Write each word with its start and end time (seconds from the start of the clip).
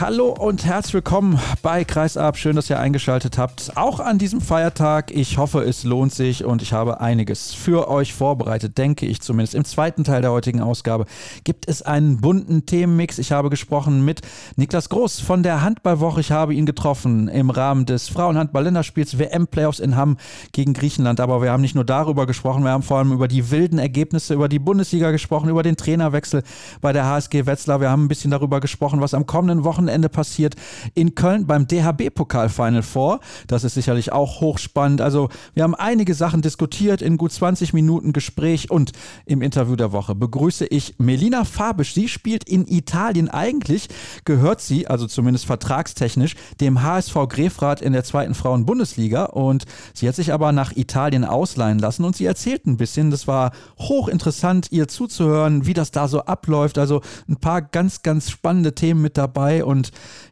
Hallo 0.00 0.30
und 0.30 0.64
herzlich 0.64 0.94
willkommen 0.94 1.38
bei 1.60 1.84
Kreisab. 1.84 2.38
Schön, 2.38 2.56
dass 2.56 2.70
ihr 2.70 2.80
eingeschaltet 2.80 3.36
habt. 3.36 3.72
Auch 3.76 4.00
an 4.00 4.16
diesem 4.16 4.40
Feiertag. 4.40 5.10
Ich 5.10 5.36
hoffe, 5.36 5.60
es 5.60 5.84
lohnt 5.84 6.14
sich 6.14 6.42
und 6.42 6.62
ich 6.62 6.72
habe 6.72 7.02
einiges 7.02 7.52
für 7.52 7.86
euch 7.86 8.14
vorbereitet, 8.14 8.78
denke 8.78 9.04
ich 9.04 9.20
zumindest. 9.20 9.54
Im 9.54 9.66
zweiten 9.66 10.02
Teil 10.02 10.22
der 10.22 10.32
heutigen 10.32 10.62
Ausgabe 10.62 11.04
gibt 11.44 11.68
es 11.68 11.82
einen 11.82 12.16
bunten 12.22 12.64
Themenmix. 12.64 13.18
Ich 13.18 13.30
habe 13.30 13.50
gesprochen 13.50 14.02
mit 14.02 14.22
Niklas 14.56 14.88
Groß 14.88 15.20
von 15.20 15.42
der 15.42 15.60
Handballwoche. 15.60 16.20
Ich 16.20 16.32
habe 16.32 16.54
ihn 16.54 16.64
getroffen 16.64 17.28
im 17.28 17.50
Rahmen 17.50 17.84
des 17.84 18.08
Frauenhandball-Länderspiels 18.08 19.18
WM-Playoffs 19.18 19.80
in 19.80 19.96
Hamm 19.96 20.16
gegen 20.52 20.72
Griechenland. 20.72 21.20
Aber 21.20 21.42
wir 21.42 21.52
haben 21.52 21.60
nicht 21.60 21.74
nur 21.74 21.84
darüber 21.84 22.26
gesprochen, 22.26 22.64
wir 22.64 22.70
haben 22.70 22.82
vor 22.82 22.96
allem 22.96 23.12
über 23.12 23.28
die 23.28 23.50
wilden 23.50 23.78
Ergebnisse, 23.78 24.32
über 24.32 24.48
die 24.48 24.60
Bundesliga 24.60 25.10
gesprochen, 25.10 25.50
über 25.50 25.62
den 25.62 25.76
Trainerwechsel 25.76 26.42
bei 26.80 26.94
der 26.94 27.04
HSG 27.04 27.44
Wetzlar. 27.44 27.82
Wir 27.82 27.90
haben 27.90 28.04
ein 28.04 28.08
bisschen 28.08 28.30
bisschen 28.30 28.30
darüber 28.30 28.60
gesprochen, 28.60 29.00
was 29.00 29.14
am 29.14 29.26
kommenden 29.26 29.64
Wochenende 29.64 29.89
passiert 30.10 30.56
in 30.94 31.14
Köln 31.14 31.46
beim 31.46 31.66
DHB-Pokal 31.66 32.48
Final 32.48 32.82
Four. 32.82 33.20
Das 33.46 33.64
ist 33.64 33.74
sicherlich 33.74 34.12
auch 34.12 34.40
hochspannend. 34.40 35.00
Also 35.00 35.28
wir 35.54 35.62
haben 35.62 35.74
einige 35.74 36.14
Sachen 36.14 36.42
diskutiert 36.42 37.02
in 37.02 37.16
gut 37.16 37.32
20 37.32 37.72
Minuten 37.72 38.12
Gespräch 38.12 38.70
und 38.70 38.92
im 39.26 39.42
Interview 39.42 39.76
der 39.76 39.92
Woche 39.92 40.14
begrüße 40.14 40.66
ich 40.66 40.94
Melina 40.98 41.44
Fabisch. 41.44 41.94
Sie 41.94 42.08
spielt 42.08 42.44
in 42.44 42.66
Italien. 42.66 43.28
Eigentlich 43.28 43.88
gehört 44.24 44.60
sie, 44.60 44.86
also 44.86 45.06
zumindest 45.06 45.46
vertragstechnisch, 45.46 46.36
dem 46.60 46.82
HSV 46.82 47.14
Grefrath 47.28 47.80
in 47.80 47.92
der 47.92 48.04
zweiten 48.04 48.34
Frauen-Bundesliga 48.34 49.24
und 49.24 49.64
sie 49.94 50.08
hat 50.08 50.14
sich 50.14 50.32
aber 50.32 50.52
nach 50.52 50.76
Italien 50.76 51.24
ausleihen 51.24 51.78
lassen 51.78 52.04
und 52.04 52.16
sie 52.16 52.26
erzählt 52.26 52.66
ein 52.66 52.76
bisschen. 52.76 53.10
Das 53.10 53.26
war 53.26 53.52
hochinteressant, 53.78 54.68
ihr 54.70 54.88
zuzuhören, 54.88 55.66
wie 55.66 55.74
das 55.74 55.90
da 55.90 56.08
so 56.08 56.20
abläuft. 56.20 56.78
Also 56.78 57.00
ein 57.28 57.36
paar 57.36 57.62
ganz 57.62 58.02
ganz 58.02 58.30
spannende 58.30 58.74
Themen 58.74 59.02
mit 59.02 59.16
dabei 59.16 59.64
und 59.64 59.79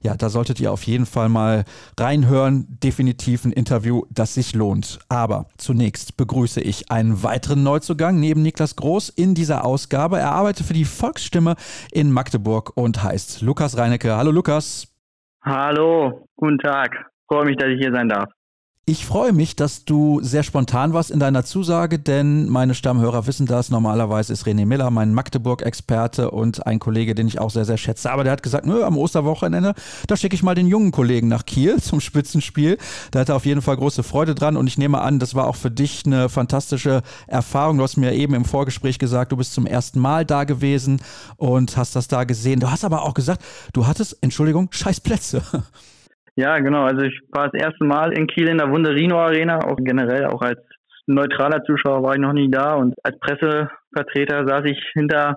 ja, 0.02 0.16
da 0.16 0.28
solltet 0.28 0.60
ihr 0.60 0.72
auf 0.72 0.82
jeden 0.84 1.06
Fall 1.06 1.28
mal 1.28 1.64
reinhören. 1.98 2.66
Definitiv 2.82 3.44
ein 3.44 3.52
Interview, 3.52 4.02
das 4.10 4.34
sich 4.34 4.54
lohnt. 4.54 4.98
Aber 5.08 5.46
zunächst 5.56 6.16
begrüße 6.16 6.60
ich 6.60 6.90
einen 6.90 7.22
weiteren 7.22 7.62
Neuzugang 7.62 8.20
neben 8.20 8.42
Niklas 8.42 8.76
Groß 8.76 9.08
in 9.10 9.34
dieser 9.34 9.64
Ausgabe. 9.64 10.18
Er 10.18 10.32
arbeitet 10.32 10.66
für 10.66 10.74
die 10.74 10.84
Volksstimme 10.84 11.56
in 11.90 12.12
Magdeburg 12.12 12.76
und 12.76 13.02
heißt 13.02 13.42
Lukas 13.42 13.76
Reinecke. 13.76 14.16
Hallo 14.16 14.30
Lukas. 14.30 14.88
Hallo, 15.42 16.26
guten 16.36 16.58
Tag. 16.58 16.94
Freue 17.26 17.46
mich, 17.46 17.56
dass 17.56 17.68
ich 17.68 17.78
hier 17.78 17.92
sein 17.92 18.08
darf. 18.08 18.28
Ich 18.88 19.04
freue 19.04 19.34
mich, 19.34 19.54
dass 19.54 19.84
du 19.84 20.18
sehr 20.22 20.42
spontan 20.42 20.94
warst 20.94 21.10
in 21.10 21.20
deiner 21.20 21.44
Zusage, 21.44 21.98
denn 21.98 22.48
meine 22.48 22.72
Stammhörer 22.72 23.26
wissen 23.26 23.44
das. 23.44 23.68
Normalerweise 23.68 24.32
ist 24.32 24.46
René 24.46 24.64
Miller 24.64 24.90
mein 24.90 25.12
Magdeburg-Experte 25.12 26.30
und 26.30 26.66
ein 26.66 26.78
Kollege, 26.78 27.14
den 27.14 27.28
ich 27.28 27.38
auch 27.38 27.50
sehr, 27.50 27.66
sehr 27.66 27.76
schätze. 27.76 28.10
Aber 28.10 28.24
der 28.24 28.32
hat 28.32 28.42
gesagt, 28.42 28.64
nö, 28.64 28.82
am 28.82 28.96
Osterwochenende, 28.96 29.74
da 30.06 30.16
schicke 30.16 30.34
ich 30.34 30.42
mal 30.42 30.54
den 30.54 30.68
jungen 30.68 30.90
Kollegen 30.90 31.28
nach 31.28 31.44
Kiel 31.44 31.82
zum 31.82 32.00
Spitzenspiel. 32.00 32.78
Da 33.10 33.20
hat 33.20 33.28
er 33.28 33.36
auf 33.36 33.44
jeden 33.44 33.60
Fall 33.60 33.76
große 33.76 34.02
Freude 34.02 34.34
dran 34.34 34.56
und 34.56 34.66
ich 34.66 34.78
nehme 34.78 35.02
an, 35.02 35.18
das 35.18 35.34
war 35.34 35.48
auch 35.48 35.56
für 35.56 35.70
dich 35.70 36.06
eine 36.06 36.30
fantastische 36.30 37.02
Erfahrung. 37.26 37.76
Du 37.76 37.82
hast 37.82 37.98
mir 37.98 38.14
eben 38.14 38.32
im 38.32 38.46
Vorgespräch 38.46 38.98
gesagt, 38.98 39.32
du 39.32 39.36
bist 39.36 39.52
zum 39.52 39.66
ersten 39.66 40.00
Mal 40.00 40.24
da 40.24 40.44
gewesen 40.44 41.02
und 41.36 41.76
hast 41.76 41.94
das 41.94 42.08
da 42.08 42.24
gesehen. 42.24 42.58
Du 42.58 42.70
hast 42.70 42.86
aber 42.86 43.02
auch 43.02 43.12
gesagt, 43.12 43.44
du 43.74 43.86
hattest, 43.86 44.16
Entschuldigung, 44.22 44.68
scheiß 44.70 45.00
Plätze. 45.00 45.42
Ja, 46.38 46.56
genau. 46.60 46.84
Also 46.84 47.00
ich 47.04 47.20
war 47.32 47.48
das 47.50 47.60
erste 47.60 47.84
Mal 47.84 48.16
in 48.16 48.28
Kiel 48.28 48.48
in 48.48 48.58
der 48.58 48.70
Wunderino 48.70 49.18
Arena, 49.18 49.58
auch 49.58 49.74
generell, 49.76 50.26
auch 50.26 50.40
als 50.40 50.60
neutraler 51.08 51.64
Zuschauer 51.64 52.04
war 52.04 52.14
ich 52.14 52.20
noch 52.20 52.32
nie 52.32 52.48
da 52.48 52.74
und 52.74 52.94
als 53.02 53.18
Pressevertreter 53.18 54.46
saß 54.46 54.64
ich 54.66 54.78
hinter 54.92 55.34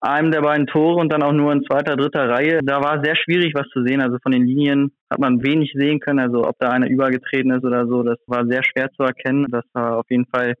einem 0.00 0.30
der 0.30 0.42
beiden 0.42 0.68
Tore 0.68 1.00
und 1.00 1.12
dann 1.12 1.24
auch 1.24 1.32
nur 1.32 1.52
in 1.52 1.64
zweiter, 1.64 1.96
dritter 1.96 2.28
Reihe. 2.28 2.60
Da 2.62 2.80
war 2.80 3.02
sehr 3.02 3.16
schwierig, 3.16 3.54
was 3.56 3.66
zu 3.70 3.82
sehen. 3.84 4.00
Also 4.00 4.18
von 4.22 4.30
den 4.30 4.46
Linien 4.46 4.92
hat 5.10 5.18
man 5.18 5.42
wenig 5.42 5.72
sehen 5.74 5.98
können. 5.98 6.20
Also 6.20 6.44
ob 6.44 6.56
da 6.60 6.68
einer 6.68 6.88
übergetreten 6.88 7.50
ist 7.50 7.64
oder 7.64 7.84
so, 7.88 8.04
das 8.04 8.18
war 8.28 8.46
sehr 8.46 8.62
schwer 8.62 8.88
zu 8.92 9.02
erkennen. 9.02 9.46
Das 9.50 9.64
war 9.72 9.98
auf 9.98 10.06
jeden 10.10 10.26
Fall 10.26 10.54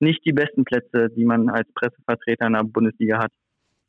nicht 0.00 0.24
die 0.24 0.32
besten 0.32 0.64
Plätze, 0.64 1.08
die 1.14 1.24
man 1.24 1.48
als 1.50 1.68
Pressevertreter 1.74 2.48
in 2.48 2.54
der 2.54 2.64
Bundesliga 2.64 3.18
hat. 3.18 3.30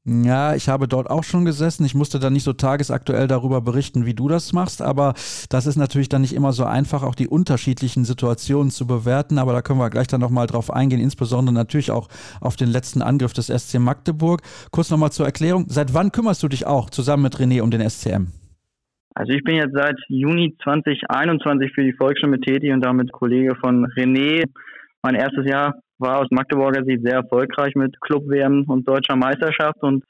Ja, 0.04 0.56
ich 0.56 0.68
habe 0.68 0.88
dort 0.88 1.12
auch 1.12 1.24
schon 1.24 1.46
gesessen. 1.46 1.86
Ich 1.86 1.94
musste 1.94 2.18
dann 2.18 2.34
nicht 2.34 2.44
so 2.44 2.54
tagesaktuell 2.54 3.28
darüber 3.28 3.62
berichten, 3.62 4.08
wie 4.08 4.16
du 4.16 4.28
das 4.28 4.52
machst, 4.52 4.82
aber 4.82 5.14
das 5.50 5.68
ist 5.68 5.76
natürlich 5.76 6.10
dann 6.10 6.22
nicht 6.22 6.34
immer 6.34 6.54
so 6.54 6.66
einfach, 6.66 7.04
auch 7.04 7.14
die 7.14 7.28
unterschiedlichen 7.28 8.04
Situationen 8.04 8.72
zu 8.72 8.88
bewerten. 8.88 9.38
Aber 9.38 9.54
da 9.54 9.62
können 9.62 9.78
wir 9.78 9.92
gleich 9.92 10.08
dann 10.08 10.22
nochmal 10.22 10.48
drauf 10.48 10.74
eingehen, 10.74 11.00
insbesondere 11.00 11.54
natürlich 11.54 11.92
auch 11.92 12.08
auf 12.40 12.56
den 12.56 12.70
letzten 12.70 13.04
Angriff 13.04 13.34
des 13.34 13.48
SC 13.48 13.78
Magdeburg. 13.78 14.42
Kurz 14.72 14.90
nochmal 14.90 15.12
zur 15.12 15.28
Erklärung. 15.28 15.66
Seit 15.68 15.94
wann 15.94 16.12
kümmerst 16.12 16.42
du 16.42 16.48
dich 16.48 16.66
auch 16.66 16.90
zusammen 16.90 17.22
mit 17.22 17.36
René 17.36 17.62
um 17.62 17.70
den 17.70 17.88
SCM? 17.88 18.32
Also 19.14 19.34
ich 19.34 19.44
bin 19.44 19.58
jetzt 19.58 19.76
seit 19.76 20.00
Juni 20.08 20.56
2021 20.64 21.74
für 21.76 21.84
die 21.84 21.94
Volksstimme 21.94 22.40
tätig 22.40 22.74
und 22.74 22.82
damit 22.82 23.12
Kollege 23.12 23.56
von 23.56 23.86
René. 23.86 24.46
Mein 25.04 25.14
erstes 25.14 25.46
Jahr 25.46 25.76
war 26.02 26.20
aus 26.20 26.28
Magdeburger 26.32 26.84
Sicht 26.84 27.04
sehr 27.04 27.16
erfolgreich 27.16 27.76
mit 27.76 28.00
Club-WM 28.02 28.66
und 28.68 28.88
deutscher 28.88 29.16
Meisterschaft 29.16 29.82
und 29.82 30.04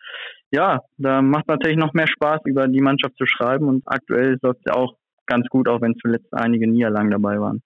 ja, 0.51 0.81
da 0.97 1.21
macht 1.21 1.47
natürlich 1.47 1.77
noch 1.77 1.93
mehr 1.93 2.07
Spaß, 2.07 2.41
über 2.45 2.67
die 2.67 2.81
Mannschaft 2.81 3.15
zu 3.17 3.25
schreiben 3.25 3.67
und 3.67 3.83
aktuell 3.85 4.37
läuft 4.41 4.59
es 4.65 4.73
auch 4.73 4.95
ganz 5.25 5.47
gut, 5.47 5.67
auch 5.69 5.81
wenn 5.81 5.95
zuletzt 5.95 6.33
einige 6.33 6.67
Niederlagen 6.67 7.11
dabei 7.11 7.39
waren. 7.39 7.61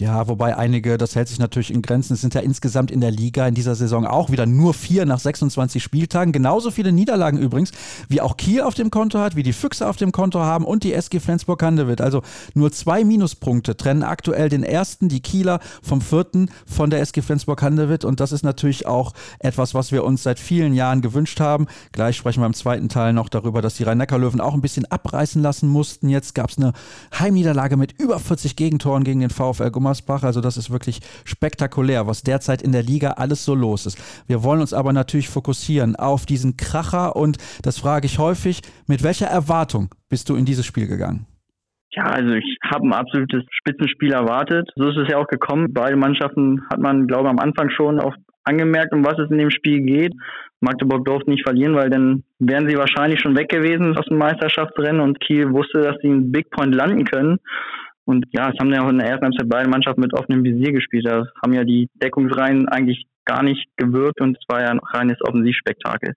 Ja, 0.00 0.26
wobei 0.26 0.56
einige, 0.56 0.98
das 0.98 1.14
hält 1.14 1.28
sich 1.28 1.38
natürlich 1.38 1.72
in 1.72 1.80
Grenzen. 1.80 2.14
Es 2.14 2.20
sind 2.20 2.34
ja 2.34 2.40
insgesamt 2.40 2.90
in 2.90 3.00
der 3.00 3.12
Liga 3.12 3.46
in 3.46 3.54
dieser 3.54 3.76
Saison 3.76 4.04
auch 4.04 4.28
wieder 4.28 4.44
nur 4.44 4.74
vier 4.74 5.06
nach 5.06 5.20
26 5.20 5.80
Spieltagen. 5.80 6.32
Genauso 6.32 6.72
viele 6.72 6.90
Niederlagen 6.90 7.38
übrigens, 7.38 7.70
wie 8.08 8.20
auch 8.20 8.36
Kiel 8.36 8.62
auf 8.62 8.74
dem 8.74 8.90
Konto 8.90 9.20
hat, 9.20 9.36
wie 9.36 9.44
die 9.44 9.52
Füchse 9.52 9.88
auf 9.88 9.96
dem 9.96 10.10
Konto 10.10 10.40
haben 10.40 10.64
und 10.64 10.82
die 10.82 10.92
SG 10.92 11.20
Flensburg-Handewitt. 11.20 12.00
Also 12.00 12.22
nur 12.54 12.72
zwei 12.72 13.04
Minuspunkte 13.04 13.76
trennen 13.76 14.02
aktuell 14.02 14.48
den 14.48 14.64
ersten, 14.64 15.08
die 15.08 15.20
Kieler, 15.20 15.60
vom 15.80 16.00
vierten 16.00 16.50
von 16.66 16.90
der 16.90 17.00
SG 17.00 17.22
Flensburg-Handewitt. 17.22 18.04
Und 18.04 18.18
das 18.18 18.32
ist 18.32 18.42
natürlich 18.42 18.88
auch 18.88 19.12
etwas, 19.38 19.74
was 19.74 19.92
wir 19.92 20.02
uns 20.02 20.24
seit 20.24 20.40
vielen 20.40 20.74
Jahren 20.74 21.02
gewünscht 21.02 21.38
haben. 21.38 21.68
Gleich 21.92 22.16
sprechen 22.16 22.42
wir 22.42 22.46
im 22.46 22.54
zweiten 22.54 22.88
Teil 22.88 23.12
noch 23.12 23.28
darüber, 23.28 23.62
dass 23.62 23.76
die 23.76 23.84
Rhein-Neckar-Löwen 23.84 24.40
auch 24.40 24.54
ein 24.54 24.60
bisschen 24.60 24.86
abreißen 24.86 25.40
lassen 25.40 25.68
mussten. 25.68 26.08
Jetzt 26.08 26.34
gab 26.34 26.50
es 26.50 26.58
eine 26.58 26.72
Heimniederlage 27.16 27.76
mit 27.76 27.92
über 28.00 28.18
40 28.18 28.56
Gegentoren 28.56 29.04
gegen 29.04 29.20
den 29.20 29.30
VfL 29.30 29.70
Gummersbach. 29.70 29.83
Also 29.86 30.40
das 30.40 30.56
ist 30.56 30.70
wirklich 30.70 31.00
spektakulär, 31.24 32.06
was 32.06 32.22
derzeit 32.22 32.62
in 32.62 32.72
der 32.72 32.82
Liga 32.82 33.12
alles 33.12 33.44
so 33.44 33.54
los 33.54 33.86
ist. 33.86 33.98
Wir 34.26 34.42
wollen 34.42 34.60
uns 34.60 34.72
aber 34.72 34.92
natürlich 34.92 35.28
fokussieren 35.28 35.96
auf 35.96 36.26
diesen 36.26 36.56
Kracher 36.56 37.16
und 37.16 37.38
das 37.62 37.78
frage 37.78 38.06
ich 38.06 38.18
häufig, 38.18 38.62
mit 38.86 39.02
welcher 39.02 39.26
Erwartung 39.26 39.90
bist 40.08 40.28
du 40.28 40.36
in 40.36 40.44
dieses 40.44 40.66
Spiel 40.66 40.86
gegangen? 40.86 41.26
Ja, 41.90 42.04
also 42.06 42.32
ich 42.32 42.58
habe 42.64 42.86
ein 42.86 42.92
absolutes 42.92 43.44
Spitzenspiel 43.50 44.12
erwartet. 44.12 44.68
So 44.74 44.88
ist 44.88 44.96
es 44.96 45.08
ja 45.08 45.18
auch 45.18 45.28
gekommen. 45.28 45.72
Beide 45.72 45.96
Mannschaften 45.96 46.62
hat 46.68 46.80
man, 46.80 47.06
glaube 47.06 47.24
ich, 47.24 47.30
am 47.30 47.38
Anfang 47.38 47.70
schon 47.70 48.00
auch 48.00 48.14
angemerkt, 48.42 48.92
um 48.92 49.04
was 49.04 49.18
es 49.18 49.30
in 49.30 49.38
dem 49.38 49.50
Spiel 49.50 49.80
geht. 49.82 50.12
Magdeburg 50.60 51.04
durfte 51.04 51.30
nicht 51.30 51.44
verlieren, 51.44 51.74
weil 51.74 51.90
dann 51.90 52.24
wären 52.38 52.68
sie 52.68 52.76
wahrscheinlich 52.76 53.20
schon 53.20 53.36
weg 53.36 53.48
gewesen 53.48 53.96
aus 53.96 54.06
dem 54.06 54.18
Meisterschaftsrennen 54.18 55.00
und 55.00 55.20
Kiel 55.20 55.52
wusste, 55.52 55.82
dass 55.82 55.96
sie 56.00 56.08
einen 56.08 56.32
Big 56.32 56.50
Point 56.50 56.74
landen 56.74 57.04
können. 57.04 57.38
Und 58.06 58.26
ja, 58.32 58.50
es 58.50 58.58
haben 58.58 58.72
ja 58.72 58.82
auch 58.82 58.90
in 58.90 58.98
der 58.98 59.08
ersten 59.08 59.24
Halbzeit 59.24 59.48
beide 59.48 59.68
Mannschaften 59.68 60.02
mit 60.02 60.12
offenem 60.12 60.44
Visier 60.44 60.72
gespielt. 60.72 61.06
Da 61.06 61.26
haben 61.42 61.54
ja 61.54 61.64
die 61.64 61.88
Deckungsreihen 61.94 62.68
eigentlich 62.68 63.06
gar 63.24 63.42
nicht 63.42 63.66
gewirkt 63.76 64.20
und 64.20 64.36
es 64.36 64.44
war 64.48 64.60
ja 64.60 64.68
ein 64.68 64.80
reines 64.80 65.16
Offensivspektakel. 65.22 66.14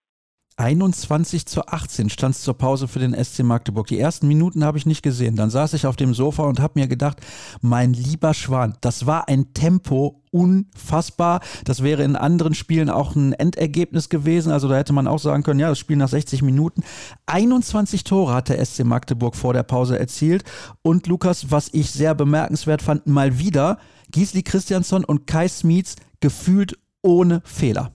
21 0.58 1.46
zu 1.46 1.64
18 1.68 2.10
stand 2.10 2.34
es 2.34 2.42
zur 2.42 2.54
Pause 2.54 2.88
für 2.88 2.98
den 2.98 3.14
SC 3.14 3.44
Magdeburg. 3.44 3.86
Die 3.86 3.98
ersten 4.00 4.26
Minuten 4.26 4.64
habe 4.64 4.76
ich 4.76 4.86
nicht 4.86 5.02
gesehen. 5.02 5.36
Dann 5.36 5.50
saß 5.50 5.72
ich 5.74 5.86
auf 5.86 5.94
dem 5.94 6.14
Sofa 6.14 6.42
und 6.42 6.58
habe 6.58 6.80
mir 6.80 6.88
gedacht, 6.88 7.18
mein 7.60 7.92
lieber 7.92 8.34
Schwan, 8.34 8.76
das 8.80 9.06
war 9.06 9.28
ein 9.28 9.54
Tempo 9.54 10.24
unfassbar. 10.32 11.40
Das 11.64 11.84
wäre 11.84 12.02
in 12.02 12.16
anderen 12.16 12.54
Spielen 12.54 12.90
auch 12.90 13.14
ein 13.14 13.34
Endergebnis 13.34 14.08
gewesen. 14.08 14.50
Also 14.50 14.66
da 14.66 14.76
hätte 14.76 14.92
man 14.92 15.06
auch 15.06 15.20
sagen 15.20 15.44
können, 15.44 15.60
ja, 15.60 15.68
das 15.68 15.78
Spiel 15.78 15.96
nach 15.96 16.08
60 16.08 16.42
Minuten. 16.42 16.82
21 17.26 18.02
Tore 18.02 18.34
hat 18.34 18.48
der 18.48 18.64
SC 18.64 18.82
Magdeburg 18.82 19.36
vor 19.36 19.52
der 19.52 19.62
Pause 19.62 19.96
erzielt. 19.96 20.42
Und 20.82 21.06
Lukas, 21.06 21.52
was 21.52 21.68
ich 21.72 21.92
sehr 21.92 22.16
bemerkenswert 22.16 22.82
fand, 22.82 23.06
mal 23.06 23.38
wieder 23.38 23.78
Gisli 24.10 24.42
Christiansson 24.42 25.04
und 25.04 25.28
Kai 25.28 25.46
Smietz 25.46 25.94
gefühlt 26.18 26.76
ohne 27.02 27.42
Fehler 27.44 27.92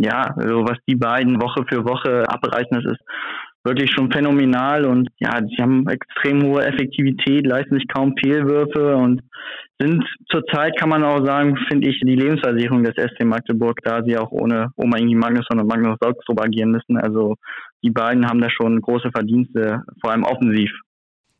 ja, 0.00 0.34
also 0.36 0.64
was 0.64 0.78
die 0.86 0.94
beiden 0.94 1.40
Woche 1.42 1.64
für 1.68 1.84
Woche 1.84 2.24
abreißen, 2.28 2.70
das 2.70 2.84
ist 2.84 3.00
wirklich 3.64 3.90
schon 3.90 4.10
phänomenal 4.12 4.84
und 4.86 5.08
ja, 5.18 5.40
sie 5.44 5.60
haben 5.60 5.86
extrem 5.88 6.42
hohe 6.44 6.64
Effektivität, 6.64 7.46
leisten 7.46 7.74
sich 7.74 7.88
kaum 7.88 8.14
Fehlwürfe 8.16 8.96
und 8.96 9.22
sind 9.78 10.04
zurzeit, 10.30 10.78
kann 10.78 10.88
man 10.88 11.04
auch 11.04 11.24
sagen, 11.24 11.56
finde 11.68 11.88
ich, 11.88 12.00
die 12.00 12.14
Lebensversicherung 12.14 12.84
des 12.84 12.94
SC 12.94 13.24
Magdeburg, 13.24 13.78
da 13.82 14.02
sie 14.04 14.16
auch 14.16 14.30
ohne 14.30 14.70
Oma 14.76 14.98
Ingi 14.98 15.14
Magnusson 15.14 15.60
und 15.60 15.68
Magnus 15.68 15.98
Saugsdrup 16.00 16.40
agieren 16.40 16.70
müssen. 16.70 16.96
Also 16.96 17.34
die 17.82 17.90
beiden 17.90 18.26
haben 18.26 18.40
da 18.40 18.48
schon 18.50 18.80
große 18.80 19.10
Verdienste, 19.12 19.82
vor 20.00 20.12
allem 20.12 20.24
offensiv. 20.24 20.70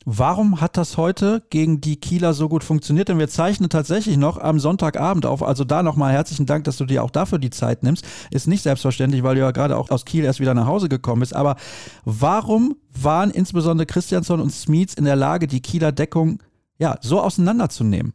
Warum 0.05 0.61
hat 0.61 0.77
das 0.77 0.95
heute 0.95 1.43
gegen 1.49 1.81
die 1.81 1.97
Kieler 1.97 2.33
so 2.33 2.47
gut 2.47 2.63
funktioniert? 2.63 3.09
Denn 3.09 3.19
wir 3.19 3.27
zeichnen 3.27 3.69
tatsächlich 3.69 4.15
noch 4.15 4.37
am 4.37 4.59
Sonntagabend 4.59 5.25
auf. 5.25 5.43
Also 5.43 5.65
da 5.65 5.83
nochmal 5.83 6.13
herzlichen 6.13 6.45
Dank, 6.45 6.63
dass 6.63 6.77
du 6.77 6.85
dir 6.85 7.03
auch 7.03 7.11
dafür 7.11 7.37
die 7.37 7.49
Zeit 7.49 7.83
nimmst. 7.83 8.05
Ist 8.31 8.47
nicht 8.47 8.63
selbstverständlich, 8.63 9.23
weil 9.23 9.35
du 9.35 9.41
ja 9.41 9.51
gerade 9.51 9.77
auch 9.77 9.89
aus 9.89 10.05
Kiel 10.05 10.23
erst 10.23 10.39
wieder 10.39 10.53
nach 10.53 10.67
Hause 10.67 10.87
gekommen 10.87 11.19
bist. 11.19 11.35
Aber 11.35 11.57
warum 12.05 12.75
waren 12.93 13.29
insbesondere 13.29 13.85
Christiansson 13.85 14.39
und 14.39 14.51
Smits 14.51 14.93
in 14.93 15.03
der 15.03 15.17
Lage, 15.17 15.47
die 15.47 15.61
Kieler 15.61 15.91
Deckung 15.91 16.41
ja, 16.77 16.97
so 17.01 17.19
auseinanderzunehmen? 17.19 18.13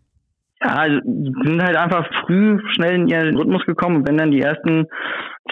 Ja, 0.65 0.77
also 0.77 0.99
sind 1.05 1.63
halt 1.63 1.77
einfach 1.77 2.09
früh 2.25 2.59
schnell 2.73 2.95
in 2.95 3.09
ihren 3.09 3.37
Rhythmus 3.37 3.65
gekommen. 3.67 3.97
Und 3.97 4.09
wenn 4.09 4.17
dann 4.17 4.31
die 4.31 4.41
ersten 4.41 4.87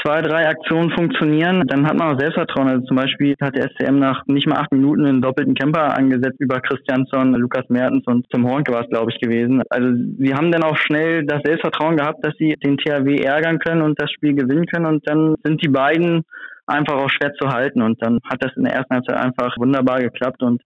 zwei, 0.03 0.23
drei 0.23 0.49
Aktionen 0.49 0.91
funktionieren, 0.91 1.67
dann 1.67 1.87
hat 1.87 1.99
man 1.99 2.15
auch 2.15 2.19
Selbstvertrauen. 2.19 2.69
Also 2.69 2.87
zum 2.87 2.97
Beispiel 2.97 3.35
hat 3.41 3.55
der 3.55 3.69
SCM 3.71 3.99
nach 3.99 4.23
nicht 4.27 4.47
mal 4.47 4.57
acht 4.57 4.73
Minuten 4.73 5.05
einen 5.05 5.21
doppelten 5.21 5.55
Camper 5.55 5.97
angesetzt 5.97 6.41
über 6.41 6.61
Christiansson, 6.61 7.35
Lukas 7.35 7.69
Mertens 7.69 8.07
und 8.07 8.27
Tim 8.31 8.49
Hornke 8.49 8.73
war 8.73 8.83
es, 8.83 8.91
glaube 8.91 9.13
ich, 9.13 9.21
gewesen. 9.21 9.63
Also 9.69 9.91
sie 10.19 10.35
haben 10.35 10.51
dann 10.51 10.65
auch 10.65 10.77
schnell 10.79 11.27
das 11.27 11.43
Selbstvertrauen 11.45 11.99
gehabt, 11.99 12.25
dass 12.25 12.35
sie 12.39 12.57
den 12.65 12.79
THW 12.79 13.17
ärgern 13.17 13.59
können 13.59 13.83
und 13.83 14.01
das 14.01 14.11
Spiel 14.11 14.35
gewinnen 14.35 14.67
können. 14.67 14.87
Und 14.87 15.07
dann 15.07 15.35
sind 15.45 15.63
die 15.63 15.69
beiden 15.71 16.25
einfach 16.67 16.95
auch 16.95 17.11
schwer 17.11 17.35
zu 17.35 17.49
halten. 17.49 17.83
Und 17.83 18.03
dann 18.03 18.19
hat 18.25 18.43
das 18.43 18.53
in 18.57 18.65
der 18.65 18.73
ersten 18.73 18.95
Halbzeit 18.95 19.17
einfach 19.17 19.57
wunderbar 19.59 20.01
geklappt 20.01 20.43
und 20.43 20.63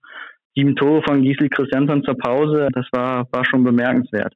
sieben 0.56 0.75
Tore 0.75 1.03
von 1.03 1.23
Gisli 1.23 1.49
Christiansson 1.49 2.03
zur 2.03 2.17
Pause, 2.17 2.69
das 2.73 2.87
war, 2.93 3.29
war 3.31 3.44
schon 3.44 3.62
bemerkenswert. 3.62 4.35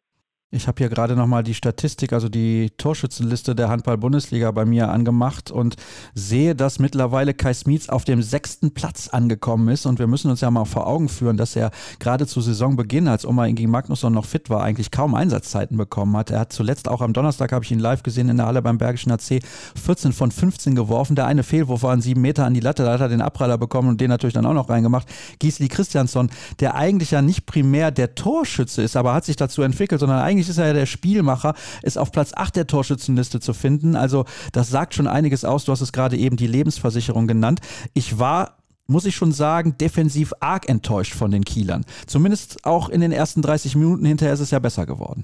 Ich 0.53 0.67
habe 0.67 0.79
hier 0.79 0.89
gerade 0.89 1.15
nochmal 1.15 1.45
die 1.45 1.55
Statistik, 1.55 2.13
also 2.13 2.29
die 2.29 2.71
Torschützenliste 2.77 3.55
der 3.55 3.69
Handball-Bundesliga 3.69 4.51
bei 4.51 4.65
mir 4.65 4.89
angemacht 4.89 5.53
und 5.53 5.77
sehe, 6.13 6.57
dass 6.57 6.81
mittlerweile 6.81 7.35
Kai 7.35 7.55
Smits 7.55 7.89
auf 7.89 8.05
dem 8.05 8.21
sechsten 8.21 8.75
Platz 8.75 9.07
angekommen 9.07 9.69
ist. 9.69 9.87
Und 9.87 10.01
wir 10.01 10.09
müssen 10.09 10.29
uns 10.29 10.41
ja 10.41 10.51
mal 10.51 10.65
vor 10.65 10.89
Augen 10.89 11.09
führen, 11.09 11.37
dass 11.37 11.55
er 11.55 11.71
gerade 12.01 12.27
zu 12.27 12.41
Saisonbeginn, 12.41 13.07
als 13.07 13.25
Oma 13.25 13.47
Ingi 13.47 13.69
Magnusson 13.69 14.13
noch 14.13 14.25
fit 14.25 14.51
war, 14.51 14.65
eigentlich 14.65 14.91
kaum 14.91 15.15
Einsatzzeiten 15.15 15.77
bekommen 15.77 16.17
hat. 16.17 16.33
Er 16.33 16.41
hat 16.41 16.53
zuletzt 16.53 16.89
auch 16.89 17.01
am 17.01 17.13
Donnerstag, 17.13 17.53
habe 17.53 17.65
ich 17.65 17.71
ihn 17.71 17.79
live 17.79 18.03
gesehen 18.03 18.29
in 18.29 18.39
der 18.39 18.47
Halle 18.47 18.61
beim 18.61 18.77
Bergischen 18.77 19.13
AC, 19.13 19.45
14 19.81 20.13
von 20.13 20.33
15 20.33 20.75
geworfen. 20.75 21.15
Der 21.15 21.27
eine 21.27 21.45
Fehlwurf 21.45 21.85
war 21.85 21.93
ein 21.93 22.01
sieben 22.01 22.23
Meter 22.23 22.45
an 22.45 22.55
die 22.55 22.61
Latte, 22.61 22.83
da 22.83 22.95
hat 22.95 23.01
er 23.01 23.09
den 23.09 23.23
Abpraller 23.23 23.57
bekommen 23.57 23.91
und 23.91 24.01
den 24.01 24.09
natürlich 24.09 24.35
dann 24.35 24.47
auch 24.47 24.55
noch 24.55 24.69
reingemacht. 24.69 25.07
Gisli 25.39 25.69
Christiansson, 25.69 26.29
der 26.59 26.75
eigentlich 26.75 27.13
ja 27.13 27.23
nicht 27.23 27.47
primär 27.47 27.93
der 27.93 28.17
Torschütze 28.17 28.83
ist, 28.83 28.97
aber 28.97 29.15
hat 29.15 29.25
sich 29.25 29.37
dazu 29.37 29.63
entwickelt, 29.63 30.01
sondern 30.01 30.19
eigentlich 30.19 30.40
eigentlich 30.41 30.49
ist 30.49 30.59
er 30.59 30.69
ja 30.69 30.73
der 30.73 30.87
Spielmacher, 30.87 31.55
ist 31.83 31.99
auf 31.99 32.13
Platz 32.13 32.33
8 32.35 32.57
der 32.57 32.67
Torschützenliste 32.67 33.41
zu 33.41 33.53
finden. 33.53 33.95
Also 33.95 34.25
das 34.53 34.71
sagt 34.71 34.95
schon 34.95 35.07
einiges 35.07 35.45
aus. 35.45 35.67
Du 35.67 35.73
hast 35.73 35.83
es 35.83 35.93
gerade 35.93 36.17
eben 36.17 36.37
die 36.37 36.47
Lebensversicherung 36.47 37.27
genannt. 37.27 37.61
Ich 37.95 38.19
war 38.19 38.57
muss 38.87 39.07
ich 39.07 39.15
schon 39.15 39.31
sagen, 39.31 39.77
defensiv 39.81 40.33
arg 40.41 40.69
enttäuscht 40.69 41.15
von 41.15 41.31
den 41.31 41.45
Kielern. 41.45 41.85
Zumindest 42.09 42.67
auch 42.67 42.89
in 42.89 43.01
den 43.01 43.13
ersten 43.13 43.41
30 43.41 43.77
Minuten 43.77 44.05
hinterher 44.05 44.35
ist 44.35 44.41
es 44.41 44.51
ja 44.51 44.59
besser 44.59 44.85
geworden. 44.85 45.23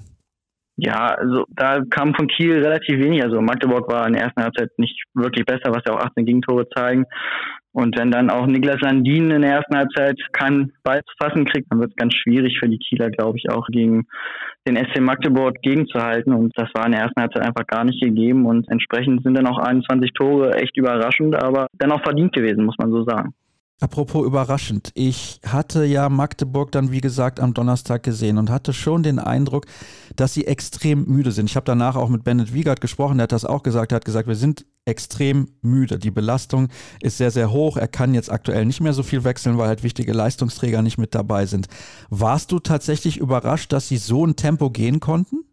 Ja, 0.77 1.07
also 1.07 1.43
da 1.49 1.81
kam 1.89 2.15
von 2.15 2.27
Kiel 2.29 2.63
relativ 2.63 2.97
wenig. 2.97 3.21
Also 3.21 3.41
Magdeburg 3.41 3.91
war 3.91 4.07
in 4.07 4.13
der 4.13 4.21
ersten 4.21 4.41
Halbzeit 4.41 4.69
nicht 4.77 5.03
wirklich 5.15 5.45
besser, 5.45 5.73
was 5.73 5.83
ja 5.85 5.95
auch 5.95 5.99
18 5.99 6.25
Gegentore 6.25 6.69
zeigen. 6.69 7.03
Und 7.79 7.95
wenn 7.95 8.09
dann 8.09 8.31
auch 8.31 8.47
Niklas 8.47 8.81
Landin 8.81 9.29
in 9.29 9.43
der 9.43 9.51
ersten 9.51 9.77
Halbzeit 9.77 10.19
keinen 10.31 10.73
Ball 10.81 10.99
zu 11.05 11.13
fassen 11.19 11.45
kriegt, 11.45 11.71
dann 11.71 11.79
wird 11.79 11.91
es 11.91 11.95
ganz 11.95 12.15
schwierig 12.15 12.57
für 12.59 12.67
die 12.67 12.79
Kieler, 12.79 13.11
glaube 13.11 13.37
ich, 13.37 13.51
auch 13.51 13.67
gegen 13.67 14.07
den 14.67 14.77
SC 14.77 14.99
Magdeburg 14.99 15.61
gegenzuhalten. 15.61 16.33
Und 16.33 16.57
das 16.57 16.69
war 16.73 16.87
in 16.87 16.93
der 16.93 17.01
ersten 17.01 17.21
Halbzeit 17.21 17.43
einfach 17.43 17.67
gar 17.67 17.83
nicht 17.83 18.01
gegeben. 18.01 18.47
Und 18.47 18.67
entsprechend 18.71 19.21
sind 19.21 19.37
dann 19.37 19.45
auch 19.45 19.59
21 19.59 20.11
Tore 20.13 20.55
echt 20.55 20.75
überraschend, 20.75 21.35
aber 21.35 21.67
dennoch 21.79 22.01
verdient 22.01 22.33
gewesen, 22.33 22.65
muss 22.65 22.79
man 22.79 22.89
so 22.89 23.03
sagen. 23.03 23.35
Apropos 23.79 24.25
überraschend, 24.25 24.89
ich 24.95 25.39
hatte 25.45 25.85
ja 25.85 26.09
Magdeburg 26.09 26.71
dann 26.71 26.91
wie 26.91 26.99
gesagt 26.99 27.39
am 27.39 27.53
Donnerstag 27.53 28.01
gesehen 28.01 28.39
und 28.39 28.49
hatte 28.49 28.73
schon 28.73 29.03
den 29.03 29.19
Eindruck, 29.19 29.67
dass 30.15 30.33
sie 30.33 30.47
extrem 30.47 31.05
müde 31.05 31.31
sind. 31.31 31.47
Ich 31.47 31.55
habe 31.55 31.65
danach 31.65 31.95
auch 31.95 32.09
mit 32.09 32.23
Bennett 32.23 32.55
Wiegert 32.55 32.81
gesprochen, 32.81 33.19
der 33.19 33.23
hat 33.23 33.31
das 33.31 33.45
auch 33.45 33.61
gesagt, 33.61 33.91
er 33.91 33.97
hat 33.97 34.05
gesagt, 34.05 34.27
wir 34.27 34.35
sind 34.35 34.65
extrem 34.85 35.49
müde. 35.61 35.99
Die 35.99 36.09
Belastung 36.09 36.69
ist 37.01 37.17
sehr, 37.17 37.29
sehr 37.29 37.51
hoch. 37.51 37.77
Er 37.77 37.87
kann 37.87 38.15
jetzt 38.15 38.31
aktuell 38.31 38.65
nicht 38.65 38.81
mehr 38.81 38.93
so 38.93 39.03
viel 39.03 39.23
wechseln, 39.23 39.59
weil 39.59 39.67
halt 39.67 39.83
wichtige 39.83 40.13
Leistungsträger 40.13 40.81
nicht 40.81 40.97
mit 40.97 41.13
dabei 41.13 41.45
sind. 41.45 41.67
Warst 42.09 42.51
du 42.51 42.59
tatsächlich 42.59 43.17
überrascht, 43.17 43.73
dass 43.73 43.87
sie 43.89 43.97
so 43.97 44.25
ein 44.25 44.35
Tempo 44.35 44.71
gehen 44.71 44.99
konnten? 44.99 45.46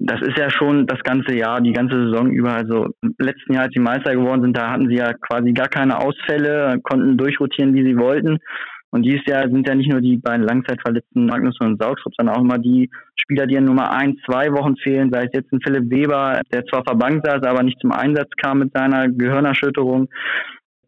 Das 0.00 0.20
ist 0.22 0.38
ja 0.38 0.50
schon 0.50 0.86
das 0.86 1.00
ganze 1.00 1.34
Jahr, 1.34 1.60
die 1.60 1.72
ganze 1.72 1.94
Saison 2.04 2.30
über. 2.30 2.54
Also 2.54 2.88
im 3.02 3.14
letzten 3.18 3.52
Jahr, 3.52 3.64
als 3.64 3.74
sie 3.74 3.80
Meister 3.80 4.14
geworden 4.14 4.42
sind, 4.42 4.56
da 4.56 4.70
hatten 4.70 4.88
sie 4.88 4.96
ja 4.96 5.12
quasi 5.12 5.52
gar 5.52 5.68
keine 5.68 5.98
Ausfälle, 5.98 6.80
konnten 6.82 7.18
durchrotieren, 7.18 7.74
wie 7.74 7.84
sie 7.84 7.98
wollten. 7.98 8.38
Und 8.92 9.02
dieses 9.02 9.24
Jahr 9.26 9.48
sind 9.48 9.68
ja 9.68 9.74
nicht 9.74 9.90
nur 9.90 10.00
die 10.00 10.16
beiden 10.16 10.46
Langzeitverletzten 10.46 11.26
Magnus 11.26 11.56
und 11.60 11.80
Saugstrup, 11.80 12.14
sondern 12.16 12.34
auch 12.34 12.40
immer 12.40 12.58
die 12.58 12.90
Spieler, 13.14 13.46
die 13.46 13.54
in 13.54 13.64
Nummer 13.64 13.92
ein, 13.92 14.16
zwei 14.26 14.50
Wochen 14.52 14.74
fehlen, 14.76 15.10
sei 15.12 15.24
es 15.24 15.30
jetzt 15.32 15.52
ein 15.52 15.60
Philipp 15.62 15.90
Weber, 15.90 16.40
der 16.50 16.64
zwar 16.64 16.82
verbankt 16.82 17.26
saß, 17.26 17.42
aber 17.44 17.62
nicht 17.62 17.78
zum 17.80 17.92
Einsatz 17.92 18.30
kam 18.42 18.58
mit 18.58 18.72
seiner 18.72 19.08
Gehirnerschütterung. 19.08 20.08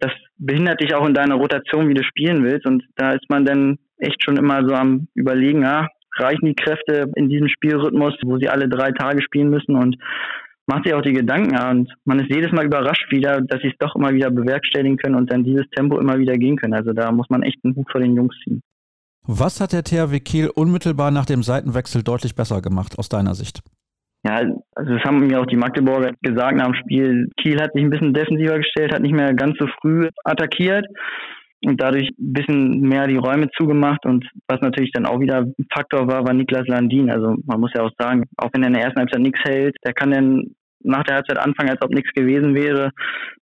Das 0.00 0.10
behindert 0.38 0.80
dich 0.80 0.94
auch 0.94 1.06
in 1.06 1.14
deiner 1.14 1.36
Rotation, 1.36 1.88
wie 1.88 1.94
du 1.94 2.02
spielen 2.02 2.42
willst. 2.42 2.66
Und 2.66 2.82
da 2.96 3.12
ist 3.12 3.28
man 3.28 3.44
dann 3.44 3.78
echt 3.98 4.24
schon 4.24 4.36
immer 4.36 4.66
so 4.66 4.74
am 4.74 5.06
überlegen, 5.14 5.62
ja, 5.62 5.86
reichen 6.18 6.46
die 6.46 6.54
Kräfte 6.54 7.10
in 7.16 7.28
diesem 7.28 7.48
Spielrhythmus, 7.48 8.14
wo 8.24 8.38
sie 8.38 8.48
alle 8.48 8.68
drei 8.68 8.92
Tage 8.92 9.22
spielen 9.22 9.50
müssen 9.50 9.76
und 9.76 9.96
macht 10.66 10.84
sich 10.84 10.94
auch 10.94 11.02
die 11.02 11.12
Gedanken 11.12 11.56
und 11.56 11.92
man 12.04 12.20
ist 12.20 12.30
jedes 12.30 12.52
Mal 12.52 12.66
überrascht 12.66 13.10
wieder, 13.10 13.40
dass 13.40 13.60
sie 13.60 13.68
es 13.68 13.78
doch 13.78 13.96
immer 13.96 14.12
wieder 14.12 14.30
bewerkstelligen 14.30 14.96
können 14.96 15.16
und 15.16 15.32
dann 15.32 15.44
dieses 15.44 15.68
Tempo 15.70 15.98
immer 15.98 16.18
wieder 16.18 16.34
gehen 16.34 16.56
können. 16.56 16.74
Also 16.74 16.92
da 16.92 17.10
muss 17.10 17.28
man 17.30 17.42
echt 17.42 17.58
einen 17.64 17.74
Hut 17.74 17.90
vor 17.90 18.00
den 18.00 18.14
Jungs 18.14 18.34
ziehen. 18.44 18.62
Was 19.24 19.60
hat 19.60 19.72
der 19.72 19.84
THW 19.84 20.18
Kiel 20.20 20.50
unmittelbar 20.54 21.10
nach 21.10 21.26
dem 21.26 21.42
Seitenwechsel 21.42 22.02
deutlich 22.02 22.34
besser 22.34 22.60
gemacht 22.60 22.98
aus 22.98 23.08
deiner 23.08 23.34
Sicht? 23.34 23.62
Ja, 24.24 24.36
also 24.74 24.94
das 24.94 25.02
haben 25.04 25.26
mir 25.26 25.40
auch 25.40 25.46
die 25.46 25.56
Magdeburger 25.56 26.12
gesagt 26.22 26.56
nach 26.56 26.66
dem 26.66 26.74
Spiel. 26.74 27.28
Kiel 27.40 27.60
hat 27.60 27.72
sich 27.72 27.82
ein 27.82 27.90
bisschen 27.90 28.14
defensiver 28.14 28.58
gestellt, 28.58 28.94
hat 28.94 29.02
nicht 29.02 29.14
mehr 29.14 29.34
ganz 29.34 29.56
so 29.58 29.66
früh 29.80 30.08
attackiert 30.24 30.86
und 31.64 31.80
dadurch 31.80 32.08
ein 32.18 32.32
bisschen 32.32 32.80
mehr 32.80 33.06
die 33.06 33.16
Räume 33.16 33.48
zugemacht. 33.56 34.04
Und 34.04 34.26
was 34.48 34.60
natürlich 34.60 34.92
dann 34.92 35.06
auch 35.06 35.20
wieder 35.20 35.38
ein 35.42 35.54
Faktor 35.72 36.06
war, 36.08 36.24
war 36.24 36.34
Niklas 36.34 36.66
Landin. 36.66 37.10
Also 37.10 37.36
man 37.44 37.60
muss 37.60 37.72
ja 37.74 37.82
auch 37.82 37.92
sagen, 37.98 38.24
auch 38.36 38.50
wenn 38.52 38.62
er 38.62 38.68
in 38.68 38.74
der 38.74 38.84
ersten 38.84 39.00
Halbzeit 39.00 39.20
nichts 39.20 39.40
hält, 39.44 39.76
der 39.84 39.92
kann 39.92 40.10
dann 40.10 40.54
nach 40.84 41.04
der 41.04 41.16
Halbzeit 41.16 41.38
anfangen, 41.38 41.70
als 41.70 41.82
ob 41.82 41.90
nichts 41.90 42.12
gewesen 42.12 42.54
wäre, 42.54 42.90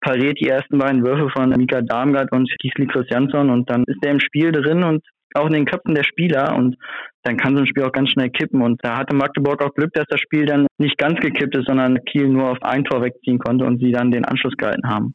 pariert 0.02 0.40
die 0.42 0.50
ersten 0.50 0.78
beiden 0.78 1.06
Würfe 1.06 1.30
von 1.30 1.50
Mika 1.52 1.82
Darmgard 1.82 2.32
und 2.34 2.52
Gisli 2.60 2.86
Christiansson 2.88 3.50
und 3.50 3.70
dann 3.70 3.86
ist 3.88 4.04
er 4.04 4.12
im 4.12 4.20
Spiel 4.20 4.52
drin 4.52 4.84
und 4.84 5.02
auch 5.36 5.46
in 5.46 5.54
den 5.54 5.66
Köpfen 5.66 5.96
der 5.96 6.04
Spieler 6.04 6.56
und 6.56 6.76
dann 7.24 7.38
kann 7.38 7.56
so 7.56 7.62
ein 7.62 7.68
Spiel 7.68 7.84
auch 7.84 7.92
ganz 7.92 8.10
schnell 8.10 8.30
kippen. 8.30 8.62
Und 8.62 8.80
da 8.84 8.98
hatte 8.98 9.16
Magdeburg 9.16 9.64
auch 9.64 9.74
Glück, 9.74 9.94
dass 9.94 10.06
das 10.10 10.20
Spiel 10.20 10.46
dann 10.46 10.68
nicht 10.78 10.98
ganz 10.98 11.20
gekippt 11.20 11.56
ist, 11.56 11.68
sondern 11.68 12.04
Kiel 12.06 12.28
nur 12.30 12.50
auf 12.50 12.62
ein 12.62 12.84
Tor 12.84 13.04
wegziehen 13.04 13.40
konnte 13.40 13.66
und 13.66 13.80
sie 13.80 13.92
dann 13.92 14.12
den 14.12 14.26
Anschluss 14.26 14.56
gehalten 14.58 14.90
haben. 14.90 15.14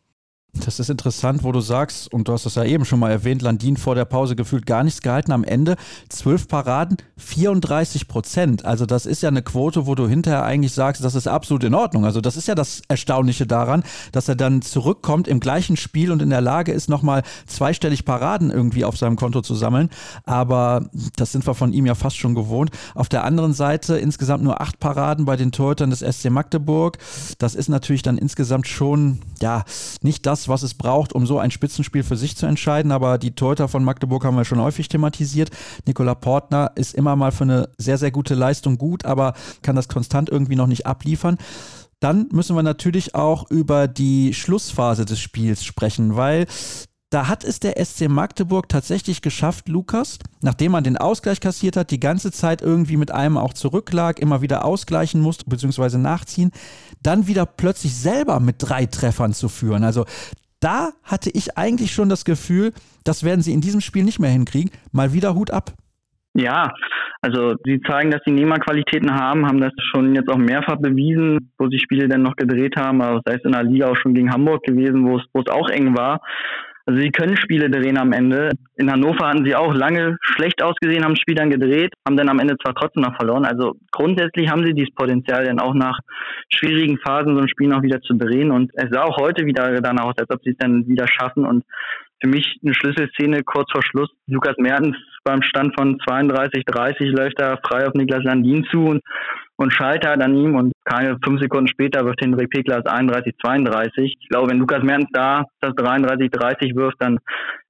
Das 0.61 0.79
ist 0.79 0.89
interessant, 0.89 1.43
wo 1.43 1.53
du 1.53 1.61
sagst, 1.61 2.13
und 2.13 2.29
du 2.29 2.33
hast 2.33 2.47
das 2.47 2.55
ja 2.55 2.65
eben 2.65 2.85
schon 2.85 3.01
mal 3.01 3.11
erwähnt, 3.11 3.43
Landin 3.43 3.77
vor 3.77 3.95
der 3.95 4.05
Pause 4.05 4.37
gefühlt 4.37 4.67
gar 4.67 4.85
nichts 4.85 5.03
gehalten. 5.03 5.33
Am 5.33 5.43
Ende 5.43 5.77
zwölf 6.09 6.47
Paraden, 6.47 6.97
34 7.17 8.07
Prozent. 8.07 8.65
Also 8.65 8.87
das 8.87 9.05
ist 9.05 9.23
ja 9.23 9.29
eine 9.29 9.43
Quote, 9.43 9.87
wo 9.87 9.95
du 9.95 10.09
hinterher 10.09 10.45
eigentlich 10.45 10.73
sagst, 10.73 11.03
das 11.03 11.17
ist 11.17 11.27
absolut 11.27 11.65
in 11.65 11.75
Ordnung. 11.75 12.05
Also 12.05 12.21
das 12.21 12.37
ist 12.37 12.47
ja 12.47 12.55
das 12.55 12.83
Erstaunliche 12.89 13.47
daran, 13.47 13.83
dass 14.13 14.29
er 14.29 14.37
dann 14.37 14.63
zurückkommt 14.63 15.27
im 15.27 15.41
gleichen 15.41 15.77
Spiel 15.77 16.13
und 16.13 16.23
in 16.23 16.31
der 16.31 16.41
Lage 16.41 16.73
ist, 16.73 16.89
nochmal 16.89 17.25
zweistellig 17.47 18.05
Paraden 18.05 18.51
irgendwie 18.51 18.85
auf 18.85 18.97
seinem 18.97 19.17
Konto 19.17 19.43
zu 19.43 19.55
sammeln. 19.55 19.91
Aber 20.25 20.89
das 21.17 21.33
sind 21.33 21.47
wir 21.47 21.55
von 21.55 21.73
ihm 21.73 21.87
ja 21.87 21.95
fast 21.95 22.17
schon 22.17 22.35
gewohnt. 22.35 22.71
Auf 22.95 23.09
der 23.09 23.25
anderen 23.25 23.55
Seite 23.55 23.97
insgesamt 23.99 24.45
nur 24.45 24.61
acht 24.61 24.79
Paraden 24.79 25.25
bei 25.25 25.37
den 25.37 25.51
Torhütern 25.51 25.91
des 25.91 26.01
SC 26.01 26.31
Magdeburg. 26.31 26.99
Das 27.39 27.55
ist 27.55 27.69
natürlich 27.69 28.03
dann 28.03 28.19
insgesamt 28.19 28.69
schon, 28.69 29.19
ja, 29.41 29.65
nicht 30.01 30.27
das, 30.27 30.44
was 30.49 30.63
es 30.63 30.75
braucht, 30.75 31.13
um 31.13 31.27
so 31.27 31.39
ein 31.39 31.51
Spitzenspiel 31.51 32.03
für 32.03 32.17
sich 32.17 32.37
zu 32.37 32.47
entscheiden. 32.47 32.93
Aber 32.93 33.19
die 33.19 33.35
Torhüter 33.35 33.69
von 33.69 33.85
Magdeburg 33.85 34.25
haben 34.25 34.37
wir 34.37 34.45
schon 34.45 34.61
häufig 34.61 34.89
thematisiert. 34.89 35.51
Nikola 35.87 36.15
Portner 36.15 36.73
ist 36.75 36.95
immer 36.95 37.17
mal 37.17 37.33
für 37.33 37.45
eine 37.45 37.69
sehr, 37.79 37.99
sehr 37.99 38.11
gute 38.11 38.35
Leistung 38.35 38.79
gut, 38.79 39.05
aber 39.05 39.35
kann 39.63 39.77
das 39.77 39.89
konstant 39.89 40.31
irgendwie 40.31 40.57
noch 40.57 40.67
nicht 40.67 40.87
abliefern. 40.87 41.39
Dann 42.01 42.29
müssen 42.33 42.57
wir 42.57 42.63
natürlich 42.63 43.15
auch 43.15 43.51
über 43.51 43.89
die 43.89 44.35
Schlussphase 44.35 45.05
des 45.05 45.21
Spiels 45.21 45.65
sprechen, 45.65 46.17
weil 46.17 46.47
da 47.15 47.29
hat 47.29 47.45
es 47.45 47.61
der 47.61 47.83
SC 47.83 48.09
Magdeburg 48.09 48.69
tatsächlich 48.69 49.23
geschafft, 49.23 49.69
Lukas, 49.69 50.19
nachdem 50.41 50.73
man 50.73 50.83
den 50.83 50.97
Ausgleich 50.97 51.39
kassiert 51.39 51.77
hat, 51.77 51.93
die 51.93 52.01
ganze 52.01 52.33
Zeit 52.33 52.61
irgendwie 52.61 52.97
mit 52.97 53.13
einem 53.13 53.39
auch 53.39 53.53
zurücklag, 53.53 54.19
immer 54.19 54.43
wieder 54.43 54.65
ausgleichen 54.65 55.21
musste, 55.21 55.45
beziehungsweise 55.49 55.97
nachziehen, 55.97 56.51
dann 57.05 57.27
wieder 57.27 57.47
plötzlich 57.47 57.95
selber 57.95 58.41
mit 58.41 58.57
drei 58.59 58.87
Treffern 58.87 59.33
zu 59.33 59.49
führen. 59.49 59.85
Also 59.85 60.05
da 60.61 60.91
hatte 61.03 61.31
ich 61.33 61.57
eigentlich 61.59 61.93
schon 61.93 62.09
das 62.09 62.25
Gefühl, 62.25 62.73
das 63.05 63.23
werden 63.23 63.43
sie 63.43 63.53
in 63.53 63.61
diesem 63.61 63.81
Spiel 63.81 64.03
nicht 64.05 64.19
mehr 64.19 64.31
hinkriegen. 64.31 64.71
Mal 64.93 65.13
wieder 65.13 65.35
Hut 65.35 65.51
ab. 65.51 65.73
Ja, 66.37 66.73
Also 67.23 67.55
sie 67.65 67.81
zeigen, 67.89 68.11
dass 68.11 68.21
sie 68.27 68.33
Nehmerqualitäten 68.33 69.15
haben, 69.15 69.47
haben 69.47 69.61
das 69.61 69.73
schon 69.93 70.15
jetzt 70.15 70.29
auch 70.29 70.37
mehrfach 70.37 70.77
bewiesen, 70.77 71.53
wo 71.59 71.69
sie 71.69 71.79
Spiele 71.79 72.09
dann 72.09 72.23
noch 72.23 72.37
gedreht 72.37 72.75
haben, 72.77 73.01
sei 73.25 73.35
es 73.35 73.45
in 73.45 73.53
der 73.53 73.63
Liga 73.63 73.89
auch 73.89 73.97
schon 73.97 74.15
gegen 74.15 74.33
Hamburg 74.33 74.63
gewesen, 74.65 75.07
wo 75.07 75.19
es, 75.19 75.25
wo 75.33 75.41
es 75.41 75.47
auch 75.47 75.69
eng 75.69 75.97
war. 75.97 76.21
Also 76.87 77.01
sie 77.01 77.11
können 77.11 77.37
Spiele 77.37 77.71
drehen 77.71 77.99
am 77.99 78.13
Ende. 78.13 78.51
In 78.77 78.91
Hannover 78.91 79.29
hatten 79.29 79.45
sie 79.45 79.55
auch 79.55 79.73
lange 79.73 80.19
schlecht 80.21 80.63
ausgesehen, 80.63 81.03
haben 81.03 81.15
das 81.15 81.21
Spiel 81.21 81.35
dann 81.35 81.51
gedreht, 81.51 81.95
haben 82.07 82.17
dann 82.17 82.29
am 82.29 82.39
Ende 82.39 82.57
zwar 82.59 82.75
trotzdem 82.75 83.03
noch 83.03 83.17
verloren. 83.17 83.47
Also 83.47 83.77
grundsätzlich 83.91 84.51
haben 84.51 84.65
sie 84.65 84.75
dieses 84.75 84.95
Potenzial, 84.95 85.47
dann 85.47 85.61
auch 85.61 85.73
nach 85.73 85.99
schwierigen 86.51 86.99
Phasen 86.99 87.35
so 87.35 87.41
ein 87.41 87.49
Spiel 87.49 87.69
noch 87.69 87.83
wieder 87.83 88.03
zu 88.03 88.15
drehen. 88.15 88.51
Und 88.51 88.71
es 88.75 88.91
sah 88.91 89.05
auch 89.05 89.17
heute 89.17 89.47
wieder 89.47 89.81
danach 89.81 90.05
aus, 90.05 90.19
als 90.19 90.29
ob 90.29 90.43
sie 90.43 90.51
es 90.51 90.59
dann 90.59 90.87
wieder 90.87 91.07
schaffen. 91.09 91.47
Und 91.47 91.65
für 92.21 92.29
mich 92.29 92.59
eine 92.63 92.75
Schlüsselszene 92.75 93.43
kurz 93.45 93.71
vor 93.73 93.83
Schluss. 93.83 94.11
Lukas 94.27 94.57
Mertens 94.59 94.97
beim 95.25 95.43
Stand 95.43 95.75
von 95.75 95.99
32, 96.07 96.65
30 96.65 97.13
läuft 97.13 97.41
er 97.41 97.59
frei 97.67 97.87
auf 97.87 97.95
Niklas 97.95 98.25
Landin 98.25 98.65
zu 98.71 98.85
und, 98.85 99.03
und 99.57 99.73
scheitert 99.73 100.21
an 100.21 100.35
ihm 100.35 100.57
und 100.57 100.73
keine 100.85 101.17
fünf 101.25 101.41
Sekunden 101.41 101.69
später 101.69 102.05
wirft 102.05 102.21
Henrik 102.21 102.51
Peklas 102.51 102.85
31, 102.87 103.35
32. 103.43 104.17
Ich 104.21 104.29
glaube, 104.29 104.51
wenn 104.51 104.59
Lukas 104.59 104.83
Mertens 104.83 105.11
da 105.13 105.45
das 105.61 105.75
33, 105.75 106.31
30 106.31 106.75
wirft, 106.75 106.97
dann 107.01 107.19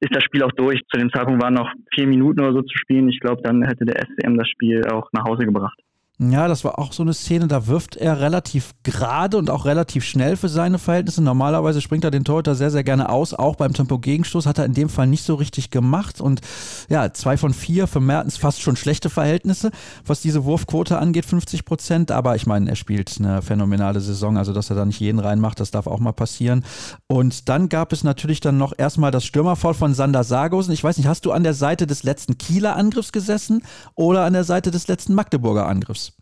ist 0.00 0.14
das 0.14 0.24
Spiel 0.24 0.42
auch 0.42 0.52
durch. 0.52 0.80
Zu 0.90 0.98
dem 0.98 1.12
Zeitpunkt 1.12 1.42
waren 1.42 1.54
noch 1.54 1.70
vier 1.92 2.06
Minuten 2.06 2.40
oder 2.40 2.52
so 2.52 2.62
zu 2.62 2.76
spielen. 2.76 3.08
Ich 3.08 3.20
glaube, 3.20 3.42
dann 3.42 3.62
hätte 3.62 3.84
der 3.84 4.00
SCM 4.00 4.36
das 4.36 4.48
Spiel 4.48 4.86
auch 4.86 5.08
nach 5.12 5.24
Hause 5.24 5.44
gebracht. 5.44 5.78
Ja, 6.20 6.46
das 6.46 6.62
war 6.62 6.78
auch 6.78 6.92
so 6.92 7.02
eine 7.02 7.12
Szene, 7.12 7.48
da 7.48 7.66
wirft 7.66 7.96
er 7.96 8.20
relativ 8.20 8.70
gerade 8.84 9.36
und 9.36 9.50
auch 9.50 9.64
relativ 9.64 10.04
schnell 10.04 10.36
für 10.36 10.48
seine 10.48 10.78
Verhältnisse. 10.78 11.20
Normalerweise 11.20 11.80
springt 11.80 12.04
er 12.04 12.12
den 12.12 12.22
Torhüter 12.22 12.54
sehr, 12.54 12.70
sehr 12.70 12.84
gerne 12.84 13.08
aus. 13.08 13.34
Auch 13.34 13.56
beim 13.56 13.72
Tempo-Gegenstoß 13.72 14.46
hat 14.46 14.58
er 14.58 14.64
in 14.64 14.74
dem 14.74 14.88
Fall 14.88 15.08
nicht 15.08 15.24
so 15.24 15.34
richtig 15.34 15.70
gemacht. 15.70 16.20
Und 16.20 16.40
ja, 16.88 17.12
zwei 17.12 17.36
von 17.36 17.52
vier 17.52 17.88
für 17.88 17.98
Mertens 17.98 18.36
fast 18.36 18.62
schon 18.62 18.76
schlechte 18.76 19.10
Verhältnisse, 19.10 19.72
was 20.06 20.20
diese 20.20 20.44
Wurfquote 20.44 20.98
angeht, 20.98 21.24
50 21.24 21.64
Prozent. 21.64 22.12
Aber 22.12 22.36
ich 22.36 22.46
meine, 22.46 22.70
er 22.70 22.76
spielt 22.76 23.16
eine 23.18 23.42
phänomenale 23.42 24.00
Saison, 24.00 24.38
also 24.38 24.52
dass 24.52 24.70
er 24.70 24.76
da 24.76 24.84
nicht 24.84 25.00
jeden 25.00 25.18
reinmacht, 25.18 25.58
das 25.58 25.72
darf 25.72 25.88
auch 25.88 25.98
mal 25.98 26.12
passieren. 26.12 26.64
Und 27.08 27.48
dann 27.48 27.68
gab 27.68 27.92
es 27.92 28.04
natürlich 28.04 28.38
dann 28.38 28.56
noch 28.56 28.72
erstmal 28.78 29.10
das 29.10 29.24
Stürmerfall 29.24 29.74
von 29.74 29.94
Sander 29.94 30.22
Sargosen. 30.22 30.74
Ich 30.74 30.84
weiß 30.84 30.96
nicht, 30.96 31.08
hast 31.08 31.26
du 31.26 31.32
an 31.32 31.42
der 31.42 31.54
Seite 31.54 31.88
des 31.88 32.04
letzten 32.04 32.38
Kieler 32.38 32.76
Angriffs 32.76 33.10
gesessen 33.10 33.62
oder 33.96 34.24
an 34.24 34.32
der 34.32 34.44
Seite 34.44 34.70
des 34.70 34.86
letzten 34.86 35.14
Magdeburger 35.14 35.66
Angriffs? 35.66 36.13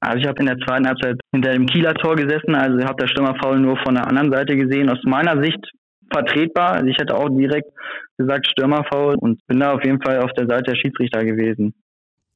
Also 0.00 0.18
ich 0.18 0.26
habe 0.26 0.40
in 0.40 0.46
der 0.46 0.58
zweiten 0.58 0.86
Halbzeit 0.86 1.18
hinter 1.32 1.52
dem 1.52 1.66
Kieler 1.66 1.94
Tor 1.94 2.14
gesessen, 2.14 2.54
also 2.54 2.84
habe 2.84 3.02
der 3.02 3.08
Stürmerfoul 3.08 3.58
nur 3.58 3.76
von 3.78 3.94
der 3.94 4.06
anderen 4.06 4.32
Seite 4.32 4.56
gesehen. 4.56 4.88
Aus 4.88 5.02
meiner 5.04 5.42
Sicht 5.42 5.72
vertretbar. 6.10 6.72
Also 6.72 6.86
ich 6.86 6.96
hätte 6.98 7.16
auch 7.16 7.28
direkt 7.28 7.68
gesagt 8.16 8.46
Stürmerfoul 8.50 9.16
und 9.16 9.44
bin 9.46 9.60
da 9.60 9.72
auf 9.72 9.84
jeden 9.84 10.00
Fall 10.00 10.20
auf 10.22 10.32
der 10.32 10.46
Seite 10.46 10.72
der 10.72 10.76
Schiedsrichter 10.76 11.24
gewesen. 11.24 11.74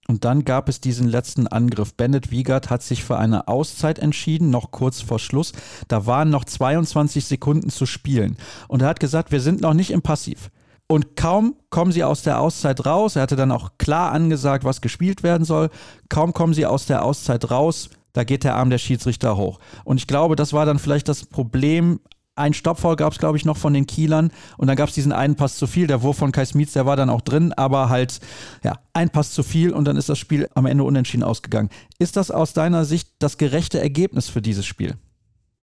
Und 0.08 0.24
dann 0.24 0.44
gab 0.44 0.68
es 0.68 0.80
diesen 0.80 1.08
letzten 1.08 1.46
Angriff. 1.46 1.94
Bennett 1.94 2.32
Wiegert 2.32 2.70
hat 2.70 2.82
sich 2.82 3.04
für 3.04 3.18
eine 3.18 3.46
Auszeit 3.46 4.00
entschieden, 4.00 4.50
noch 4.50 4.72
kurz 4.72 5.00
vor 5.00 5.20
Schluss. 5.20 5.52
Da 5.86 6.06
waren 6.06 6.28
noch 6.28 6.44
22 6.44 7.24
Sekunden 7.24 7.70
zu 7.70 7.86
spielen. 7.86 8.36
Und 8.66 8.82
er 8.82 8.88
hat 8.88 9.00
gesagt, 9.00 9.30
wir 9.30 9.40
sind 9.40 9.60
noch 9.60 9.74
nicht 9.74 9.92
im 9.92 10.02
Passiv. 10.02 10.50
Und 10.92 11.16
kaum 11.16 11.56
kommen 11.70 11.90
sie 11.90 12.04
aus 12.04 12.20
der 12.20 12.38
Auszeit 12.38 12.84
raus, 12.84 13.16
er 13.16 13.22
hatte 13.22 13.34
dann 13.34 13.50
auch 13.50 13.78
klar 13.78 14.12
angesagt, 14.12 14.62
was 14.62 14.82
gespielt 14.82 15.22
werden 15.22 15.46
soll, 15.46 15.70
kaum 16.10 16.34
kommen 16.34 16.52
sie 16.52 16.66
aus 16.66 16.84
der 16.84 17.02
Auszeit 17.02 17.50
raus, 17.50 17.88
da 18.12 18.24
geht 18.24 18.44
der 18.44 18.56
Arm 18.56 18.68
der 18.68 18.76
Schiedsrichter 18.76 19.38
hoch. 19.38 19.58
Und 19.84 19.96
ich 19.96 20.06
glaube, 20.06 20.36
das 20.36 20.52
war 20.52 20.66
dann 20.66 20.78
vielleicht 20.78 21.08
das 21.08 21.24
Problem. 21.24 22.00
Ein 22.34 22.52
Stoppfoul 22.52 22.96
gab 22.96 23.14
es, 23.14 23.18
glaube 23.18 23.38
ich, 23.38 23.46
noch 23.46 23.56
von 23.56 23.72
den 23.72 23.86
Kielern. 23.86 24.32
Und 24.58 24.66
dann 24.66 24.76
gab 24.76 24.90
es 24.90 24.94
diesen 24.94 25.12
einen 25.12 25.34
Pass 25.34 25.56
zu 25.56 25.66
viel. 25.66 25.86
Der 25.86 26.02
Wurf 26.02 26.18
von 26.18 26.30
Kai 26.30 26.44
Smits, 26.44 26.74
der 26.74 26.84
war 26.84 26.96
dann 26.96 27.08
auch 27.08 27.22
drin, 27.22 27.54
aber 27.54 27.88
halt, 27.88 28.20
ja, 28.62 28.74
ein 28.92 29.08
Pass 29.08 29.32
zu 29.32 29.42
viel 29.42 29.72
und 29.72 29.86
dann 29.86 29.96
ist 29.96 30.10
das 30.10 30.18
Spiel 30.18 30.46
am 30.54 30.66
Ende 30.66 30.84
unentschieden 30.84 31.24
ausgegangen. 31.24 31.70
Ist 31.98 32.16
das 32.16 32.30
aus 32.30 32.52
deiner 32.52 32.84
Sicht 32.84 33.08
das 33.18 33.38
gerechte 33.38 33.80
Ergebnis 33.80 34.28
für 34.28 34.42
dieses 34.42 34.66
Spiel? 34.66 34.98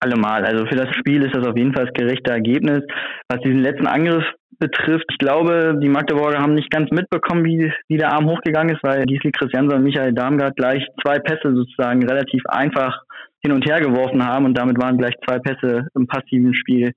Allemal. 0.03 0.43
Also 0.43 0.65
für 0.65 0.75
das 0.75 0.93
Spiel 0.97 1.23
ist 1.23 1.33
das 1.33 1.47
auf 1.47 1.55
jeden 1.55 1.73
Fall 1.73 1.85
das 1.85 1.93
gerechte 1.93 2.31
Ergebnis. 2.31 2.81
Was 3.29 3.39
diesen 3.39 3.59
letzten 3.59 3.87
Angriff 3.87 4.25
betrifft, 4.59 5.05
ich 5.09 5.17
glaube, 5.17 5.79
die 5.81 5.87
Magdeburger 5.87 6.39
haben 6.39 6.55
nicht 6.55 6.69
ganz 6.69 6.91
mitbekommen, 6.91 7.45
wie, 7.45 7.71
wie 7.87 7.97
der 7.97 8.11
Arm 8.11 8.29
hochgegangen 8.29 8.75
ist, 8.75 8.83
weil 8.83 9.05
Gisli 9.05 9.31
Christiansen 9.31 9.77
und 9.77 9.83
Michael 9.83 10.13
Darmgard 10.13 10.57
gleich 10.57 10.85
zwei 11.01 11.19
Pässe 11.19 11.55
sozusagen 11.55 12.05
relativ 12.05 12.43
einfach 12.47 13.01
hin 13.41 13.53
und 13.53 13.65
her 13.65 13.79
geworfen 13.79 14.25
haben 14.25 14.43
und 14.43 14.57
damit 14.57 14.77
waren 14.77 14.97
gleich 14.97 15.15
zwei 15.25 15.39
Pässe 15.39 15.87
im 15.95 16.07
passiven 16.07 16.53
Spiel 16.53 16.91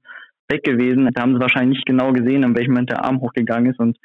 weg 0.49 0.65
gewesen. 0.65 1.09
Da 1.15 1.23
haben 1.23 1.35
sie 1.35 1.41
wahrscheinlich 1.41 1.79
nicht 1.79 1.87
genau 1.87 2.13
gesehen, 2.13 2.43
in 2.43 2.57
welchem 2.57 2.73
Moment 2.73 2.91
der 2.91 3.05
Arm 3.05 3.21
hochgegangen 3.21 3.71
ist 3.71 3.79
und 3.79 3.97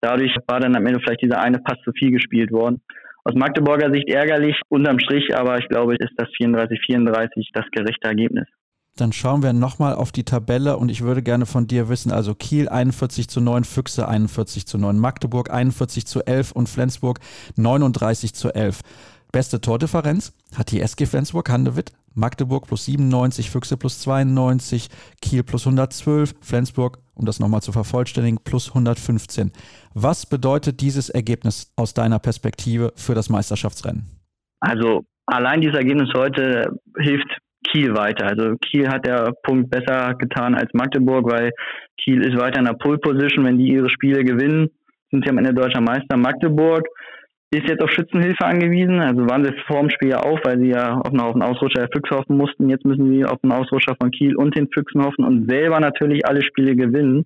dadurch 0.00 0.34
war 0.46 0.60
dann 0.60 0.76
am 0.76 0.86
Ende 0.86 1.00
vielleicht 1.00 1.22
dieser 1.22 1.42
eine 1.42 1.58
Pass 1.58 1.76
zu 1.84 1.92
viel 1.92 2.10
gespielt 2.10 2.52
worden. 2.52 2.80
Aus 3.26 3.34
Magdeburger 3.34 3.90
Sicht 3.92 4.08
ärgerlich, 4.08 4.54
unterm 4.68 5.00
Strich, 5.00 5.36
aber 5.36 5.58
ich 5.58 5.66
glaube, 5.66 5.96
ist 5.96 6.12
das 6.16 6.28
34-34 6.40 7.48
das 7.54 7.64
gerechte 7.72 8.06
Ergebnis. 8.06 8.46
Dann 8.94 9.12
schauen 9.12 9.42
wir 9.42 9.52
nochmal 9.52 9.96
auf 9.96 10.12
die 10.12 10.22
Tabelle 10.22 10.76
und 10.76 10.90
ich 10.90 11.02
würde 11.02 11.24
gerne 11.24 11.44
von 11.44 11.66
dir 11.66 11.88
wissen, 11.88 12.12
also 12.12 12.36
Kiel 12.36 12.68
41 12.68 13.26
zu 13.26 13.40
9, 13.40 13.64
Füchse 13.64 14.06
41 14.06 14.68
zu 14.68 14.78
9, 14.78 14.96
Magdeburg 14.96 15.50
41 15.50 16.06
zu 16.06 16.24
11 16.24 16.52
und 16.52 16.68
Flensburg 16.68 17.18
39 17.56 18.32
zu 18.32 18.54
11. 18.54 18.82
Beste 19.32 19.60
Tordifferenz 19.60 20.32
hat 20.56 20.70
die 20.70 20.80
SG 20.80 21.06
Flensburg 21.06 21.50
Handewitt, 21.50 21.90
Magdeburg 22.16 22.66
plus 22.66 22.86
97, 22.86 23.50
Füchse 23.50 23.76
plus 23.76 24.00
92, 24.00 24.88
Kiel 25.20 25.42
plus 25.42 25.66
112, 25.66 26.34
Flensburg, 26.40 26.98
um 27.14 27.26
das 27.26 27.38
nochmal 27.38 27.60
zu 27.60 27.72
vervollständigen, 27.72 28.38
plus 28.42 28.68
115. 28.68 29.52
Was 29.94 30.26
bedeutet 30.26 30.80
dieses 30.80 31.10
Ergebnis 31.10 31.72
aus 31.76 31.94
deiner 31.94 32.18
Perspektive 32.18 32.92
für 32.96 33.14
das 33.14 33.28
Meisterschaftsrennen? 33.28 34.06
Also 34.60 35.04
allein 35.26 35.60
dieses 35.60 35.76
Ergebnis 35.76 36.08
heute 36.14 36.80
hilft 36.98 37.28
Kiel 37.70 37.94
weiter. 37.94 38.26
Also 38.26 38.56
Kiel 38.56 38.88
hat 38.88 39.06
der 39.06 39.32
Punkt 39.42 39.70
besser 39.70 40.14
getan 40.14 40.54
als 40.54 40.72
Magdeburg, 40.72 41.30
weil 41.30 41.50
Kiel 41.98 42.24
ist 42.24 42.38
weiter 42.38 42.60
in 42.60 42.66
der 42.66 42.74
Pole 42.74 42.98
Position. 42.98 43.44
Wenn 43.44 43.58
die 43.58 43.72
ihre 43.72 43.90
Spiele 43.90 44.24
gewinnen, 44.24 44.68
sind 45.10 45.24
sie 45.24 45.30
am 45.30 45.38
Ende 45.38 45.54
deutscher 45.54 45.80
Meister. 45.80 46.16
Magdeburg 46.16 46.86
ist 47.50 47.68
jetzt 47.68 47.82
auf 47.82 47.90
Schützenhilfe 47.90 48.44
angewiesen. 48.44 49.00
Also 49.00 49.28
waren 49.28 49.44
sie 49.44 49.52
vor 49.66 49.80
dem 49.80 49.90
Spiel 49.90 50.10
ja 50.10 50.22
auch, 50.22 50.38
weil 50.44 50.58
sie 50.58 50.70
ja 50.70 50.98
auf 50.98 51.12
einen 51.12 51.42
Ausrutscher 51.42 51.86
der 51.86 51.90
Füchse 51.92 52.16
hoffen 52.16 52.36
mussten. 52.36 52.68
Jetzt 52.68 52.84
müssen 52.84 53.10
sie 53.12 53.24
auf 53.24 53.38
einen 53.42 53.52
Ausrutscher 53.52 53.96
von 54.00 54.10
Kiel 54.10 54.36
und 54.36 54.56
den 54.56 54.68
Füchsen 54.72 55.04
hoffen 55.04 55.24
und 55.24 55.48
selber 55.48 55.80
natürlich 55.80 56.26
alle 56.26 56.42
Spiele 56.42 56.74
gewinnen. 56.74 57.24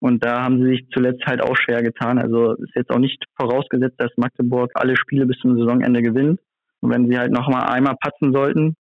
Und 0.00 0.24
da 0.24 0.42
haben 0.42 0.60
sie 0.60 0.70
sich 0.70 0.88
zuletzt 0.92 1.24
halt 1.26 1.42
auch 1.42 1.56
schwer 1.56 1.82
getan. 1.82 2.18
Also 2.18 2.54
ist 2.54 2.74
jetzt 2.74 2.90
auch 2.90 2.98
nicht 2.98 3.24
vorausgesetzt, 3.40 3.94
dass 3.98 4.10
Magdeburg 4.16 4.70
alle 4.74 4.96
Spiele 4.96 5.26
bis 5.26 5.38
zum 5.38 5.56
Saisonende 5.56 6.02
gewinnt. 6.02 6.40
Und 6.80 6.92
wenn 6.92 7.08
sie 7.08 7.16
halt 7.16 7.32
noch 7.32 7.48
mal 7.48 7.62
einmal 7.62 7.94
patzen 8.00 8.32
sollten, 8.32 8.74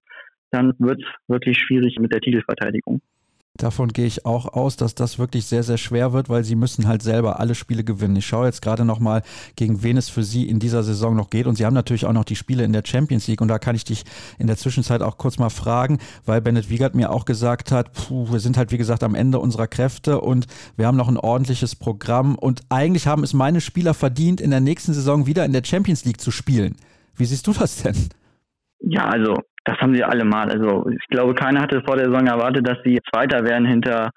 dann 0.50 0.74
wird 0.79 1.01
es 1.01 1.07
wirklich 1.27 1.60
schwierig 1.60 1.98
mit 2.00 2.12
der 2.12 2.21
Titelverteidigung. 2.21 3.01
Davon 3.58 3.89
gehe 3.89 4.05
ich 4.05 4.25
auch 4.25 4.53
aus, 4.53 4.77
dass 4.77 4.96
das 4.96 5.20
wirklich 5.20 5.46
sehr, 5.46 5.62
sehr 5.63 5.77
schwer 5.77 6.13
wird, 6.13 6.29
weil 6.29 6.43
sie 6.43 6.55
müssen 6.55 6.88
halt 6.88 7.03
selber 7.03 7.39
alle 7.39 7.53
Spiele 7.53 7.84
gewinnen. 7.84 8.15
Ich 8.15 8.25
schaue 8.25 8.46
jetzt 8.46 8.62
gerade 8.62 8.86
nochmal, 8.86 9.24
gegen 9.55 9.84
wen 9.84 9.98
es 9.98 10.10
für 10.10 10.24
sie 10.24 10.48
in 10.48 10.60
dieser 10.60 10.84
Saison 10.84 11.15
noch 11.15 11.29
geht. 11.29 11.48
Und 11.48 11.58
sie 11.58 11.65
haben 11.65 11.74
natürlich 11.74 12.05
auch 12.05 12.13
noch 12.13 12.24
die 12.24 12.38
Spiele 12.38 12.63
in 12.63 12.72
der 12.72 12.84
Champions 12.86 13.27
League. 13.27 13.41
Und 13.41 13.50
da 13.50 13.60
kann 13.60 13.75
ich 13.75 13.84
dich 13.84 14.05
in 14.39 14.48
der 14.48 14.55
Zwischenzeit 14.55 15.01
auch 15.01 15.17
kurz 15.17 15.38
mal 15.38 15.50
fragen, 15.50 16.00
weil 16.25 16.41
Bennett 16.41 16.70
Wiegert 16.70 16.96
mir 16.96 17.12
auch 17.12 17.25
gesagt 17.25 17.72
hat, 17.72 17.91
puh, 17.91 18.31
wir 18.31 18.39
sind 18.39 18.55
halt, 18.55 18.72
wie 18.72 18.77
gesagt, 18.77 19.03
am 19.03 19.15
Ende 19.15 19.38
unserer 19.38 19.67
Kräfte 19.67 20.22
und 20.22 20.48
wir 20.77 20.88
haben 20.88 20.98
noch 20.98 21.10
ein 21.10 21.17
ordentliches 21.17 21.75
Programm. 21.75 22.36
Und 22.36 22.62
eigentlich 22.70 23.05
haben 23.05 23.24
es 23.24 23.34
meine 23.34 23.60
Spieler 23.60 23.93
verdient, 23.93 24.39
in 24.39 24.51
der 24.51 24.62
nächsten 24.62 24.93
Saison 24.93 25.25
wieder 25.25 25.43
in 25.43 25.51
der 25.51 25.63
Champions 25.65 26.05
League 26.05 26.22
zu 26.22 26.31
spielen. 26.31 26.77
Wie 27.15 27.25
siehst 27.25 27.46
du 27.46 27.53
das 27.53 27.84
denn? 27.84 27.98
Ja, 28.79 29.10
also 29.10 29.36
das 29.65 29.77
haben 29.77 29.93
sie 29.93 30.03
alle 30.03 30.25
mal. 30.25 30.49
Also 30.49 30.89
ich 30.89 31.07
glaube, 31.09 31.35
keiner 31.35 31.61
hatte 31.61 31.81
vor 31.85 31.95
der 31.95 32.05
Saison 32.05 32.27
erwartet, 32.27 32.67
dass 32.67 32.77
sie 32.83 32.99
Zweiter 33.13 33.45
werden 33.45 33.67
hinter 33.67 34.09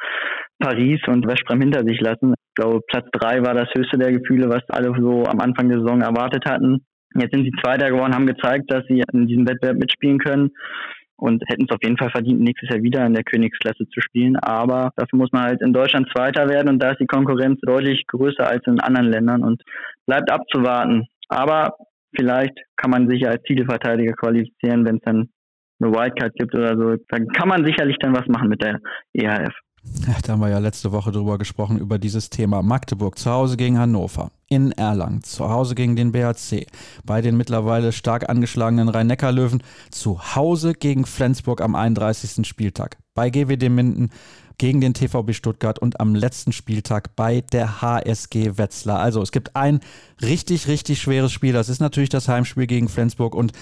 Paris 0.59 1.01
und 1.07 1.27
Westbrem 1.27 1.61
hinter 1.61 1.85
sich 1.85 2.01
lassen. 2.01 2.33
Ich 2.33 2.55
glaube, 2.55 2.81
Platz 2.89 3.07
drei 3.13 3.43
war 3.43 3.55
das 3.55 3.69
höchste 3.77 3.99
der 3.99 4.13
Gefühle, 4.13 4.49
was 4.49 4.63
alle 4.71 4.95
so 4.99 5.25
am 5.25 5.41
Anfang 5.41 5.69
der 5.69 5.81
Saison 5.81 6.01
erwartet 6.01 6.45
hatten. 6.47 6.85
Jetzt 7.15 7.33
sind 7.33 7.45
sie 7.45 7.53
Zweiter 7.63 7.91
geworden, 7.91 8.15
haben 8.15 8.27
gezeigt, 8.27 8.71
dass 8.73 8.85
sie 8.89 9.03
in 9.13 9.27
diesem 9.27 9.47
Wettbewerb 9.47 9.77
mitspielen 9.77 10.19
können 10.19 10.51
und 11.17 11.43
hätten 11.47 11.67
es 11.69 11.71
auf 11.71 11.83
jeden 11.83 11.97
Fall 11.97 12.11
verdient, 12.11 12.41
nächstes 12.41 12.71
Jahr 12.71 12.83
wieder 12.83 13.07
in 13.07 13.15
der 13.15 13.25
Königsklasse 13.25 13.87
zu 13.89 14.01
spielen. 14.01 14.37
Aber 14.37 14.91
dafür 14.97 15.19
muss 15.19 15.33
man 15.33 15.45
halt 15.45 15.61
in 15.63 15.73
Deutschland 15.73 16.09
Zweiter 16.15 16.49
werden 16.49 16.69
und 16.69 16.83
da 16.83 16.91
ist 16.91 17.01
die 17.01 17.07
Konkurrenz 17.07 17.61
deutlich 17.61 18.05
größer 18.09 18.47
als 18.47 18.67
in 18.67 18.81
anderen 18.81 19.11
Ländern 19.11 19.43
und 19.43 19.63
bleibt 20.07 20.31
abzuwarten. 20.31 21.07
Aber 21.29 21.77
vielleicht 22.17 22.59
kann 22.77 22.91
man 22.91 23.09
sich 23.09 23.27
als 23.27 23.43
Titelverteidiger 23.43 24.15
qualifizieren, 24.15 24.85
wenn 24.85 24.97
es 24.97 25.03
dann 25.05 25.29
eine 25.85 25.95
Wildcard 25.95 26.35
gibt 26.35 26.55
oder 26.55 26.77
so. 26.77 26.97
Dann 27.09 27.29
kann 27.29 27.49
man 27.49 27.65
sicherlich 27.65 27.97
dann 28.01 28.15
was 28.15 28.27
machen 28.29 28.49
mit 28.49 28.63
der 28.63 28.81
EHF. 29.13 29.55
Da 30.23 30.33
haben 30.33 30.41
wir 30.41 30.49
ja 30.49 30.59
letzte 30.59 30.93
Woche 30.93 31.13
drüber 31.13 31.39
gesprochen, 31.39 31.79
über 31.79 31.99
dieses 31.99 32.31
Thema. 32.31 32.63
Magdeburg 32.63 33.19
zu 33.19 33.31
Hause 33.31 33.57
gegen 33.57 33.79
Hannover, 33.79 34.31
in 34.49 34.73
Erlangen 34.73 35.23
zu 35.23 35.49
Hause 35.49 35.75
gegen 35.75 35.95
den 35.95 36.13
BHC, 36.13 36.67
bei 37.05 37.21
den 37.21 37.37
mittlerweile 37.37 37.93
stark 37.93 38.29
angeschlagenen 38.29 38.89
Rhein-Neckar-Löwen, 38.89 39.63
zu 39.91 40.35
Hause 40.35 40.73
gegen 40.73 41.05
Flensburg 41.05 41.61
am 41.61 41.75
31. 41.75 42.47
Spieltag, 42.47 42.97
bei 43.15 43.31
GWD 43.31 43.69
Minden, 43.69 44.11
gegen 44.59 44.81
den 44.81 44.95
TVB 44.95 45.35
Stuttgart 45.35 45.79
und 45.79 46.01
am 46.01 46.15
letzten 46.15 46.53
Spieltag 46.53 47.17
bei 47.17 47.43
der 47.53 47.83
HSG 47.83 48.57
Wetzlar. 48.57 49.01
Also 49.01 49.21
es 49.21 49.33
gibt 49.33 49.57
ein 49.57 49.81
richtig, 50.23 50.69
richtig 50.69 51.01
schweres 51.01 51.33
Spiel. 51.33 51.53
Das 51.53 51.69
ist 51.69 51.81
natürlich 51.81 52.09
das 52.09 52.29
Heimspiel 52.29 52.67
gegen 52.67 52.89
Flensburg 52.89 53.35
und 53.35 53.53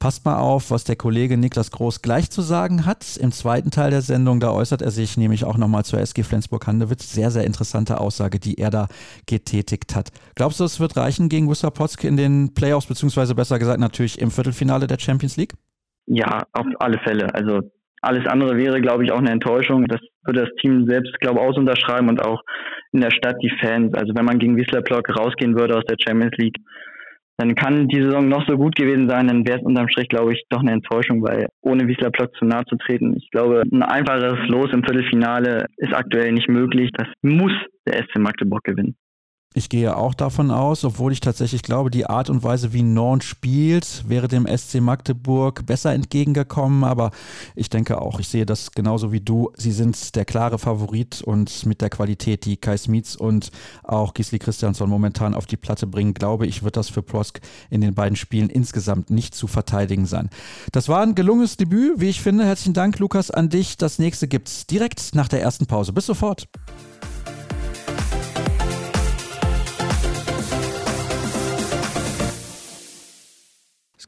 Passt 0.00 0.24
mal 0.24 0.38
auf, 0.38 0.70
was 0.70 0.84
der 0.84 0.96
Kollege 0.96 1.36
Niklas 1.36 1.70
Groß 1.72 2.00
gleich 2.00 2.30
zu 2.30 2.40
sagen 2.40 2.86
hat. 2.86 3.18
Im 3.20 3.32
zweiten 3.32 3.70
Teil 3.70 3.90
der 3.90 4.00
Sendung, 4.00 4.40
da 4.40 4.50
äußert 4.50 4.80
er 4.80 4.90
sich 4.90 5.18
nämlich 5.18 5.44
auch 5.44 5.58
nochmal 5.58 5.84
zur 5.84 6.00
SG 6.00 6.22
Flensburg-Handewitt. 6.22 7.02
Sehr, 7.02 7.30
sehr 7.30 7.44
interessante 7.44 8.00
Aussage, 8.00 8.38
die 8.38 8.56
er 8.56 8.70
da 8.70 8.88
getätigt 9.26 9.94
hat. 9.94 10.08
Glaubst 10.36 10.58
du, 10.58 10.64
es 10.64 10.80
wird 10.80 10.96
reichen 10.96 11.28
gegen 11.28 11.48
Gustav 11.48 11.74
Potzke 11.74 12.08
in 12.08 12.16
den 12.16 12.54
Playoffs, 12.54 12.86
beziehungsweise 12.86 13.34
besser 13.34 13.58
gesagt 13.58 13.78
natürlich 13.78 14.18
im 14.18 14.30
Viertelfinale 14.30 14.86
der 14.86 14.98
Champions 14.98 15.36
League? 15.36 15.52
Ja, 16.06 16.44
auf 16.54 16.66
alle 16.78 16.98
Fälle. 17.00 17.34
Also 17.34 17.60
alles 18.00 18.26
andere 18.26 18.56
wäre, 18.56 18.80
glaube 18.80 19.04
ich, 19.04 19.12
auch 19.12 19.18
eine 19.18 19.32
Enttäuschung. 19.32 19.84
Das 19.86 20.00
würde 20.24 20.46
das 20.46 20.50
Team 20.62 20.86
selbst, 20.88 21.12
glaube 21.20 21.40
ich, 21.40 21.46
aus 21.46 21.58
unterschreiben 21.58 22.08
und 22.08 22.24
auch 22.24 22.40
in 22.92 23.02
der 23.02 23.10
Stadt 23.10 23.36
die 23.42 23.52
Fans. 23.60 23.92
Also 23.92 24.14
wenn 24.14 24.24
man 24.24 24.38
gegen 24.38 24.56
Wiesler 24.56 24.80
Block 24.80 25.14
rausgehen 25.14 25.58
würde 25.58 25.76
aus 25.76 25.84
der 25.84 25.96
Champions 26.02 26.38
League, 26.38 26.56
dann 27.40 27.54
kann 27.54 27.88
die 27.88 28.02
Saison 28.02 28.28
noch 28.28 28.46
so 28.46 28.56
gut 28.56 28.76
gewesen 28.76 29.08
sein, 29.08 29.26
dann 29.26 29.46
wäre 29.46 29.60
es 29.60 29.64
unterm 29.64 29.88
Strich, 29.88 30.08
glaube 30.08 30.34
ich, 30.34 30.44
doch 30.50 30.60
eine 30.60 30.72
Enttäuschung, 30.72 31.22
weil 31.22 31.48
ohne 31.62 31.88
Wiesler 31.88 32.10
Block 32.10 32.34
zu 32.36 32.44
nahe 32.44 32.66
zu 32.66 32.76
treten, 32.76 33.16
ich 33.16 33.30
glaube, 33.30 33.62
ein 33.72 33.82
einfaches 33.82 34.46
Los 34.48 34.68
im 34.72 34.84
Viertelfinale 34.84 35.64
ist 35.78 35.94
aktuell 35.94 36.32
nicht 36.32 36.48
möglich. 36.48 36.90
Das 36.92 37.08
muss 37.22 37.52
der 37.86 38.02
SC 38.04 38.18
Magdeburg 38.18 38.62
gewinnen. 38.64 38.94
Ich 39.52 39.68
gehe 39.68 39.96
auch 39.96 40.14
davon 40.14 40.52
aus, 40.52 40.84
obwohl 40.84 41.10
ich 41.10 41.18
tatsächlich 41.18 41.64
glaube, 41.64 41.90
die 41.90 42.06
Art 42.06 42.30
und 42.30 42.44
Weise, 42.44 42.72
wie 42.72 42.84
Norn 42.84 43.20
spielt, 43.20 44.08
wäre 44.08 44.28
dem 44.28 44.46
SC 44.46 44.80
Magdeburg 44.80 45.66
besser 45.66 45.92
entgegengekommen. 45.92 46.84
Aber 46.84 47.10
ich 47.56 47.68
denke 47.68 48.00
auch, 48.00 48.20
ich 48.20 48.28
sehe 48.28 48.46
das 48.46 48.70
genauso 48.70 49.10
wie 49.10 49.20
du. 49.20 49.50
Sie 49.56 49.72
sind 49.72 50.14
der 50.14 50.24
klare 50.24 50.60
Favorit 50.60 51.20
und 51.22 51.66
mit 51.66 51.80
der 51.80 51.90
Qualität, 51.90 52.44
die 52.44 52.58
Kai 52.58 52.76
Smits 52.76 53.16
und 53.16 53.50
auch 53.82 54.14
Gisli 54.14 54.38
Christiansson 54.38 54.88
momentan 54.88 55.34
auf 55.34 55.46
die 55.46 55.56
Platte 55.56 55.88
bringen, 55.88 56.14
glaube 56.14 56.46
ich, 56.46 56.62
wird 56.62 56.76
das 56.76 56.88
für 56.88 57.02
Prosk 57.02 57.40
in 57.70 57.80
den 57.80 57.94
beiden 57.94 58.14
Spielen 58.14 58.50
insgesamt 58.50 59.10
nicht 59.10 59.34
zu 59.34 59.48
verteidigen 59.48 60.06
sein. 60.06 60.30
Das 60.70 60.88
war 60.88 61.02
ein 61.02 61.16
gelungenes 61.16 61.56
Debüt, 61.56 61.98
wie 61.98 62.10
ich 62.10 62.20
finde. 62.20 62.44
Herzlichen 62.44 62.74
Dank, 62.74 63.00
Lukas, 63.00 63.32
an 63.32 63.48
dich. 63.48 63.76
Das 63.76 63.98
nächste 63.98 64.28
gibt's 64.28 64.68
direkt 64.68 65.12
nach 65.16 65.26
der 65.26 65.42
ersten 65.42 65.66
Pause. 65.66 65.92
Bis 65.92 66.06
sofort. 66.06 66.46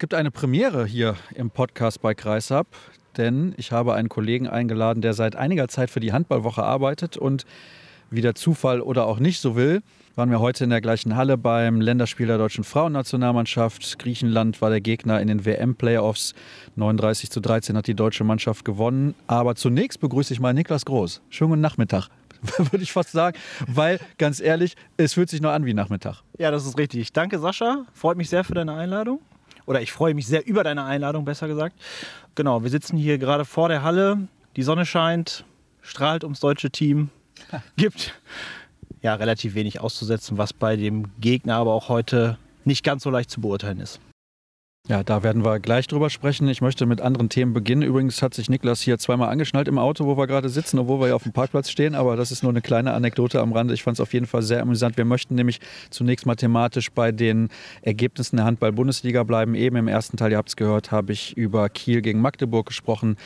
Gibt 0.02 0.14
eine 0.14 0.32
Premiere 0.32 0.84
hier 0.84 1.14
im 1.36 1.50
Podcast 1.50 2.02
bei 2.02 2.12
Kreisab, 2.12 2.66
denn 3.16 3.54
ich 3.56 3.70
habe 3.70 3.94
einen 3.94 4.08
Kollegen 4.08 4.48
eingeladen, 4.48 5.00
der 5.00 5.14
seit 5.14 5.36
einiger 5.36 5.68
Zeit 5.68 5.90
für 5.90 6.00
die 6.00 6.12
Handballwoche 6.12 6.64
arbeitet 6.64 7.16
und 7.16 7.46
wie 8.10 8.20
der 8.20 8.34
Zufall 8.34 8.80
oder 8.80 9.06
auch 9.06 9.20
nicht 9.20 9.40
so 9.40 9.54
will, 9.54 9.80
waren 10.16 10.28
wir 10.28 10.40
heute 10.40 10.64
in 10.64 10.70
der 10.70 10.80
gleichen 10.80 11.14
Halle 11.14 11.38
beim 11.38 11.80
Länderspiel 11.80 12.26
der 12.26 12.36
deutschen 12.36 12.64
Frauennationalmannschaft. 12.64 14.00
Griechenland 14.00 14.60
war 14.60 14.70
der 14.70 14.80
Gegner 14.80 15.20
in 15.20 15.28
den 15.28 15.44
WM-Playoffs. 15.44 16.34
39 16.74 17.30
zu 17.30 17.38
13 17.38 17.76
hat 17.76 17.86
die 17.86 17.94
deutsche 17.94 18.24
Mannschaft 18.24 18.64
gewonnen. 18.64 19.14
Aber 19.28 19.54
zunächst 19.54 20.00
begrüße 20.00 20.34
ich 20.34 20.40
mal 20.40 20.52
Niklas 20.52 20.84
Groß. 20.84 21.22
Schönen 21.30 21.50
guten 21.50 21.62
Nachmittag. 21.62 22.08
Würde 22.58 22.82
ich 22.82 22.90
fast 22.90 23.12
sagen, 23.12 23.38
weil 23.68 24.00
ganz 24.18 24.40
ehrlich, 24.40 24.74
es 24.96 25.14
fühlt 25.14 25.30
sich 25.30 25.40
noch 25.40 25.52
an 25.52 25.64
wie 25.64 25.74
Nachmittag. 25.74 26.24
Ja, 26.38 26.50
das 26.50 26.66
ist 26.66 26.76
richtig. 26.76 27.12
Danke, 27.12 27.38
Sascha. 27.38 27.86
Freut 27.92 28.16
mich 28.16 28.28
sehr 28.28 28.42
für 28.42 28.54
deine 28.54 28.74
Einladung 28.74 29.20
oder 29.66 29.80
ich 29.80 29.92
freue 29.92 30.14
mich 30.14 30.26
sehr 30.26 30.46
über 30.46 30.64
deine 30.64 30.84
Einladung, 30.84 31.24
besser 31.24 31.48
gesagt. 31.48 31.76
Genau, 32.34 32.62
wir 32.62 32.70
sitzen 32.70 32.96
hier 32.96 33.18
gerade 33.18 33.44
vor 33.44 33.68
der 33.68 33.82
Halle. 33.82 34.28
Die 34.56 34.62
Sonne 34.62 34.86
scheint, 34.86 35.44
strahlt 35.80 36.24
ums 36.24 36.40
deutsche 36.40 36.70
Team. 36.70 37.10
Gibt 37.76 38.14
ja 39.02 39.14
relativ 39.14 39.54
wenig 39.54 39.80
auszusetzen, 39.80 40.38
was 40.38 40.52
bei 40.52 40.76
dem 40.76 41.10
Gegner 41.20 41.56
aber 41.56 41.72
auch 41.72 41.88
heute 41.88 42.38
nicht 42.64 42.84
ganz 42.84 43.02
so 43.02 43.10
leicht 43.10 43.30
zu 43.30 43.40
beurteilen 43.40 43.80
ist. 43.80 44.00
Ja, 44.88 45.04
da 45.04 45.22
werden 45.22 45.44
wir 45.44 45.60
gleich 45.60 45.86
drüber 45.86 46.10
sprechen. 46.10 46.48
Ich 46.48 46.60
möchte 46.60 46.86
mit 46.86 47.00
anderen 47.00 47.28
Themen 47.28 47.52
beginnen. 47.52 47.82
Übrigens 47.82 48.20
hat 48.20 48.34
sich 48.34 48.50
Niklas 48.50 48.80
hier 48.80 48.98
zweimal 48.98 49.28
angeschnallt 49.28 49.68
im 49.68 49.78
Auto, 49.78 50.06
wo 50.06 50.16
wir 50.16 50.26
gerade 50.26 50.48
sitzen, 50.48 50.76
obwohl 50.76 50.98
wir 50.98 51.06
ja 51.06 51.14
auf 51.14 51.22
dem 51.22 51.30
Parkplatz 51.30 51.70
stehen. 51.70 51.94
Aber 51.94 52.16
das 52.16 52.32
ist 52.32 52.42
nur 52.42 52.50
eine 52.50 52.62
kleine 52.62 52.92
Anekdote 52.92 53.40
am 53.40 53.52
Rande. 53.52 53.74
Ich 53.74 53.84
fand 53.84 53.96
es 53.96 54.00
auf 54.00 54.12
jeden 54.12 54.26
Fall 54.26 54.42
sehr 54.42 54.60
amüsant. 54.60 54.96
Wir 54.96 55.04
möchten 55.04 55.36
nämlich 55.36 55.60
zunächst 55.90 56.26
mathematisch 56.26 56.90
bei 56.90 57.12
den 57.12 57.48
Ergebnissen 57.82 58.38
der 58.38 58.44
Handball-Bundesliga 58.44 59.22
bleiben. 59.22 59.54
Eben 59.54 59.76
im 59.76 59.86
ersten 59.86 60.16
Teil, 60.16 60.32
ihr 60.32 60.36
habt 60.36 60.48
es 60.48 60.56
gehört, 60.56 60.90
habe 60.90 61.12
ich 61.12 61.36
über 61.36 61.68
Kiel 61.68 62.02
gegen 62.02 62.20
Magdeburg 62.20 62.66
gesprochen. 62.66 63.18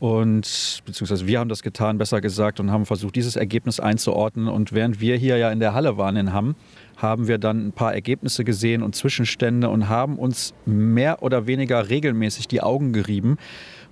Und 0.00 0.82
beziehungsweise 0.84 1.26
wir 1.26 1.40
haben 1.40 1.48
das 1.48 1.62
getan, 1.62 1.96
besser 1.96 2.20
gesagt, 2.20 2.60
und 2.60 2.70
haben 2.70 2.84
versucht, 2.84 3.16
dieses 3.16 3.34
Ergebnis 3.34 3.80
einzuordnen. 3.80 4.46
Und 4.46 4.74
während 4.74 5.00
wir 5.00 5.16
hier 5.16 5.38
ja 5.38 5.50
in 5.50 5.60
der 5.60 5.72
Halle 5.72 5.96
waren 5.96 6.16
in 6.16 6.34
Hamm, 6.34 6.54
haben 6.98 7.28
wir 7.28 7.38
dann 7.38 7.68
ein 7.68 7.72
paar 7.72 7.94
Ergebnisse 7.94 8.44
gesehen 8.44 8.82
und 8.82 8.94
Zwischenstände 8.94 9.70
und 9.70 9.88
haben 9.88 10.18
uns 10.18 10.52
mehr 10.66 11.22
oder 11.22 11.46
weniger 11.46 11.88
regelmäßig 11.88 12.48
die 12.48 12.60
Augen 12.60 12.92
gerieben. 12.92 13.38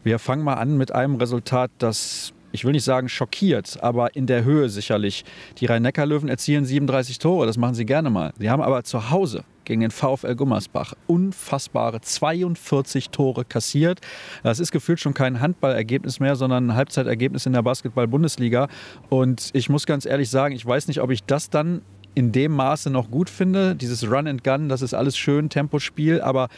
Wir 0.05 0.19
fangen 0.19 0.45
mal 0.45 0.55
an 0.55 0.77
mit 0.77 0.92
einem 0.92 1.16
Resultat, 1.16 1.71
das 1.79 2.35
ich 2.53 2.64
will 2.64 2.73
nicht 2.73 2.85
sagen 2.85 3.09
schockiert, 3.09 3.83
aber 3.83 4.16
in 4.16 4.27
der 4.27 4.45
Höhe 4.45 4.71
sicherlich. 4.71 5.25
Die 5.59 5.66
Rhein-Neckar-Löwen 5.66 6.29
erzielen 6.29 6.64
37 6.64 7.19
Tore, 7.19 7.47
das 7.47 7.59
machen 7.59 7.75
sie 7.75 7.85
gerne 7.85 8.09
mal. 8.09 8.33
Sie 8.38 8.49
haben 8.49 8.62
aber 8.62 8.83
zu 8.83 9.11
Hause 9.11 9.45
gegen 9.64 9.83
den 9.83 9.90
VfL 9.90 10.35
Gummersbach 10.35 10.95
unfassbare 11.07 12.01
42 12.01 13.11
Tore 13.11 13.45
kassiert. 13.45 14.01
Das 14.42 14.59
ist 14.59 14.73
gefühlt 14.73 15.01
schon 15.01 15.12
kein 15.12 15.40
Handballergebnis 15.40 16.19
mehr, 16.19 16.37
sondern 16.37 16.71
ein 16.71 16.77
Halbzeitergebnis 16.77 17.45
in 17.45 17.53
der 17.53 17.62
Basketball-Bundesliga. 17.62 18.69
Und 19.11 19.51
ich 19.53 19.69
muss 19.69 19.85
ganz 19.85 20.07
ehrlich 20.07 20.31
sagen, 20.31 20.55
ich 20.55 20.64
weiß 20.64 20.88
nicht, 20.88 21.03
ob 21.03 21.11
ich 21.11 21.25
das 21.25 21.51
dann 21.51 21.83
in 22.16 22.33
dem 22.33 22.52
Maße 22.52 22.88
noch 22.90 23.11
gut 23.11 23.29
finde. 23.31 23.76
Dieses 23.76 24.11
Run 24.11 24.26
and 24.26 24.42
Gun, 24.42 24.70
das 24.70 24.81
ist 24.81 24.94
alles 24.94 25.16
schön, 25.18 25.50
Tempospiel, 25.50 26.22
aber 26.22 26.48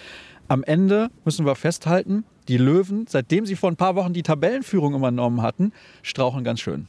am 0.47 0.62
Ende 0.62 1.11
müssen 1.25 1.44
wir 1.44 1.57
festhalten, 1.57 2.25
die 2.47 2.57
Löwen, 2.57 3.07
seitdem 3.09 3.44
sie 3.44 3.57
vor 3.57 3.71
ein 3.71 3.77
paar 3.77 3.97
Wochen 3.97 4.12
die 4.12 4.23
Tabellenführung 4.23 4.94
übernommen 4.94 5.42
hatten, 5.42 5.73
strauchen 6.03 6.44
ganz 6.44 6.61
schön. 6.61 6.87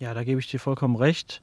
Ja, 0.00 0.14
da 0.14 0.24
gebe 0.24 0.40
ich 0.40 0.48
dir 0.48 0.58
vollkommen 0.58 0.96
recht. 0.96 1.40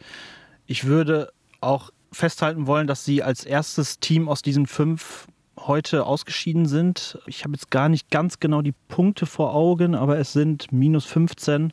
Ich 0.67 0.83
würde 0.83 1.31
auch 1.61 1.91
festhalten 2.11 2.67
wollen, 2.67 2.87
dass 2.87 3.05
sie 3.05 3.23
als 3.23 3.45
erstes 3.45 3.99
Team 4.01 4.27
aus 4.27 4.41
diesen 4.41 4.67
fünf 4.67 5.27
heute 5.57 6.05
ausgeschieden 6.05 6.65
sind. 6.65 7.17
Ich 7.25 7.45
habe 7.45 7.53
jetzt 7.53 7.71
gar 7.71 7.87
nicht 7.87 8.11
ganz 8.11 8.39
genau 8.39 8.61
die 8.61 8.73
Punkte 8.89 9.25
vor 9.25 9.55
Augen, 9.55 9.95
aber 9.95 10.19
es 10.19 10.33
sind 10.33 10.73
minus 10.73 11.05
15. 11.05 11.71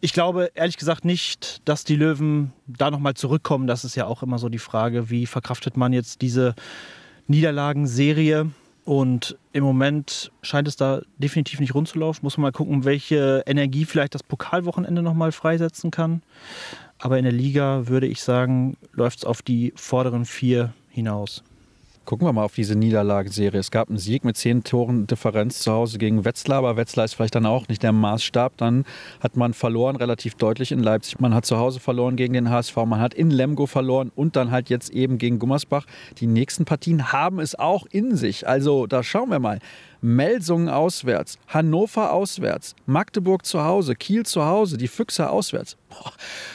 Ich 0.00 0.12
glaube 0.12 0.52
ehrlich 0.54 0.76
gesagt 0.76 1.04
nicht, 1.04 1.60
dass 1.64 1.82
die 1.82 1.96
Löwen 1.96 2.52
da 2.68 2.90
nochmal 2.90 3.14
zurückkommen. 3.14 3.66
Das 3.66 3.84
ist 3.84 3.96
ja 3.96 4.06
auch 4.06 4.22
immer 4.22 4.38
so 4.38 4.48
die 4.48 4.58
Frage, 4.58 5.10
wie 5.10 5.26
verkraftet 5.26 5.76
man 5.76 5.92
jetzt 5.92 6.22
diese 6.22 6.54
Niederlagenserie. 7.26 8.50
Und 8.84 9.36
im 9.52 9.64
Moment 9.64 10.30
scheint 10.40 10.68
es 10.68 10.76
da 10.76 11.02
definitiv 11.18 11.58
nicht 11.60 11.74
rund. 11.74 11.94
Muss 11.94 12.22
man 12.22 12.42
mal 12.42 12.52
gucken, 12.52 12.84
welche 12.84 13.42
Energie 13.44 13.84
vielleicht 13.84 14.14
das 14.14 14.22
Pokalwochenende 14.22 15.02
nochmal 15.02 15.32
freisetzen 15.32 15.90
kann. 15.90 16.22
Aber 16.98 17.18
in 17.18 17.24
der 17.24 17.32
Liga 17.32 17.88
würde 17.88 18.06
ich 18.06 18.22
sagen, 18.22 18.76
läuft 18.92 19.18
es 19.18 19.24
auf 19.24 19.42
die 19.42 19.72
vorderen 19.76 20.24
vier 20.24 20.72
hinaus. 20.88 21.42
Gucken 22.08 22.26
wir 22.26 22.32
mal 22.32 22.44
auf 22.44 22.54
diese 22.54 22.74
Niederlagenserie. 22.74 23.60
Es 23.60 23.70
gab 23.70 23.90
einen 23.90 23.98
Sieg 23.98 24.24
mit 24.24 24.34
zehn 24.38 24.64
Toren 24.64 25.06
Differenz 25.06 25.58
zu 25.58 25.72
Hause 25.72 25.98
gegen 25.98 26.24
Wetzlar, 26.24 26.56
aber 26.56 26.78
Wetzlar 26.78 27.04
ist 27.04 27.12
vielleicht 27.12 27.34
dann 27.34 27.44
auch 27.44 27.68
nicht 27.68 27.82
der 27.82 27.92
Maßstab. 27.92 28.56
Dann 28.56 28.86
hat 29.20 29.36
man 29.36 29.52
verloren, 29.52 29.94
relativ 29.94 30.34
deutlich 30.34 30.72
in 30.72 30.82
Leipzig. 30.82 31.20
Man 31.20 31.34
hat 31.34 31.44
zu 31.44 31.58
Hause 31.58 31.80
verloren 31.80 32.16
gegen 32.16 32.32
den 32.32 32.48
HSV, 32.48 32.74
man 32.86 32.98
hat 32.98 33.12
in 33.12 33.30
Lemgo 33.30 33.66
verloren 33.66 34.10
und 34.14 34.36
dann 34.36 34.50
halt 34.50 34.70
jetzt 34.70 34.88
eben 34.88 35.18
gegen 35.18 35.38
Gummersbach. 35.38 35.84
Die 36.16 36.26
nächsten 36.26 36.64
Partien 36.64 37.12
haben 37.12 37.40
es 37.40 37.54
auch 37.54 37.84
in 37.90 38.16
sich. 38.16 38.48
Also 38.48 38.86
da 38.86 39.02
schauen 39.02 39.28
wir 39.28 39.38
mal. 39.38 39.58
Melsungen 40.00 40.68
auswärts, 40.68 41.38
Hannover 41.48 42.12
auswärts, 42.12 42.74
Magdeburg 42.86 43.44
zu 43.44 43.64
Hause, 43.64 43.94
Kiel 43.94 44.24
zu 44.24 44.44
Hause, 44.44 44.76
die 44.76 44.88
Füchse 44.88 45.30
auswärts. 45.30 45.76
Boah, 45.88 46.12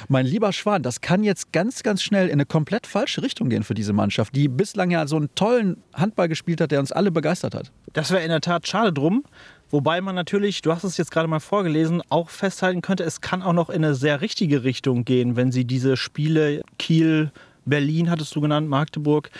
mein 0.07 0.25
lieber 0.25 0.53
Schwan, 0.53 0.83
das 0.83 1.01
kann 1.01 1.23
jetzt 1.23 1.51
ganz, 1.51 1.83
ganz 1.83 2.01
schnell 2.01 2.27
in 2.27 2.33
eine 2.33 2.45
komplett 2.45 2.87
falsche 2.87 3.21
Richtung 3.21 3.49
gehen 3.49 3.63
für 3.63 3.73
diese 3.73 3.93
Mannschaft, 3.93 4.35
die 4.35 4.47
bislang 4.47 4.91
ja 4.91 5.07
so 5.07 5.17
einen 5.17 5.33
tollen 5.35 5.77
Handball 5.93 6.27
gespielt 6.27 6.61
hat, 6.61 6.71
der 6.71 6.79
uns 6.79 6.91
alle 6.91 7.11
begeistert 7.11 7.55
hat. 7.55 7.71
Das 7.93 8.11
wäre 8.11 8.23
in 8.23 8.29
der 8.29 8.41
Tat 8.41 8.67
schade 8.67 8.93
drum. 8.93 9.23
Wobei 9.69 10.01
man 10.01 10.13
natürlich, 10.13 10.61
du 10.61 10.71
hast 10.71 10.83
es 10.83 10.97
jetzt 10.97 11.09
gerade 11.09 11.27
mal 11.27 11.39
vorgelesen, 11.39 12.03
auch 12.09 12.29
festhalten 12.29 12.81
könnte, 12.81 13.03
es 13.03 13.21
kann 13.21 13.41
auch 13.41 13.53
noch 13.53 13.71
in 13.71 13.83
eine 13.83 13.95
sehr 13.95 14.21
richtige 14.21 14.63
Richtung 14.63 15.03
gehen, 15.03 15.35
wenn 15.35 15.51
sie 15.51 15.65
diese 15.65 15.97
Spiele 15.97 16.61
Kiel, 16.77 17.31
Berlin 17.65 18.09
hattest 18.09 18.35
du 18.35 18.41
genannt, 18.41 18.69
Magdeburg, 18.69 19.31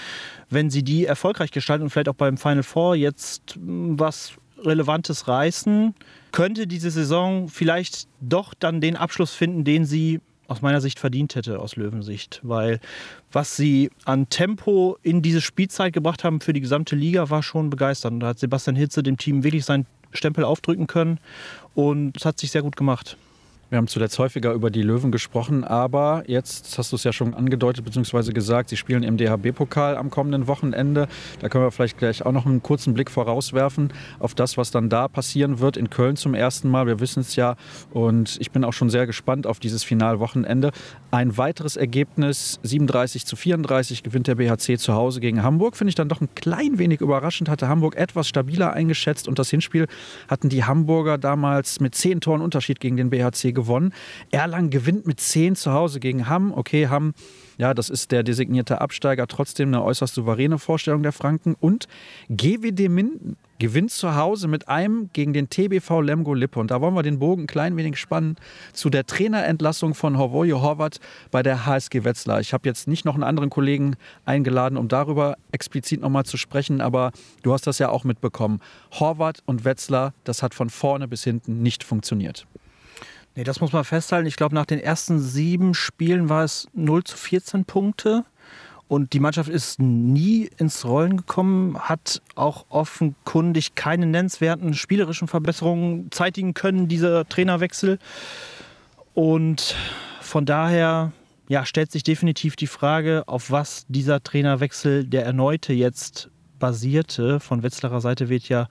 wenn 0.53 0.69
sie 0.69 0.83
die 0.83 1.05
erfolgreich 1.05 1.51
gestalten 1.51 1.83
und 1.83 1.89
vielleicht 1.89 2.09
auch 2.09 2.15
beim 2.15 2.37
Final 2.37 2.63
Four 2.63 2.95
jetzt 2.95 3.55
hm, 3.55 3.99
was 3.99 4.33
Relevantes 4.63 5.27
reißen, 5.27 5.93
könnte 6.31 6.67
diese 6.67 6.89
Saison 6.89 7.49
vielleicht 7.49 8.07
doch 8.21 8.53
dann 8.53 8.81
den 8.81 8.95
Abschluss 8.95 9.33
finden, 9.33 9.63
den 9.63 9.85
sie 9.85 10.21
aus 10.47 10.61
meiner 10.61 10.81
Sicht 10.81 10.99
verdient 10.99 11.35
hätte, 11.35 11.59
aus 11.59 11.75
Löwensicht. 11.75 12.39
Weil 12.43 12.79
was 13.31 13.55
sie 13.55 13.89
an 14.05 14.29
Tempo 14.29 14.97
in 15.01 15.21
diese 15.21 15.41
Spielzeit 15.41 15.93
gebracht 15.93 16.23
haben 16.23 16.41
für 16.41 16.53
die 16.53 16.61
gesamte 16.61 16.95
Liga, 16.95 17.29
war 17.29 17.43
schon 17.43 17.69
begeisternd. 17.69 18.21
Da 18.21 18.27
hat 18.27 18.39
Sebastian 18.39 18.75
Hitze 18.75 19.03
dem 19.03 19.17
Team 19.17 19.43
wirklich 19.43 19.65
seinen 19.65 19.85
Stempel 20.11 20.43
aufdrücken 20.43 20.87
können 20.87 21.19
und 21.73 22.15
es 22.17 22.25
hat 22.25 22.39
sich 22.39 22.51
sehr 22.51 22.61
gut 22.61 22.75
gemacht. 22.75 23.17
Wir 23.73 23.77
haben 23.77 23.87
zuletzt 23.87 24.19
häufiger 24.19 24.53
über 24.53 24.69
die 24.69 24.83
Löwen 24.83 25.11
gesprochen, 25.11 25.63
aber 25.63 26.25
jetzt 26.27 26.77
hast 26.77 26.91
du 26.91 26.95
es 26.95 27.03
ja 27.05 27.11
schon 27.11 27.33
angedeutet 27.33 27.83
bzw. 27.83 28.31
gesagt, 28.31 28.69
sie 28.69 28.77
spielen 28.77 29.01
im 29.01 29.17
DHB-Pokal 29.17 29.97
am 29.97 30.11
kommenden 30.11 30.45
Wochenende. 30.45 31.07
Da 31.39 31.49
können 31.49 31.63
wir 31.63 31.71
vielleicht 31.71 31.97
gleich 31.97 32.23
auch 32.23 32.33
noch 32.33 32.45
einen 32.45 32.61
kurzen 32.61 32.93
Blick 32.93 33.09
vorauswerfen 33.09 33.91
auf 34.19 34.35
das, 34.35 34.57
was 34.57 34.69
dann 34.69 34.89
da 34.89 35.07
passieren 35.07 35.59
wird. 35.59 35.75
In 35.75 35.89
Köln 35.89 36.17
zum 36.17 36.35
ersten 36.35 36.69
Mal, 36.69 36.85
wir 36.85 36.99
wissen 36.99 37.21
es 37.21 37.35
ja. 37.35 37.55
Und 37.89 38.37
ich 38.39 38.51
bin 38.51 38.63
auch 38.63 38.73
schon 38.73 38.91
sehr 38.91 39.07
gespannt 39.07 39.47
auf 39.47 39.59
dieses 39.59 39.83
Finalwochenende. 39.83 40.69
Ein 41.09 41.35
weiteres 41.35 41.75
Ergebnis, 41.75 42.59
37 42.61 43.25
zu 43.25 43.35
34, 43.35 44.03
gewinnt 44.03 44.27
der 44.27 44.35
BHC 44.35 44.77
zu 44.77 44.93
Hause 44.93 45.19
gegen 45.19 45.41
Hamburg. 45.41 45.77
Finde 45.77 45.89
ich 45.89 45.95
dann 45.95 46.09
doch 46.09 46.21
ein 46.21 46.29
klein 46.35 46.77
wenig 46.77 47.01
überraschend. 47.01 47.49
Hatte 47.49 47.69
Hamburg 47.69 47.95
etwas 47.95 48.27
stabiler 48.27 48.73
eingeschätzt 48.73 49.27
und 49.27 49.39
das 49.39 49.49
Hinspiel 49.49 49.87
hatten 50.27 50.49
die 50.49 50.63
Hamburger 50.63 51.17
damals 51.17 51.79
mit 51.79 51.95
zehn 51.95 52.21
Toren 52.21 52.41
Unterschied 52.41 52.79
gegen 52.79 52.97
den 52.97 53.09
BHC 53.09 53.51
gewonnen 53.51 53.62
gewonnen. 53.63 53.93
Erlangen 54.31 54.69
gewinnt 54.69 55.07
mit 55.07 55.19
10 55.19 55.55
zu 55.55 55.71
Hause 55.71 55.99
gegen 55.99 56.27
Hamm. 56.27 56.53
Okay, 56.53 56.87
Hamm, 56.87 57.13
ja, 57.57 57.73
das 57.73 57.89
ist 57.89 58.11
der 58.11 58.23
designierte 58.23 58.81
Absteiger, 58.81 59.27
trotzdem 59.27 59.69
eine 59.69 59.83
äußerst 59.83 60.15
souveräne 60.15 60.59
Vorstellung 60.59 61.03
der 61.03 61.11
Franken. 61.11 61.55
Und 61.59 61.87
GWD 62.29 62.89
Minden 62.89 63.37
gewinnt 63.59 63.91
zu 63.91 64.15
Hause 64.15 64.47
mit 64.47 64.67
einem 64.67 65.09
gegen 65.13 65.31
den 65.33 65.49
TBV 65.49 66.01
Lemgo 66.01 66.33
Lippe. 66.33 66.59
Und 66.59 66.71
da 66.71 66.81
wollen 66.81 66.95
wir 66.95 67.03
den 67.03 67.19
Bogen 67.19 67.43
ein 67.43 67.47
klein 67.47 67.77
wenig 67.77 67.97
spannen 67.97 68.35
zu 68.73 68.89
der 68.89 69.05
Trainerentlassung 69.05 69.93
von 69.93 70.17
Horvoje 70.17 70.61
Horvath 70.61 70.99
bei 71.31 71.43
der 71.43 71.65
HSG 71.65 72.03
Wetzlar. 72.03 72.41
Ich 72.41 72.53
habe 72.53 72.67
jetzt 72.67 72.87
nicht 72.87 73.05
noch 73.05 73.13
einen 73.13 73.23
anderen 73.23 73.49
Kollegen 73.49 73.95
eingeladen, 74.25 74.77
um 74.77 74.87
darüber 74.87 75.37
explizit 75.51 76.01
nochmal 76.01 76.25
zu 76.25 76.35
sprechen, 76.37 76.81
aber 76.81 77.11
du 77.43 77.53
hast 77.53 77.67
das 77.67 77.79
ja 77.79 77.89
auch 77.89 78.03
mitbekommen. 78.03 78.59
Horvath 78.91 79.43
und 79.45 79.63
Wetzlar, 79.63 80.13
das 80.23 80.43
hat 80.43 80.53
von 80.53 80.69
vorne 80.69 81.07
bis 81.07 81.23
hinten 81.23 81.61
nicht 81.61 81.83
funktioniert. 81.83 82.45
Nee, 83.35 83.43
das 83.43 83.61
muss 83.61 83.73
man 83.73 83.83
festhalten. 83.83 84.27
Ich 84.27 84.35
glaube, 84.35 84.53
nach 84.53 84.65
den 84.65 84.79
ersten 84.79 85.19
sieben 85.19 85.73
Spielen 85.73 86.29
war 86.29 86.43
es 86.43 86.67
0 86.73 87.03
zu 87.03 87.17
14 87.17 87.65
Punkte. 87.65 88.25
Und 88.87 89.13
die 89.13 89.19
Mannschaft 89.19 89.49
ist 89.49 89.79
nie 89.79 90.49
ins 90.57 90.85
Rollen 90.85 91.17
gekommen, 91.17 91.79
hat 91.79 92.21
auch 92.35 92.65
offenkundig 92.69 93.73
keine 93.73 94.05
nennenswerten 94.05 94.75
spielerischen 94.75 95.27
Verbesserungen 95.27 96.11
zeitigen 96.11 96.53
können, 96.53 96.87
dieser 96.87 97.27
Trainerwechsel. 97.27 97.97
Und 99.15 99.75
von 100.21 100.45
daher 100.45 101.11
ja, 101.47 101.65
stellt 101.65 101.91
sich 101.91 102.03
definitiv 102.03 102.55
die 102.55 102.67
Frage, 102.67 103.23
auf 103.25 103.49
was 103.49 103.85
dieser 103.87 104.21
Trainerwechsel, 104.21 105.05
der 105.05 105.25
erneute 105.25 105.73
jetzt 105.73 106.29
basierte. 106.59 107.39
Von 107.39 107.63
Wetzlarer 107.63 107.99
Seite 107.99 108.29
wird 108.29 108.47
ja 108.47 108.67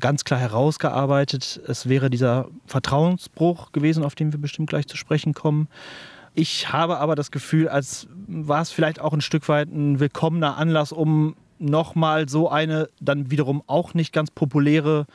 ganz 0.00 0.24
klar 0.24 0.40
herausgearbeitet. 0.40 1.60
Es 1.66 1.88
wäre 1.88 2.10
dieser 2.10 2.48
Vertrauensbruch 2.66 3.72
gewesen, 3.72 4.04
auf 4.04 4.14
den 4.14 4.32
wir 4.32 4.40
bestimmt 4.40 4.68
gleich 4.68 4.86
zu 4.86 4.96
sprechen 4.96 5.34
kommen. 5.34 5.68
Ich 6.34 6.70
habe 6.70 6.98
aber 6.98 7.14
das 7.14 7.30
Gefühl, 7.30 7.68
als 7.68 8.08
war 8.26 8.60
es 8.60 8.70
vielleicht 8.70 9.00
auch 9.00 9.12
ein 9.12 9.22
Stück 9.22 9.48
weit 9.48 9.68
ein 9.70 10.00
willkommener 10.00 10.58
Anlass, 10.58 10.92
um 10.92 11.34
nochmal 11.58 12.28
so 12.28 12.50
eine 12.50 12.90
dann 13.00 13.30
wiederum 13.30 13.62
auch 13.66 13.94
nicht 13.94 14.12
ganz 14.12 14.30
populäre, 14.30 15.06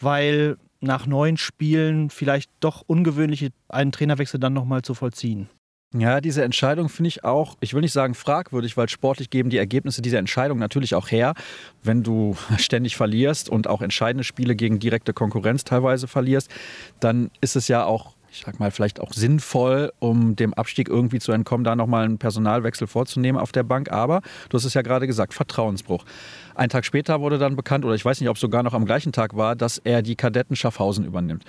weil 0.00 0.56
nach 0.80 1.06
neun 1.06 1.36
Spielen 1.36 2.10
vielleicht 2.10 2.50
doch 2.60 2.82
ungewöhnliche 2.86 3.50
einen 3.68 3.92
Trainerwechsel 3.92 4.38
dann 4.38 4.52
nochmal 4.52 4.82
zu 4.82 4.94
vollziehen. 4.94 5.48
Ja, 5.94 6.22
diese 6.22 6.42
Entscheidung 6.42 6.88
finde 6.88 7.08
ich 7.08 7.22
auch, 7.22 7.56
ich 7.60 7.74
will 7.74 7.82
nicht 7.82 7.92
sagen 7.92 8.14
fragwürdig, 8.14 8.78
weil 8.78 8.88
sportlich 8.88 9.28
geben 9.28 9.50
die 9.50 9.58
Ergebnisse 9.58 10.00
dieser 10.00 10.18
Entscheidung 10.18 10.58
natürlich 10.58 10.94
auch 10.94 11.10
her. 11.10 11.34
Wenn 11.82 12.02
du 12.02 12.36
ständig 12.56 12.96
verlierst 12.96 13.50
und 13.50 13.66
auch 13.66 13.82
entscheidende 13.82 14.24
Spiele 14.24 14.56
gegen 14.56 14.78
direkte 14.78 15.12
Konkurrenz 15.12 15.64
teilweise 15.64 16.08
verlierst, 16.08 16.50
dann 17.00 17.30
ist 17.42 17.56
es 17.56 17.68
ja 17.68 17.84
auch 17.84 18.14
ich 18.32 18.44
sag 18.46 18.58
mal, 18.58 18.70
vielleicht 18.70 18.98
auch 18.98 19.12
sinnvoll, 19.12 19.92
um 19.98 20.36
dem 20.36 20.54
Abstieg 20.54 20.88
irgendwie 20.88 21.18
zu 21.18 21.32
entkommen, 21.32 21.64
da 21.64 21.76
nochmal 21.76 22.06
einen 22.06 22.16
Personalwechsel 22.16 22.86
vorzunehmen 22.86 23.38
auf 23.38 23.52
der 23.52 23.62
Bank. 23.62 23.92
Aber 23.92 24.22
du 24.48 24.56
hast 24.56 24.64
es 24.64 24.72
ja 24.72 24.80
gerade 24.80 25.06
gesagt, 25.06 25.34
Vertrauensbruch. 25.34 26.04
Ein 26.54 26.70
Tag 26.70 26.86
später 26.86 27.20
wurde 27.20 27.36
dann 27.36 27.56
bekannt, 27.56 27.84
oder 27.84 27.94
ich 27.94 28.04
weiß 28.04 28.20
nicht, 28.20 28.30
ob 28.30 28.36
es 28.36 28.40
sogar 28.40 28.62
noch 28.62 28.72
am 28.72 28.86
gleichen 28.86 29.12
Tag 29.12 29.36
war, 29.36 29.54
dass 29.54 29.76
er 29.76 30.00
die 30.00 30.16
Kadetten 30.16 30.56
Schaffhausen 30.56 31.04
übernimmt. 31.04 31.44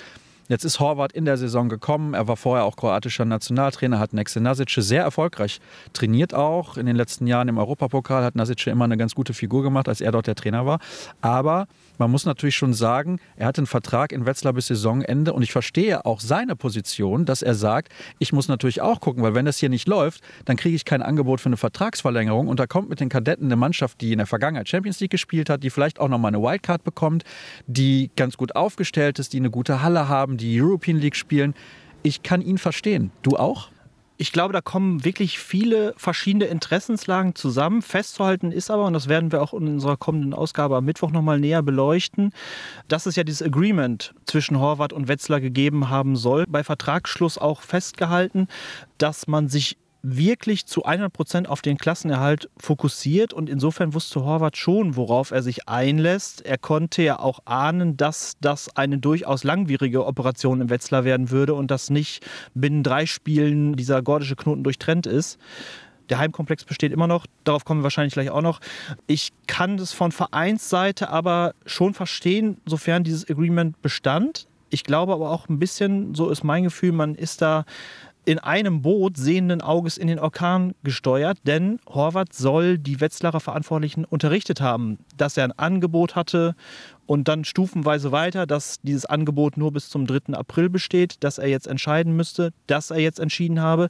Jetzt 0.49 0.65
ist 0.65 0.81
Horvath 0.81 1.13
in 1.13 1.23
der 1.23 1.37
Saison 1.37 1.69
gekommen. 1.69 2.13
Er 2.13 2.27
war 2.27 2.35
vorher 2.35 2.65
auch 2.65 2.75
kroatischer 2.75 3.23
Nationaltrainer, 3.23 3.97
hat 3.97 4.11
Nexe 4.13 4.41
Nasice 4.41 4.81
sehr 4.81 5.01
erfolgreich 5.01 5.61
trainiert 5.93 6.33
auch. 6.33 6.77
In 6.77 6.85
den 6.85 6.97
letzten 6.97 7.27
Jahren 7.27 7.47
im 7.47 7.57
Europapokal 7.57 8.23
hat 8.23 8.35
Nasice 8.35 8.67
immer 8.67 8.85
eine 8.85 8.97
ganz 8.97 9.15
gute 9.15 9.33
Figur 9.33 9.63
gemacht, 9.63 9.87
als 9.87 10.01
er 10.01 10.11
dort 10.11 10.27
der 10.27 10.35
Trainer 10.35 10.65
war. 10.65 10.79
Aber 11.21 11.67
man 11.97 12.11
muss 12.11 12.25
natürlich 12.25 12.55
schon 12.55 12.73
sagen, 12.73 13.19
er 13.37 13.47
hat 13.47 13.57
einen 13.57 13.67
Vertrag 13.67 14.11
in 14.11 14.25
Wetzlar 14.25 14.53
bis 14.53 14.67
Saisonende 14.67 15.31
und 15.31 15.43
ich 15.43 15.51
verstehe 15.51 16.05
auch 16.05 16.19
seine 16.19 16.55
Position, 16.55 17.25
dass 17.25 17.41
er 17.41 17.55
sagt, 17.55 17.93
ich 18.19 18.33
muss 18.33 18.47
natürlich 18.47 18.81
auch 18.81 18.99
gucken, 18.99 19.23
weil 19.23 19.35
wenn 19.35 19.45
das 19.45 19.57
hier 19.59 19.69
nicht 19.69 19.87
läuft, 19.87 20.21
dann 20.45 20.57
kriege 20.57 20.75
ich 20.75 20.85
kein 20.85 21.01
Angebot 21.01 21.39
für 21.39 21.47
eine 21.47 21.57
Vertragsverlängerung 21.57 22.47
und 22.47 22.59
da 22.59 22.67
kommt 22.67 22.89
mit 22.89 22.99
den 22.99 23.09
Kadetten 23.09 23.45
eine 23.45 23.55
Mannschaft, 23.55 24.01
die 24.01 24.11
in 24.11 24.17
der 24.17 24.27
Vergangenheit 24.27 24.67
Champions 24.67 24.99
League 24.99 25.11
gespielt 25.11 25.49
hat, 25.49 25.63
die 25.63 25.69
vielleicht 25.69 25.99
auch 25.99 26.09
nochmal 26.09 26.29
eine 26.29 26.41
Wildcard 26.41 26.83
bekommt, 26.83 27.23
die 27.67 28.11
ganz 28.15 28.37
gut 28.37 28.55
aufgestellt 28.55 29.19
ist, 29.19 29.33
die 29.33 29.37
eine 29.37 29.51
gute 29.51 29.81
Halle 29.83 30.09
haben, 30.09 30.32
die 30.37 30.61
European 30.61 30.97
League 30.97 31.15
spielen. 31.15 31.53
Ich 32.01 32.23
kann 32.23 32.41
ihn 32.41 32.57
verstehen. 32.57 33.11
Du 33.21 33.37
auch? 33.37 33.69
ich 34.17 34.31
glaube, 34.31 34.53
da 34.53 34.61
kommen 34.61 35.03
wirklich 35.03 35.39
viele 35.39 35.93
verschiedene 35.97 36.45
Interessenslagen 36.45 37.35
zusammen. 37.35 37.81
Festzuhalten 37.81 38.51
ist 38.51 38.69
aber, 38.71 38.85
und 38.85 38.93
das 38.93 39.09
werden 39.09 39.31
wir 39.33 39.41
auch 39.41 39.53
in 39.53 39.67
unserer 39.67 39.97
kommenden 39.97 40.33
Ausgabe 40.33 40.77
am 40.77 40.85
Mittwoch 40.85 41.11
nochmal 41.11 41.41
näher 41.41 41.61
beleuchten, 41.63 42.31
dass 42.87 43.05
es 43.05 43.15
ja 43.15 43.23
dieses 43.23 43.41
Agreement 43.41 44.13
zwischen 44.25 44.59
Horvath 44.59 44.93
und 44.93 45.07
Wetzlar 45.09 45.41
gegeben 45.41 45.89
haben 45.89 46.15
soll, 46.15 46.45
bei 46.47 46.63
Vertragsschluss 46.63 47.37
auch 47.37 47.61
festgehalten, 47.61 48.47
dass 48.97 49.27
man 49.27 49.49
sich 49.49 49.77
wirklich 50.03 50.65
zu 50.65 50.83
100 50.83 51.11
Prozent 51.11 51.49
auf 51.49 51.61
den 51.61 51.77
Klassenerhalt 51.77 52.49
fokussiert 52.57 53.33
und 53.33 53.49
insofern 53.49 53.93
wusste 53.93 54.23
Horvath 54.23 54.57
schon, 54.57 54.97
worauf 54.97 55.31
er 55.31 55.41
sich 55.41 55.69
einlässt. 55.69 56.45
Er 56.45 56.57
konnte 56.57 57.01
ja 57.01 57.19
auch 57.19 57.39
ahnen, 57.45 57.95
dass 57.95 58.33
das 58.41 58.75
eine 58.75 58.97
durchaus 58.97 59.45
langwierige 59.45 60.05
Operation 60.05 60.59
im 60.59 60.69
Wetzlar 60.69 61.05
werden 61.05 61.31
würde 61.31 61.53
und 61.53 61.71
dass 61.71 61.89
nicht 61.89 62.25
binnen 62.53 62.83
drei 62.83 63.05
Spielen 63.05 63.77
dieser 63.77 64.01
gordische 64.01 64.35
Knoten 64.35 64.63
durchtrennt 64.63 65.07
ist. 65.07 65.39
Der 66.09 66.17
Heimkomplex 66.17 66.65
besteht 66.65 66.91
immer 66.91 67.07
noch, 67.07 67.25
darauf 67.45 67.63
kommen 67.63 67.79
wir 67.79 67.85
wahrscheinlich 67.85 68.13
gleich 68.13 68.29
auch 68.29 68.41
noch. 68.41 68.59
Ich 69.07 69.31
kann 69.47 69.77
das 69.77 69.93
von 69.93 70.11
Vereinsseite 70.11 71.09
aber 71.09 71.53
schon 71.65 71.93
verstehen, 71.93 72.57
sofern 72.65 73.05
dieses 73.05 73.29
Agreement 73.29 73.81
bestand. 73.81 74.47
Ich 74.69 74.83
glaube 74.83 75.13
aber 75.13 75.29
auch 75.29 75.47
ein 75.47 75.59
bisschen, 75.59 76.13
so 76.13 76.29
ist 76.29 76.43
mein 76.43 76.63
Gefühl, 76.63 76.91
man 76.91 77.15
ist 77.15 77.41
da 77.41 77.63
in 78.25 78.39
einem 78.39 78.81
Boot 78.81 79.17
sehenden 79.17 79.61
Auges 79.61 79.97
in 79.97 80.07
den 80.07 80.19
Orkan 80.19 80.73
gesteuert, 80.83 81.37
denn 81.45 81.79
Horvath 81.87 82.33
soll 82.33 82.77
die 82.77 83.01
Wetzlarer 83.01 83.39
Verantwortlichen 83.39 84.05
unterrichtet 84.05 84.61
haben, 84.61 84.99
dass 85.17 85.35
er 85.37 85.43
ein 85.43 85.51
Angebot 85.51 86.15
hatte 86.15 86.55
und 87.05 87.27
dann 87.27 87.43
stufenweise 87.43 88.11
weiter, 88.11 88.47
dass 88.47 88.79
dieses 88.81 89.05
Angebot 89.05 89.57
nur 89.57 89.73
bis 89.73 89.89
zum 89.89 90.07
3. 90.07 90.33
April 90.33 90.69
besteht, 90.69 91.23
dass 91.23 91.37
er 91.37 91.47
jetzt 91.47 91.67
entscheiden 91.67 92.15
müsste, 92.15 92.51
dass 92.67 92.91
er 92.91 92.99
jetzt 92.99 93.19
entschieden 93.19 93.61
habe. 93.61 93.89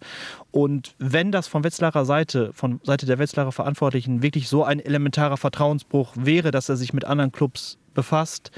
Und 0.52 0.96
wenn 0.98 1.32
das 1.32 1.48
von 1.48 1.64
Wetzlarer 1.64 2.06
Seite, 2.06 2.52
von 2.54 2.80
Seite 2.84 3.06
der 3.06 3.20
Wetzlarer 3.20 3.52
Verantwortlichen 3.52 4.24
wirklich 4.24 4.50
so 4.50 4.64
ein 4.64 4.80
elementarer 4.80 5.38
Vertrauensbruch 5.38 6.14
wäre, 6.18 6.50
dass 6.50 6.70
er 6.70 6.76
sich 6.76 6.94
mit 6.94 7.06
anderen 7.06 7.32
Clubs 7.32 7.78
befasst, 7.94 8.52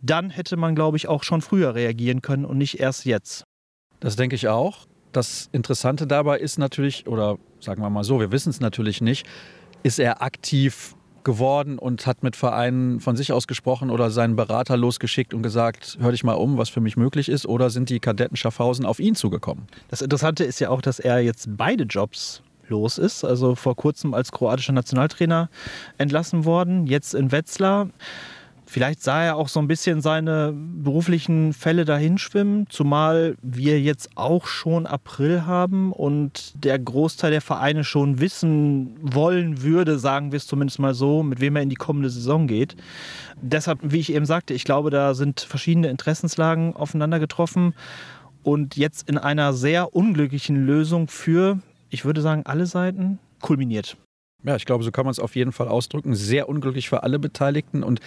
dann 0.00 0.30
hätte 0.30 0.56
man, 0.56 0.74
glaube 0.74 0.96
ich, 0.96 1.08
auch 1.08 1.22
schon 1.24 1.42
früher 1.42 1.74
reagieren 1.74 2.22
können 2.22 2.46
und 2.46 2.56
nicht 2.56 2.80
erst 2.80 3.04
jetzt. 3.04 3.44
Das 4.00 4.16
denke 4.16 4.34
ich 4.34 4.48
auch. 4.48 4.86
Das 5.12 5.48
Interessante 5.52 6.06
dabei 6.06 6.38
ist 6.38 6.58
natürlich, 6.58 7.06
oder 7.06 7.38
sagen 7.60 7.82
wir 7.82 7.90
mal 7.90 8.04
so, 8.04 8.20
wir 8.20 8.32
wissen 8.32 8.50
es 8.50 8.60
natürlich 8.60 9.00
nicht, 9.00 9.26
ist 9.82 9.98
er 9.98 10.22
aktiv 10.22 10.94
geworden 11.24 11.78
und 11.78 12.06
hat 12.06 12.22
mit 12.22 12.36
Vereinen 12.36 13.00
von 13.00 13.16
sich 13.16 13.32
aus 13.32 13.46
gesprochen 13.46 13.90
oder 13.90 14.10
seinen 14.10 14.36
Berater 14.36 14.76
losgeschickt 14.76 15.34
und 15.34 15.42
gesagt, 15.42 15.98
hör 16.00 16.12
dich 16.12 16.24
mal 16.24 16.34
um, 16.34 16.56
was 16.56 16.68
für 16.70 16.80
mich 16.80 16.96
möglich 16.96 17.28
ist, 17.28 17.46
oder 17.46 17.70
sind 17.70 17.90
die 17.90 18.00
Kadetten 18.00 18.36
Schaffhausen 18.36 18.86
auf 18.86 19.00
ihn 19.00 19.14
zugekommen? 19.14 19.66
Das 19.88 20.00
Interessante 20.00 20.44
ist 20.44 20.60
ja 20.60 20.70
auch, 20.70 20.80
dass 20.80 20.98
er 20.98 21.20
jetzt 21.20 21.48
beide 21.56 21.84
Jobs 21.84 22.42
los 22.68 22.98
ist. 22.98 23.24
Also 23.24 23.54
vor 23.54 23.76
kurzem 23.76 24.14
als 24.14 24.32
kroatischer 24.32 24.72
Nationaltrainer 24.72 25.50
entlassen 25.98 26.44
worden, 26.44 26.86
jetzt 26.86 27.14
in 27.14 27.32
Wetzlar. 27.32 27.90
Vielleicht 28.70 29.02
sah 29.02 29.24
er 29.24 29.36
auch 29.36 29.48
so 29.48 29.58
ein 29.58 29.66
bisschen 29.66 30.00
seine 30.00 30.54
beruflichen 30.54 31.52
Fälle 31.52 31.84
dahinschwimmen, 31.84 32.68
zumal 32.68 33.34
wir 33.42 33.80
jetzt 33.80 34.10
auch 34.14 34.46
schon 34.46 34.86
April 34.86 35.44
haben 35.44 35.90
und 35.90 36.52
der 36.54 36.78
Großteil 36.78 37.32
der 37.32 37.40
Vereine 37.40 37.82
schon 37.82 38.20
wissen 38.20 38.96
wollen 39.02 39.62
würde, 39.64 39.98
sagen 39.98 40.30
wir 40.30 40.36
es 40.36 40.46
zumindest 40.46 40.78
mal 40.78 40.94
so, 40.94 41.24
mit 41.24 41.40
wem 41.40 41.56
er 41.56 41.62
in 41.62 41.68
die 41.68 41.74
kommende 41.74 42.10
Saison 42.10 42.46
geht. 42.46 42.76
Deshalb, 43.42 43.80
wie 43.82 43.98
ich 43.98 44.12
eben 44.12 44.24
sagte, 44.24 44.54
ich 44.54 44.62
glaube, 44.62 44.90
da 44.90 45.14
sind 45.14 45.40
verschiedene 45.40 45.88
Interessenslagen 45.88 46.76
aufeinander 46.76 47.18
getroffen 47.18 47.74
und 48.44 48.76
jetzt 48.76 49.08
in 49.08 49.18
einer 49.18 49.52
sehr 49.52 49.96
unglücklichen 49.96 50.64
Lösung 50.64 51.08
für, 51.08 51.58
ich 51.88 52.04
würde 52.04 52.20
sagen, 52.20 52.42
alle 52.46 52.66
Seiten 52.66 53.18
kulminiert. 53.40 53.96
Ja, 54.44 54.54
ich 54.54 54.64
glaube, 54.64 54.84
so 54.84 54.92
kann 54.92 55.06
man 55.06 55.10
es 55.10 55.18
auf 55.18 55.34
jeden 55.34 55.50
Fall 55.50 55.66
ausdrücken. 55.66 56.14
Sehr 56.14 56.48
unglücklich 56.48 56.88
für 56.88 57.02
alle 57.02 57.18
Beteiligten 57.18 57.82
und 57.82 58.00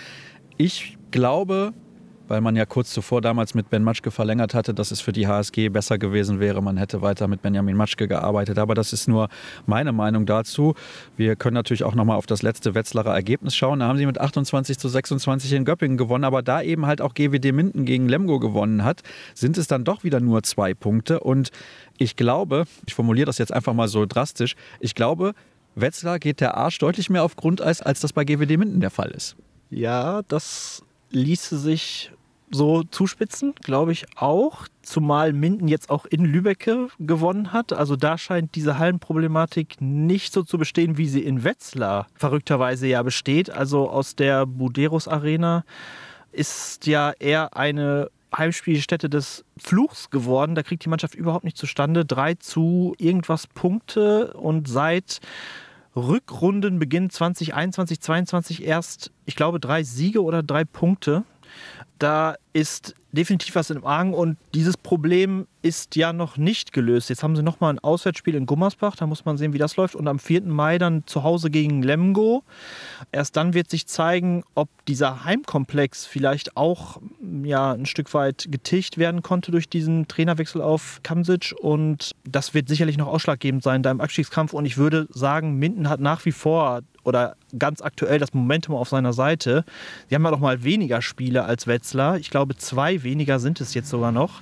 ich 0.58 0.98
glaube, 1.12 1.74
weil 2.28 2.42
man 2.42 2.56
ja 2.56 2.66
kurz 2.66 2.92
zuvor 2.92 3.22
damals 3.22 3.54
mit 3.54 3.70
Ben 3.70 3.84
Matschke 3.84 4.10
verlängert 4.10 4.54
hatte, 4.54 4.74
dass 4.74 4.92
es 4.92 5.02
für 5.02 5.12
die 5.12 5.28
HSG 5.28 5.70
besser 5.70 5.98
gewesen 5.98 6.40
wäre. 6.40 6.62
Man 6.62 6.78
hätte 6.78 7.02
weiter 7.02 7.28
mit 7.28 7.42
Benjamin 7.42 7.76
Matschke 7.76 8.08
gearbeitet. 8.08 8.58
Aber 8.58 8.76
das 8.76 8.94
ist 8.94 9.08
nur 9.08 9.28
meine 9.66 9.92
Meinung 9.92 10.26
dazu. 10.26 10.74
Wir 11.18 11.36
können 11.36 11.54
natürlich 11.56 11.84
auch 11.84 11.96
nochmal 11.96 12.18
auf 12.18 12.26
das 12.26 12.42
letzte 12.42 12.76
Wetzlarer 12.76 13.14
Ergebnis 13.14 13.56
schauen. 13.56 13.80
Da 13.80 13.88
haben 13.88 13.98
sie 13.98 14.06
mit 14.06 14.20
28 14.20 14.80
zu 14.80 14.88
26 14.88 15.54
in 15.54 15.66
Göppingen 15.66 15.98
gewonnen. 15.98 16.24
Aber 16.24 16.42
da 16.42 16.62
eben 16.62 16.86
halt 16.86 17.02
auch 17.02 17.14
GWD 17.14 17.52
Minden 17.52 17.86
gegen 17.86 18.08
Lemgo 18.08 18.40
gewonnen 18.40 18.84
hat, 18.84 19.02
sind 19.36 19.58
es 19.58 19.68
dann 19.68 19.84
doch 19.84 20.04
wieder 20.04 20.20
nur 20.20 20.44
zwei 20.44 20.74
Punkte. 20.74 21.20
Und 21.20 21.52
ich 21.98 22.16
glaube, 22.16 22.64
ich 22.88 22.94
formuliere 22.94 23.26
das 23.26 23.38
jetzt 23.38 23.54
einfach 23.54 23.74
mal 23.74 23.88
so 23.88 24.06
drastisch, 24.06 24.56
ich 24.80 24.96
glaube, 24.96 25.34
Wetzlar 25.76 26.20
geht 26.20 26.40
der 26.40 26.56
Arsch 26.56 26.78
deutlich 26.78 27.10
mehr 27.10 27.24
auf 27.24 27.36
Grundeis, 27.36 27.82
als 27.82 28.00
das 28.00 28.14
bei 28.14 28.24
GWD 28.24 28.58
Minden 28.58 28.80
der 28.80 28.92
Fall 28.92 29.10
ist. 29.10 29.36
Ja, 29.74 30.22
das 30.28 30.84
ließe 31.10 31.58
sich 31.58 32.12
so 32.52 32.84
zuspitzen, 32.84 33.56
glaube 33.64 33.92
ich 33.92 34.06
auch. 34.16 34.68
Zumal 34.84 35.34
Minden 35.34 35.68
jetzt 35.68 35.90
auch 35.90 36.06
in 36.06 36.24
Lübecke 36.24 36.90
gewonnen 37.00 37.52
hat. 37.52 37.74
Also 37.74 37.96
da 37.96 38.20
scheint 38.20 38.54
diese 38.54 38.78
Hallenproblematik 38.78 39.82
nicht 39.82 40.32
so 40.32 40.44
zu 40.44 40.60
bestehen, 40.60 40.98
wie 40.98 41.08
sie 41.08 41.24
in 41.24 41.44
Wetzlar 41.44 42.06
verrückterweise 42.14 42.86
ja 42.86 43.02
besteht. 43.02 43.50
Also 43.50 43.90
aus 43.90 44.16
der 44.16 44.46
Buderos 44.46 45.08
Arena 45.08 45.64
ist 46.32 46.86
ja 46.86 47.12
eher 47.20 47.58
eine 47.58 48.12
Heimspielstätte 48.36 49.10
des 49.10 49.44
Fluchs 49.58 50.12
geworden. 50.12 50.54
Da 50.54 50.62
kriegt 50.62 50.86
die 50.86 50.90
Mannschaft 50.90 51.16
überhaupt 51.16 51.46
nicht 51.46 51.58
zustande. 51.58 52.06
Drei 52.06 52.36
zu 52.36 52.94
irgendwas 53.00 53.48
Punkte 53.48 54.34
und 54.34 54.68
seit 54.68 55.20
Rückrundenbeginn 55.96 57.10
2021, 57.10 58.02
2022 58.02 58.64
erst, 58.64 59.12
ich 59.26 59.36
glaube, 59.36 59.60
drei 59.60 59.84
Siege 59.84 60.24
oder 60.24 60.42
drei 60.42 60.66
Punkte. 60.66 61.24
Da 62.04 62.36
ist 62.52 62.96
definitiv 63.14 63.56
was 63.56 63.70
im 63.70 63.86
Argen 63.86 64.14
und 64.14 64.38
dieses 64.54 64.76
Problem 64.76 65.48
ist 65.62 65.96
ja 65.96 66.12
noch 66.12 66.36
nicht 66.36 66.74
gelöst. 66.74 67.10
Jetzt 67.10 67.24
haben 67.24 67.38
sie 67.38 67.44
nochmal 67.44 67.72
ein 67.72 67.80
Auswärtsspiel 67.80 68.36
in 68.36 68.46
Gummersbach, 68.46 68.98
da 68.98 69.08
muss 69.08 69.24
man 69.24 69.38
sehen, 69.38 69.54
wie 69.54 69.58
das 69.58 69.78
läuft. 69.78 69.96
Und 69.96 70.10
am 70.10 70.20
4. 70.20 70.42
Mai 70.42 70.80
dann 70.80 71.04
zu 71.06 71.24
Hause 71.24 71.50
gegen 71.50 71.82
Lemgo. 71.82 72.44
Erst 73.14 73.38
dann 73.38 73.54
wird 73.54 73.70
sich 73.70 73.88
zeigen, 73.88 74.44
ob 74.54 74.68
dieser 74.86 75.24
Heimkomplex 75.24 76.06
vielleicht 76.06 76.58
auch 76.58 77.00
ja, 77.46 77.72
ein 77.72 77.86
Stück 77.86 78.14
weit 78.14 78.48
getilgt 78.52 78.98
werden 78.98 79.22
konnte 79.22 79.52
durch 79.52 79.70
diesen 79.70 80.10
Trainerwechsel 80.10 80.62
auf 80.62 81.00
Kamsic. 81.04 81.56
Und 81.62 82.12
das 82.26 82.54
wird 82.54 82.68
sicherlich 82.68 82.98
noch 82.98 83.08
ausschlaggebend 83.08 83.64
sein 83.64 83.82
da 83.82 83.92
im 83.92 84.02
Abstiegskampf. 84.02 84.52
Und 84.52 84.66
ich 84.66 84.76
würde 84.76 85.08
sagen, 85.10 85.56
Minden 85.56 85.88
hat 85.88 86.02
nach 86.02 86.26
wie 86.26 86.34
vor 86.34 86.82
oder 87.04 87.36
ganz 87.58 87.82
aktuell 87.82 88.20
das 88.20 88.34
Momentum 88.34 88.76
auf 88.76 88.90
seiner 88.90 89.14
Seite. 89.14 89.66
Sie 90.08 90.16
haben 90.16 90.24
ja 90.24 90.32
noch 90.32 90.40
mal 90.40 90.64
weniger 90.64 91.02
Spiele 91.02 91.44
als 91.46 91.68
Wetzlar. 91.68 92.18
Ich 92.18 92.30
glaube, 92.30 92.56
zwei 92.58 93.04
weniger 93.04 93.40
sind 93.40 93.62
es 93.62 93.74
jetzt 93.74 93.90
sogar 93.90 94.12
noch. 94.12 94.42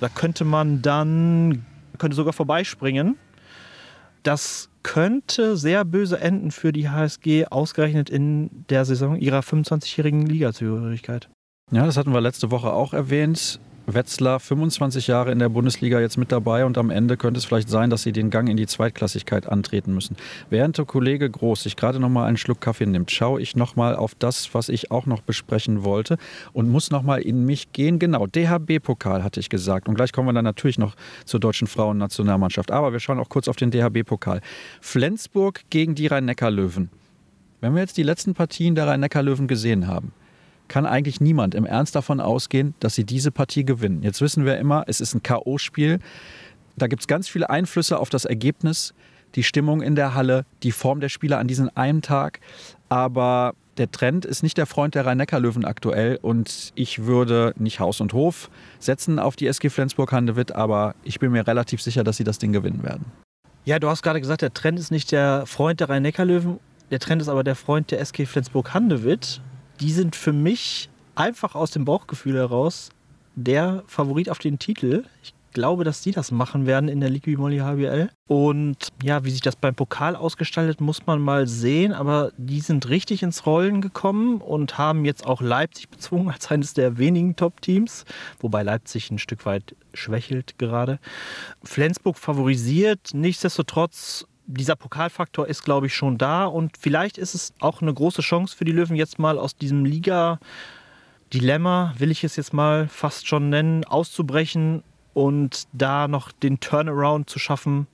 Da 0.00 0.08
könnte 0.08 0.44
man 0.44 0.82
dann, 0.82 1.64
könnte 1.98 2.16
sogar 2.16 2.32
vorbeispringen. 2.32 3.16
Das 4.22 4.70
könnte 4.82 5.56
sehr 5.56 5.84
böse 5.84 6.20
enden 6.20 6.50
für 6.50 6.72
die 6.72 6.88
HSG, 6.88 7.46
ausgerechnet 7.46 8.10
in 8.10 8.64
der 8.68 8.84
Saison 8.84 9.16
ihrer 9.16 9.40
25-jährigen 9.40 10.26
Ligazugehörigkeit. 10.26 11.28
Ja, 11.70 11.86
das 11.86 11.96
hatten 11.96 12.12
wir 12.12 12.20
letzte 12.20 12.50
Woche 12.50 12.72
auch 12.72 12.92
erwähnt. 12.92 13.60
Wetzlar 13.86 14.40
25 14.40 15.08
Jahre 15.08 15.30
in 15.30 15.38
der 15.38 15.50
Bundesliga 15.50 16.00
jetzt 16.00 16.16
mit 16.16 16.32
dabei 16.32 16.64
und 16.64 16.78
am 16.78 16.88
Ende 16.88 17.18
könnte 17.18 17.38
es 17.38 17.44
vielleicht 17.44 17.68
sein, 17.68 17.90
dass 17.90 18.02
sie 18.02 18.12
den 18.12 18.30
Gang 18.30 18.48
in 18.48 18.56
die 18.56 18.66
Zweitklassigkeit 18.66 19.46
antreten 19.46 19.92
müssen. 19.92 20.16
Während 20.48 20.78
der 20.78 20.86
Kollege 20.86 21.28
Groß 21.28 21.64
sich 21.64 21.76
gerade 21.76 22.00
noch 22.00 22.08
mal 22.08 22.26
einen 22.26 22.38
Schluck 22.38 22.62
Kaffee 22.62 22.86
nimmt, 22.86 23.10
schaue 23.10 23.42
ich 23.42 23.56
noch 23.56 23.76
mal 23.76 23.94
auf 23.94 24.14
das, 24.14 24.54
was 24.54 24.70
ich 24.70 24.90
auch 24.90 25.04
noch 25.04 25.20
besprechen 25.20 25.84
wollte 25.84 26.16
und 26.54 26.70
muss 26.70 26.90
noch 26.90 27.02
mal 27.02 27.20
in 27.20 27.44
mich 27.44 27.72
gehen. 27.72 27.98
Genau, 27.98 28.26
DHB-Pokal 28.26 29.22
hatte 29.22 29.40
ich 29.40 29.50
gesagt 29.50 29.86
und 29.86 29.96
gleich 29.96 30.12
kommen 30.12 30.28
wir 30.28 30.32
dann 30.32 30.44
natürlich 30.44 30.78
noch 30.78 30.94
zur 31.26 31.40
deutschen 31.40 31.66
Frauennationalmannschaft. 31.66 32.70
Aber 32.70 32.92
wir 32.92 33.00
schauen 33.00 33.18
auch 33.18 33.28
kurz 33.28 33.48
auf 33.48 33.56
den 33.56 33.70
DHB-Pokal. 33.70 34.40
Flensburg 34.80 35.60
gegen 35.68 35.94
die 35.94 36.06
Rhein-Neckar-Löwen. 36.06 36.88
Wenn 37.60 37.74
wir 37.74 37.80
jetzt 37.80 37.98
die 37.98 38.02
letzten 38.02 38.32
Partien 38.32 38.74
der 38.74 38.86
Rhein-Neckar-Löwen 38.86 39.46
gesehen 39.46 39.86
haben, 39.86 40.12
kann 40.68 40.86
eigentlich 40.86 41.20
niemand 41.20 41.54
im 41.54 41.66
Ernst 41.66 41.94
davon 41.94 42.20
ausgehen, 42.20 42.74
dass 42.80 42.94
sie 42.94 43.04
diese 43.04 43.30
Partie 43.30 43.64
gewinnen. 43.64 44.02
Jetzt 44.02 44.20
wissen 44.20 44.44
wir 44.44 44.58
immer, 44.58 44.84
es 44.86 45.00
ist 45.00 45.14
ein 45.14 45.22
K.O.-Spiel. 45.22 46.00
Da 46.76 46.86
gibt 46.86 47.02
es 47.02 47.06
ganz 47.06 47.28
viele 47.28 47.50
Einflüsse 47.50 47.98
auf 47.98 48.10
das 48.10 48.24
Ergebnis, 48.24 48.94
die 49.34 49.42
Stimmung 49.42 49.82
in 49.82 49.94
der 49.94 50.14
Halle, 50.14 50.44
die 50.62 50.72
Form 50.72 51.00
der 51.00 51.08
Spieler 51.08 51.38
an 51.38 51.48
diesem 51.48 51.70
einen 51.74 52.02
Tag. 52.02 52.40
Aber 52.88 53.54
der 53.76 53.90
Trend 53.90 54.24
ist 54.24 54.42
nicht 54.42 54.56
der 54.56 54.66
Freund 54.66 54.94
der 54.94 55.06
Rhein-Neckar-Löwen 55.06 55.64
aktuell 55.64 56.18
und 56.22 56.72
ich 56.74 57.04
würde 57.04 57.52
nicht 57.56 57.80
Haus 57.80 58.00
und 58.00 58.12
Hof 58.12 58.50
setzen 58.78 59.18
auf 59.18 59.36
die 59.36 59.46
SG 59.46 59.68
Flensburg-Handewitt, 59.68 60.52
aber 60.52 60.94
ich 61.02 61.18
bin 61.18 61.32
mir 61.32 61.46
relativ 61.46 61.82
sicher, 61.82 62.04
dass 62.04 62.16
sie 62.16 62.24
das 62.24 62.38
Ding 62.38 62.52
gewinnen 62.52 62.82
werden. 62.82 63.06
Ja, 63.64 63.78
du 63.78 63.88
hast 63.88 64.02
gerade 64.02 64.20
gesagt, 64.20 64.42
der 64.42 64.54
Trend 64.54 64.78
ist 64.78 64.90
nicht 64.90 65.10
der 65.10 65.46
Freund 65.46 65.80
der 65.80 65.88
Rhein-Neckar-Löwen, 65.88 66.60
der 66.90 67.00
Trend 67.00 67.22
ist 67.22 67.28
aber 67.28 67.42
der 67.42 67.56
Freund 67.56 67.90
der 67.90 68.00
SG 68.00 68.26
Flensburg-Handewitt 68.26 69.40
die 69.80 69.92
sind 69.92 70.16
für 70.16 70.32
mich 70.32 70.88
einfach 71.14 71.54
aus 71.54 71.70
dem 71.70 71.84
Bauchgefühl 71.84 72.36
heraus 72.36 72.90
der 73.36 73.82
Favorit 73.86 74.30
auf 74.30 74.38
den 74.38 74.58
Titel. 74.58 75.04
Ich 75.22 75.34
glaube, 75.54 75.84
dass 75.84 76.02
die 76.02 76.10
das 76.10 76.30
machen 76.30 76.66
werden 76.66 76.88
in 76.88 77.00
der 77.00 77.08
Ligue 77.08 77.38
Molly 77.38 77.58
HBL. 77.58 78.10
Und 78.26 78.88
ja, 79.02 79.24
wie 79.24 79.30
sich 79.30 79.40
das 79.40 79.56
beim 79.56 79.74
Pokal 79.74 80.16
ausgestaltet, 80.16 80.80
muss 80.80 81.06
man 81.06 81.20
mal 81.20 81.46
sehen. 81.46 81.92
Aber 81.92 82.32
die 82.36 82.60
sind 82.60 82.88
richtig 82.88 83.22
ins 83.22 83.46
Rollen 83.46 83.80
gekommen 83.80 84.40
und 84.40 84.76
haben 84.76 85.04
jetzt 85.04 85.24
auch 85.24 85.40
Leipzig 85.40 85.88
bezwungen 85.88 86.30
als 86.30 86.50
eines 86.50 86.74
der 86.74 86.98
wenigen 86.98 87.36
Top-Teams. 87.36 88.04
Wobei 88.40 88.62
Leipzig 88.62 89.10
ein 89.10 89.18
Stück 89.18 89.46
weit 89.46 89.74
schwächelt 89.94 90.58
gerade. 90.58 90.98
Flensburg 91.62 92.18
favorisiert. 92.18 93.10
Nichtsdestotrotz 93.14 94.26
dieser 94.46 94.76
Pokalfaktor 94.76 95.46
ist, 95.46 95.62
glaube 95.62 95.86
ich, 95.86 95.94
schon 95.94 96.18
da. 96.18 96.44
Und 96.44 96.76
vielleicht 96.78 97.18
ist 97.18 97.34
es 97.34 97.54
auch 97.60 97.82
eine 97.82 97.92
große 97.92 98.22
Chance 98.22 98.56
für 98.56 98.64
die 98.64 98.72
Löwen, 98.72 98.96
jetzt 98.96 99.18
mal 99.18 99.38
aus 99.38 99.56
diesem 99.56 99.84
Liga-Dilemma, 99.84 101.94
will 101.98 102.10
ich 102.10 102.24
es 102.24 102.36
jetzt 102.36 102.52
mal 102.52 102.88
fast 102.88 103.26
schon 103.26 103.48
nennen, 103.48 103.84
auszubrechen 103.84 104.82
und 105.14 105.66
da 105.72 106.08
noch 106.08 106.32
den 106.32 106.60
Turnaround 106.60 107.30
zu 107.30 107.38
schaffen 107.38 107.86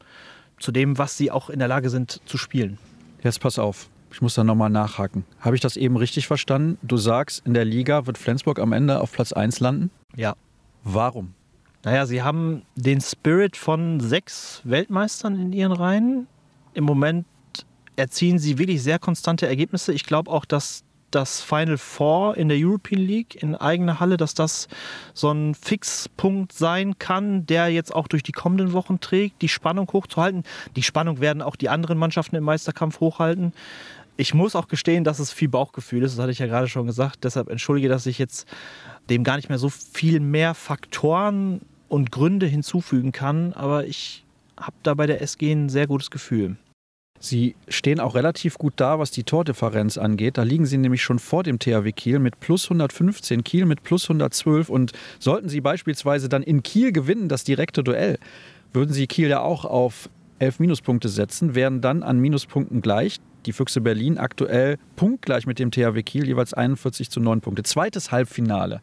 zu 0.58 0.72
dem, 0.72 0.98
was 0.98 1.16
sie 1.16 1.30
auch 1.30 1.50
in 1.50 1.58
der 1.58 1.68
Lage 1.68 1.90
sind 1.90 2.20
zu 2.26 2.38
spielen. 2.38 2.78
Jetzt 3.22 3.40
pass 3.40 3.58
auf. 3.58 3.88
Ich 4.12 4.20
muss 4.20 4.34
da 4.34 4.42
nochmal 4.42 4.70
nachhaken. 4.70 5.24
Habe 5.40 5.54
ich 5.54 5.60
das 5.60 5.76
eben 5.76 5.96
richtig 5.96 6.26
verstanden? 6.26 6.78
Du 6.82 6.96
sagst, 6.96 7.46
in 7.46 7.54
der 7.54 7.64
Liga 7.64 8.06
wird 8.06 8.18
Flensburg 8.18 8.58
am 8.58 8.72
Ende 8.72 9.00
auf 9.00 9.12
Platz 9.12 9.32
1 9.32 9.60
landen? 9.60 9.90
Ja. 10.16 10.34
Warum? 10.82 11.34
Naja, 11.84 12.06
sie 12.06 12.22
haben 12.22 12.62
den 12.74 13.00
Spirit 13.00 13.56
von 13.56 14.00
sechs 14.00 14.60
Weltmeistern 14.64 15.40
in 15.40 15.52
ihren 15.52 15.72
Reihen 15.72 16.26
im 16.74 16.84
Moment 16.84 17.26
erzielen 17.96 18.38
sie 18.38 18.58
wirklich 18.58 18.82
sehr 18.82 18.98
konstante 18.98 19.46
Ergebnisse. 19.46 19.92
Ich 19.92 20.04
glaube 20.04 20.30
auch, 20.30 20.44
dass 20.44 20.84
das 21.10 21.40
Final 21.40 21.76
Four 21.76 22.36
in 22.36 22.48
der 22.48 22.58
European 22.58 23.00
League 23.00 23.42
in 23.42 23.54
eigener 23.56 24.00
Halle, 24.00 24.16
dass 24.16 24.34
das 24.34 24.68
so 25.12 25.30
ein 25.30 25.54
Fixpunkt 25.54 26.52
sein 26.52 26.98
kann, 26.98 27.46
der 27.46 27.68
jetzt 27.68 27.94
auch 27.94 28.06
durch 28.06 28.22
die 28.22 28.32
kommenden 28.32 28.72
Wochen 28.72 29.00
trägt, 29.00 29.42
die 29.42 29.48
Spannung 29.48 29.90
hochzuhalten. 29.92 30.44
Die 30.76 30.82
Spannung 30.82 31.20
werden 31.20 31.42
auch 31.42 31.56
die 31.56 31.68
anderen 31.68 31.98
Mannschaften 31.98 32.36
im 32.36 32.44
Meisterkampf 32.44 33.00
hochhalten. 33.00 33.52
Ich 34.16 34.34
muss 34.34 34.54
auch 34.54 34.68
gestehen, 34.68 35.02
dass 35.02 35.18
es 35.18 35.32
viel 35.32 35.48
Bauchgefühl 35.48 36.02
ist, 36.02 36.12
das 36.12 36.22
hatte 36.22 36.32
ich 36.32 36.38
ja 36.38 36.46
gerade 36.46 36.68
schon 36.68 36.86
gesagt. 36.86 37.24
Deshalb 37.24 37.48
entschuldige, 37.48 37.88
dass 37.88 38.06
ich 38.06 38.18
jetzt 38.18 38.46
dem 39.08 39.24
gar 39.24 39.36
nicht 39.36 39.48
mehr 39.48 39.58
so 39.58 39.68
viel 39.68 40.20
mehr 40.20 40.54
Faktoren 40.54 41.62
und 41.88 42.12
Gründe 42.12 42.46
hinzufügen 42.46 43.12
kann. 43.12 43.52
Aber 43.54 43.86
ich 43.86 44.24
habe 44.60 44.76
da 44.82 44.94
bei 44.94 45.06
der 45.06 45.22
SG 45.22 45.52
ein 45.52 45.68
sehr 45.68 45.86
gutes 45.86 46.10
Gefühl. 46.10 46.56
Sie 47.22 47.54
stehen 47.68 48.00
auch 48.00 48.14
relativ 48.14 48.56
gut 48.56 48.72
da, 48.76 48.98
was 48.98 49.10
die 49.10 49.24
Tordifferenz 49.24 49.98
angeht. 49.98 50.38
Da 50.38 50.42
liegen 50.42 50.64
sie 50.64 50.78
nämlich 50.78 51.02
schon 51.02 51.18
vor 51.18 51.42
dem 51.42 51.58
THW 51.58 51.92
Kiel 51.92 52.18
mit 52.18 52.40
plus 52.40 52.64
115, 52.64 53.44
Kiel 53.44 53.66
mit 53.66 53.82
plus 53.82 54.04
112. 54.04 54.70
Und 54.70 54.92
sollten 55.18 55.50
sie 55.50 55.60
beispielsweise 55.60 56.30
dann 56.30 56.42
in 56.42 56.62
Kiel 56.62 56.92
gewinnen, 56.92 57.28
das 57.28 57.44
direkte 57.44 57.84
Duell, 57.84 58.18
würden 58.72 58.94
sie 58.94 59.06
Kiel 59.06 59.28
ja 59.28 59.40
auch 59.40 59.66
auf 59.66 60.08
11 60.38 60.60
Minuspunkte 60.60 61.10
setzen, 61.10 61.54
wären 61.54 61.82
dann 61.82 62.02
an 62.02 62.18
Minuspunkten 62.18 62.80
gleich. 62.80 63.18
Die 63.44 63.52
Füchse 63.52 63.82
Berlin 63.82 64.16
aktuell 64.16 64.78
punktgleich 64.96 65.46
mit 65.46 65.58
dem 65.58 65.70
THW 65.70 66.02
Kiel, 66.02 66.26
jeweils 66.26 66.54
41 66.54 67.10
zu 67.10 67.20
9 67.20 67.42
Punkte. 67.42 67.64
Zweites 67.64 68.12
Halbfinale 68.12 68.80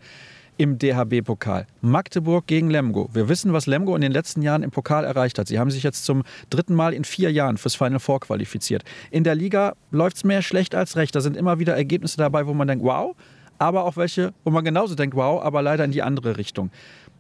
im 0.57 0.77
DHB-Pokal. 0.77 1.67
Magdeburg 1.81 2.47
gegen 2.47 2.69
Lemgo. 2.69 3.09
Wir 3.13 3.29
wissen, 3.29 3.53
was 3.53 3.67
Lemgo 3.67 3.95
in 3.95 4.01
den 4.01 4.11
letzten 4.11 4.41
Jahren 4.41 4.63
im 4.63 4.71
Pokal 4.71 5.05
erreicht 5.05 5.39
hat. 5.39 5.47
Sie 5.47 5.59
haben 5.59 5.71
sich 5.71 5.83
jetzt 5.83 6.05
zum 6.05 6.23
dritten 6.49 6.75
Mal 6.75 6.93
in 6.93 7.03
vier 7.03 7.31
Jahren 7.31 7.57
fürs 7.57 7.75
Final 7.75 7.99
Four 7.99 8.19
qualifiziert. 8.19 8.83
In 9.11 9.23
der 9.23 9.35
Liga 9.35 9.75
läuft 9.91 10.17
es 10.17 10.23
mehr 10.23 10.41
schlecht 10.41 10.75
als 10.75 10.95
recht. 10.95 11.15
Da 11.15 11.21
sind 11.21 11.37
immer 11.37 11.59
wieder 11.59 11.75
Ergebnisse 11.75 12.17
dabei, 12.17 12.47
wo 12.47 12.53
man 12.53 12.67
denkt, 12.67 12.83
wow, 12.83 13.15
aber 13.59 13.85
auch 13.85 13.97
welche, 13.97 14.33
wo 14.43 14.51
man 14.51 14.63
genauso 14.63 14.95
denkt, 14.95 15.15
wow, 15.15 15.41
aber 15.43 15.61
leider 15.61 15.85
in 15.85 15.91
die 15.91 16.03
andere 16.03 16.37
Richtung. 16.37 16.71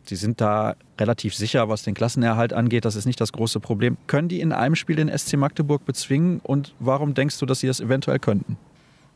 Sie 0.03 0.15
sind 0.15 0.39
da 0.39 0.75
relativ 0.99 1.35
sicher, 1.35 1.67
was 1.67 1.83
den 1.83 1.93
Klassenerhalt 1.93 2.53
angeht. 2.53 2.85
Das 2.85 2.95
ist 2.95 3.05
nicht 3.05 3.19
das 3.19 3.33
große 3.33 3.59
Problem. 3.59 3.97
Können 4.07 4.29
die 4.29 4.39
in 4.39 4.53
einem 4.53 4.75
Spiel 4.75 4.95
den 4.95 5.15
SC 5.15 5.35
Magdeburg 5.35 5.85
bezwingen? 5.85 6.39
Und 6.43 6.73
warum 6.79 7.13
denkst 7.13 7.37
du, 7.39 7.45
dass 7.45 7.59
sie 7.59 7.67
das 7.67 7.81
eventuell 7.81 8.19
könnten? 8.19 8.57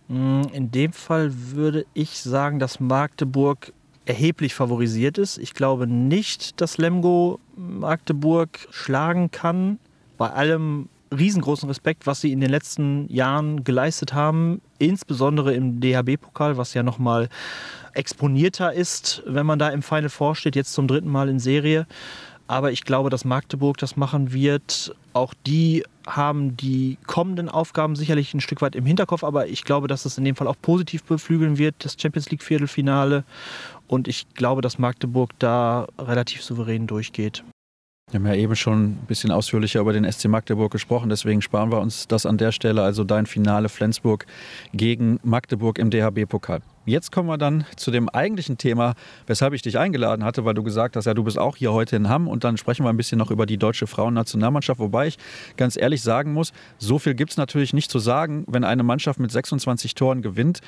In 0.09 0.71
dem 0.71 0.91
Fall 0.91 1.31
würde 1.33 1.85
ich 1.93 2.19
sagen, 2.19 2.59
dass 2.59 2.81
Magdeburg 2.81 3.71
erheblich 4.05 4.53
favorisiert 4.53 5.17
ist. 5.17 5.37
Ich 5.37 5.53
glaube 5.53 5.87
nicht, 5.87 6.59
dass 6.59 6.77
Lemgo 6.77 7.39
Magdeburg 7.55 8.67
schlagen 8.71 9.31
kann. 9.31 9.79
Bei 10.17 10.31
allem 10.31 10.89
riesengroßen 11.11 11.67
Respekt, 11.67 12.07
was 12.07 12.21
sie 12.21 12.31
in 12.31 12.39
den 12.39 12.49
letzten 12.49 13.11
Jahren 13.11 13.63
geleistet 13.63 14.13
haben, 14.13 14.61
insbesondere 14.79 15.53
im 15.53 15.79
DHB-Pokal, 15.81 16.57
was 16.57 16.73
ja 16.73 16.83
nochmal 16.83 17.29
exponierter 17.93 18.73
ist, 18.73 19.21
wenn 19.25 19.45
man 19.45 19.59
da 19.59 19.69
im 19.69 19.81
Final 19.81 20.09
Four 20.09 20.35
steht, 20.35 20.55
jetzt 20.55 20.73
zum 20.73 20.87
dritten 20.87 21.09
Mal 21.09 21.27
in 21.27 21.39
Serie. 21.39 21.85
Aber 22.51 22.73
ich 22.73 22.83
glaube, 22.83 23.09
dass 23.09 23.23
Magdeburg 23.23 23.77
das 23.77 23.95
machen 23.95 24.33
wird. 24.33 24.93
Auch 25.13 25.33
die 25.47 25.85
haben 26.05 26.57
die 26.57 26.97
kommenden 27.07 27.47
Aufgaben 27.47 27.95
sicherlich 27.95 28.33
ein 28.33 28.41
Stück 28.41 28.61
weit 28.61 28.75
im 28.75 28.85
Hinterkopf, 28.85 29.23
aber 29.23 29.47
ich 29.47 29.63
glaube, 29.63 29.87
dass 29.87 30.03
es 30.03 30.17
in 30.17 30.25
dem 30.25 30.35
Fall 30.35 30.47
auch 30.47 30.57
positiv 30.61 31.01
beflügeln 31.05 31.57
wird, 31.57 31.75
das 31.79 31.95
Champions 31.97 32.29
League 32.29 32.43
Viertelfinale. 32.43 33.23
Und 33.87 34.09
ich 34.09 34.27
glaube, 34.33 34.61
dass 34.61 34.79
Magdeburg 34.79 35.29
da 35.39 35.87
relativ 35.97 36.43
souverän 36.43 36.87
durchgeht. 36.87 37.41
Wir 38.11 38.19
haben 38.19 38.27
ja 38.27 38.35
eben 38.35 38.57
schon 38.57 38.83
ein 38.83 39.05
bisschen 39.07 39.31
ausführlicher 39.31 39.79
über 39.79 39.93
den 39.93 40.03
SC 40.11 40.25
Magdeburg 40.25 40.69
gesprochen, 40.69 41.07
deswegen 41.07 41.41
sparen 41.41 41.71
wir 41.71 41.79
uns 41.79 42.09
das 42.09 42.25
an 42.25 42.37
der 42.37 42.51
Stelle, 42.51 42.83
also 42.83 43.05
dein 43.05 43.25
Finale 43.25 43.69
Flensburg 43.69 44.25
gegen 44.73 45.17
Magdeburg 45.23 45.79
im 45.79 45.89
DHB-Pokal. 45.91 46.61
Jetzt 46.85 47.13
kommen 47.13 47.29
wir 47.29 47.37
dann 47.37 47.63
zu 47.77 47.89
dem 47.89 48.09
eigentlichen 48.09 48.57
Thema, 48.57 48.95
weshalb 49.27 49.53
ich 49.53 49.61
dich 49.61 49.77
eingeladen 49.77 50.25
hatte, 50.25 50.43
weil 50.43 50.53
du 50.53 50.61
gesagt 50.61 50.97
hast, 50.97 51.05
ja, 51.05 51.13
du 51.13 51.23
bist 51.23 51.39
auch 51.39 51.55
hier 51.55 51.71
heute 51.71 51.95
in 51.95 52.09
Hamm 52.09 52.27
und 52.27 52.43
dann 52.43 52.57
sprechen 52.57 52.83
wir 52.83 52.89
ein 52.89 52.97
bisschen 52.97 53.17
noch 53.17 53.31
über 53.31 53.45
die 53.45 53.57
deutsche 53.57 53.87
Frauennationalmannschaft, 53.87 54.81
wobei 54.81 55.07
ich 55.07 55.17
ganz 55.55 55.77
ehrlich 55.77 56.01
sagen 56.01 56.33
muss, 56.33 56.51
so 56.79 56.99
viel 56.99 57.13
gibt 57.13 57.31
es 57.31 57.37
natürlich 57.37 57.71
nicht 57.71 57.89
zu 57.89 57.99
sagen, 57.99 58.43
wenn 58.47 58.65
eine 58.65 58.83
Mannschaft 58.83 59.21
mit 59.21 59.31
26 59.31 59.95
Toren 59.95 60.21
gewinnt. 60.21 60.59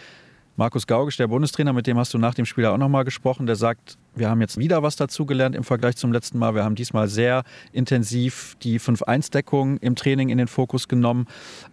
Markus 0.56 0.86
Gaugisch, 0.86 1.18
der 1.18 1.28
Bundestrainer, 1.28 1.74
mit 1.74 1.88
dem 1.88 1.98
hast 1.98 2.14
du 2.14 2.20
nach 2.20 2.36
dem 2.36 2.46
Spiel 2.46 2.68
auch 2.68 2.78
nochmal 2.78 3.06
gesprochen, 3.06 3.48
der 3.48 3.56
sagt, 3.56 3.98
wir 4.14 4.30
haben 4.30 4.40
jetzt 4.40 4.60
wieder 4.60 4.84
was 4.84 4.96
dazugelernt 4.96 5.56
im 5.56 5.64
Vergleich 5.64 5.96
zum 5.96 6.14
letzten 6.14 6.38
Mal. 6.38 6.54
Wir 6.54 6.64
haben 6.64 6.76
diesmal 6.76 7.08
sehr 7.08 7.44
intensiv 7.72 8.56
die 8.62 8.80
5-1-Deckung 8.80 9.78
im 9.78 9.96
Training 9.96 10.30
in 10.30 10.38
den 10.38 10.48
Fokus 10.48 10.88
genommen. 10.88 11.26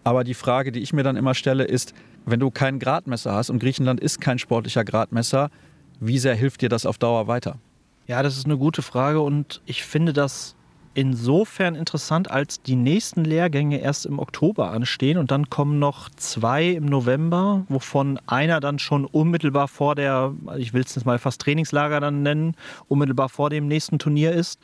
Aber 0.03 0.23
die 0.23 0.33
Frage, 0.33 0.71
die 0.71 0.79
ich 0.79 0.93
mir 0.93 1.03
dann 1.03 1.15
immer 1.15 1.35
stelle, 1.35 1.63
ist, 1.63 1.93
wenn 2.25 2.39
du 2.39 2.49
kein 2.49 2.79
Gradmesser 2.79 3.33
hast 3.33 3.51
und 3.51 3.59
Griechenland 3.59 3.99
ist 3.99 4.19
kein 4.19 4.39
sportlicher 4.39 4.83
Gradmesser, 4.83 5.51
wie 5.99 6.17
sehr 6.17 6.33
hilft 6.33 6.61
dir 6.61 6.69
das 6.69 6.87
auf 6.87 6.97
Dauer 6.97 7.27
weiter? 7.27 7.59
Ja, 8.07 8.23
das 8.23 8.35
ist 8.35 8.45
eine 8.45 8.57
gute 8.57 8.81
Frage 8.81 9.21
und 9.21 9.61
ich 9.67 9.83
finde 9.83 10.11
das 10.11 10.55
insofern 10.93 11.75
interessant, 11.75 12.29
als 12.29 12.61
die 12.61 12.75
nächsten 12.75 13.23
Lehrgänge 13.23 13.79
erst 13.79 14.05
im 14.05 14.19
Oktober 14.19 14.71
anstehen 14.71 15.17
und 15.17 15.31
dann 15.31 15.49
kommen 15.49 15.79
noch 15.79 16.09
zwei 16.09 16.69
im 16.69 16.85
November, 16.85 17.65
wovon 17.69 18.19
einer 18.27 18.59
dann 18.59 18.79
schon 18.79 19.05
unmittelbar 19.05 19.67
vor 19.67 19.95
der, 19.95 20.33
ich 20.57 20.73
will 20.73 20.83
es 20.83 20.95
jetzt 20.95 21.05
mal 21.05 21.19
fast 21.19 21.41
Trainingslager 21.41 21.99
dann 21.99 22.23
nennen, 22.23 22.55
unmittelbar 22.87 23.29
vor 23.29 23.49
dem 23.49 23.67
nächsten 23.67 23.99
Turnier 23.99 24.33
ist. 24.33 24.59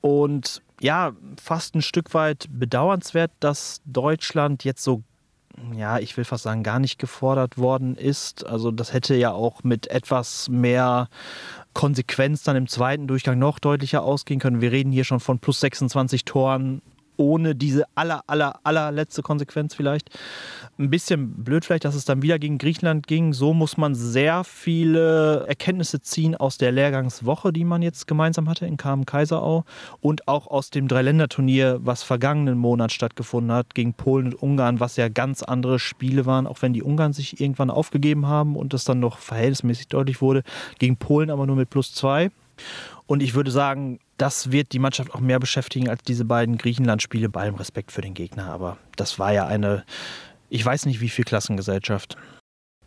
Und 0.00 0.62
ja, 0.80 1.12
fast 1.40 1.74
ein 1.74 1.82
Stück 1.82 2.14
weit 2.14 2.46
bedauernswert, 2.50 3.32
dass 3.40 3.82
Deutschland 3.84 4.64
jetzt 4.64 4.82
so 4.82 5.02
ja, 5.74 5.98
ich 5.98 6.16
will 6.16 6.24
fast 6.24 6.44
sagen, 6.44 6.62
gar 6.62 6.78
nicht 6.78 6.98
gefordert 6.98 7.58
worden 7.58 7.96
ist. 7.96 8.46
Also 8.46 8.70
das 8.70 8.92
hätte 8.92 9.14
ja 9.14 9.32
auch 9.32 9.62
mit 9.62 9.88
etwas 9.88 10.48
mehr 10.48 11.08
Konsequenz 11.72 12.42
dann 12.42 12.56
im 12.56 12.66
zweiten 12.66 13.06
Durchgang 13.06 13.38
noch 13.38 13.58
deutlicher 13.58 14.02
ausgehen 14.02 14.40
können. 14.40 14.60
Wir 14.60 14.72
reden 14.72 14.92
hier 14.92 15.04
schon 15.04 15.20
von 15.20 15.38
plus 15.38 15.60
26 15.60 16.24
Toren 16.24 16.82
ohne 17.20 17.54
diese 17.54 17.84
aller, 17.94 18.22
aller, 18.26 18.58
allerletzte 18.64 19.22
Konsequenz 19.22 19.74
vielleicht. 19.74 20.10
Ein 20.78 20.88
bisschen 20.88 21.44
blöd 21.44 21.64
vielleicht, 21.64 21.84
dass 21.84 21.94
es 21.94 22.06
dann 22.06 22.22
wieder 22.22 22.38
gegen 22.38 22.56
Griechenland 22.56 23.06
ging. 23.06 23.34
So 23.34 23.52
muss 23.52 23.76
man 23.76 23.94
sehr 23.94 24.42
viele 24.42 25.44
Erkenntnisse 25.46 26.00
ziehen 26.00 26.34
aus 26.34 26.56
der 26.56 26.72
Lehrgangswoche, 26.72 27.52
die 27.52 27.64
man 27.64 27.82
jetzt 27.82 28.06
gemeinsam 28.06 28.48
hatte 28.48 28.66
in 28.66 28.78
KM 28.78 29.04
Kaiserau 29.04 29.64
und 30.00 30.26
auch 30.26 30.46
aus 30.46 30.70
dem 30.70 30.88
Dreiländerturnier, 30.88 31.80
was 31.82 32.02
vergangenen 32.02 32.56
Monat 32.56 32.90
stattgefunden 32.90 33.52
hat, 33.52 33.74
gegen 33.74 33.92
Polen 33.92 34.26
und 34.26 34.42
Ungarn, 34.42 34.80
was 34.80 34.96
ja 34.96 35.08
ganz 35.08 35.42
andere 35.42 35.78
Spiele 35.78 36.24
waren, 36.24 36.46
auch 36.46 36.62
wenn 36.62 36.72
die 36.72 36.82
Ungarn 36.82 37.12
sich 37.12 37.40
irgendwann 37.40 37.70
aufgegeben 37.70 38.26
haben 38.26 38.56
und 38.56 38.72
es 38.72 38.84
dann 38.84 38.98
noch 38.98 39.18
verhältnismäßig 39.18 39.88
deutlich 39.88 40.22
wurde. 40.22 40.42
Gegen 40.78 40.96
Polen 40.96 41.30
aber 41.30 41.46
nur 41.46 41.56
mit 41.56 41.68
plus 41.68 41.92
zwei. 41.92 42.30
Und 43.10 43.24
ich 43.24 43.34
würde 43.34 43.50
sagen, 43.50 43.98
das 44.18 44.52
wird 44.52 44.70
die 44.70 44.78
Mannschaft 44.78 45.12
auch 45.12 45.18
mehr 45.18 45.40
beschäftigen 45.40 45.88
als 45.88 46.00
diese 46.04 46.24
beiden 46.24 46.58
Griechenland-Spiele, 46.58 47.28
bei 47.28 47.40
allem 47.40 47.56
Respekt 47.56 47.90
für 47.90 48.02
den 48.02 48.14
Gegner. 48.14 48.44
Aber 48.44 48.76
das 48.94 49.18
war 49.18 49.32
ja 49.32 49.48
eine, 49.48 49.82
ich 50.48 50.64
weiß 50.64 50.86
nicht 50.86 51.00
wie 51.00 51.08
viel 51.08 51.24
Klassengesellschaft. 51.24 52.16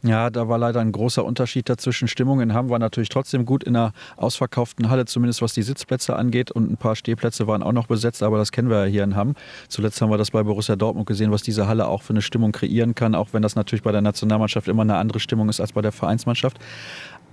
Ja, 0.01 0.29
da 0.29 0.47
war 0.47 0.57
leider 0.57 0.79
ein 0.79 0.93
großer 0.93 1.25
Unterschied 1.25 1.67
dazwischen. 1.67 2.07
Stimmung 2.07 2.39
in 2.39 2.53
Hamm 2.53 2.69
war 2.69 2.79
natürlich 2.79 3.09
trotzdem 3.09 3.43
gut 3.43 3.65
in 3.65 3.75
einer 3.75 3.91
ausverkauften 4.15 4.89
Halle, 4.89 5.03
zumindest 5.03 5.41
was 5.41 5.55
die 5.55 5.61
Sitzplätze 5.61 6.15
angeht. 6.15 6.51
Und 6.51 6.71
ein 6.71 6.77
paar 6.77 6.95
Stehplätze 6.95 7.45
waren 7.47 7.61
auch 7.61 7.73
noch 7.73 7.87
besetzt, 7.87 8.23
aber 8.23 8.37
das 8.37 8.53
kennen 8.53 8.69
wir 8.69 8.85
ja 8.85 8.89
hier 8.89 9.03
in 9.03 9.17
Hamm. 9.17 9.35
Zuletzt 9.67 10.01
haben 10.01 10.09
wir 10.09 10.17
das 10.17 10.31
bei 10.31 10.43
Borussia 10.43 10.77
Dortmund 10.77 11.05
gesehen, 11.05 11.31
was 11.31 11.41
diese 11.41 11.67
Halle 11.67 11.85
auch 11.85 12.01
für 12.01 12.13
eine 12.13 12.21
Stimmung 12.21 12.53
kreieren 12.53 12.95
kann, 12.95 13.13
auch 13.13 13.33
wenn 13.33 13.41
das 13.41 13.57
natürlich 13.57 13.83
bei 13.83 13.91
der 13.91 13.99
Nationalmannschaft 13.99 14.69
immer 14.69 14.83
eine 14.83 14.95
andere 14.95 15.19
Stimmung 15.19 15.49
ist 15.49 15.59
als 15.59 15.73
bei 15.73 15.81
der 15.81 15.91
Vereinsmannschaft. 15.91 16.59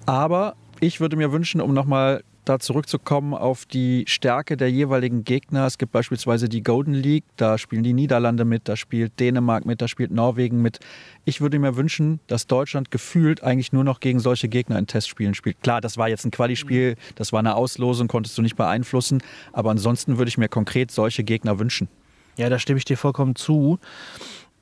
Aber 0.06 0.56
ich 0.80 0.98
würde 1.00 1.16
mir 1.16 1.30
wünschen, 1.30 1.60
um 1.60 1.72
nochmal 1.72 2.24
da 2.44 2.58
zurückzukommen 2.58 3.34
auf 3.34 3.66
die 3.66 4.04
Stärke 4.06 4.56
der 4.56 4.70
jeweiligen 4.70 5.24
Gegner. 5.24 5.66
Es 5.66 5.78
gibt 5.78 5.92
beispielsweise 5.92 6.48
die 6.48 6.62
Golden 6.62 6.94
League, 6.94 7.24
da 7.36 7.58
spielen 7.58 7.82
die 7.82 7.92
Niederlande 7.92 8.44
mit, 8.44 8.68
da 8.68 8.76
spielt 8.76 9.18
Dänemark 9.20 9.66
mit, 9.66 9.82
da 9.82 9.88
spielt 9.88 10.10
Norwegen 10.10 10.62
mit. 10.62 10.80
Ich 11.24 11.40
würde 11.40 11.58
mir 11.58 11.76
wünschen, 11.76 12.20
dass 12.26 12.46
Deutschland 12.46 12.90
gefühlt 12.90 13.42
eigentlich 13.42 13.72
nur 13.72 13.84
noch 13.84 14.00
gegen 14.00 14.20
solche 14.20 14.48
Gegner 14.48 14.78
in 14.78 14.86
Testspielen 14.86 15.34
spielt. 15.34 15.60
Klar, 15.62 15.80
das 15.80 15.96
war 15.96 16.08
jetzt 16.08 16.24
ein 16.24 16.30
Quali-Spiel, 16.30 16.96
das 17.14 17.32
war 17.32 17.40
eine 17.40 17.54
Auslosung, 17.54 18.08
konntest 18.08 18.36
du 18.38 18.42
nicht 18.42 18.56
beeinflussen, 18.56 19.22
aber 19.52 19.70
ansonsten 19.70 20.18
würde 20.18 20.28
ich 20.28 20.38
mir 20.38 20.48
konkret 20.48 20.90
solche 20.90 21.24
Gegner 21.24 21.58
wünschen. 21.58 21.88
Ja, 22.36 22.48
da 22.48 22.58
stimme 22.58 22.78
ich 22.78 22.84
dir 22.84 22.96
vollkommen 22.96 23.36
zu. 23.36 23.78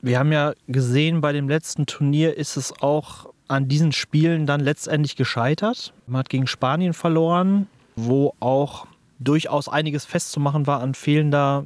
Wir 0.01 0.19
haben 0.19 0.31
ja 0.31 0.53
gesehen, 0.67 1.21
bei 1.21 1.33
dem 1.33 1.49
letzten 1.49 1.85
Turnier 1.85 2.37
ist 2.37 2.57
es 2.57 2.73
auch 2.81 3.27
an 3.49 3.67
diesen 3.67 3.91
Spielen 3.91 4.45
dann 4.45 4.61
letztendlich 4.61 5.15
gescheitert. 5.15 5.91
Man 6.07 6.19
hat 6.19 6.29
gegen 6.29 6.47
Spanien 6.47 6.93
verloren, 6.93 7.67
wo 7.95 8.33
auch 8.39 8.85
durchaus 9.19 9.67
einiges 9.67 10.05
festzumachen 10.05 10.67
war 10.67 10.81
an 10.81 10.93
fehlender 10.93 11.65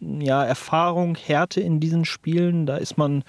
ja, 0.00 0.44
Erfahrung, 0.44 1.16
Härte 1.16 1.60
in 1.60 1.80
diesen 1.80 2.04
Spielen. 2.04 2.64
Da 2.64 2.76
ist 2.76 2.96
man 2.96 3.24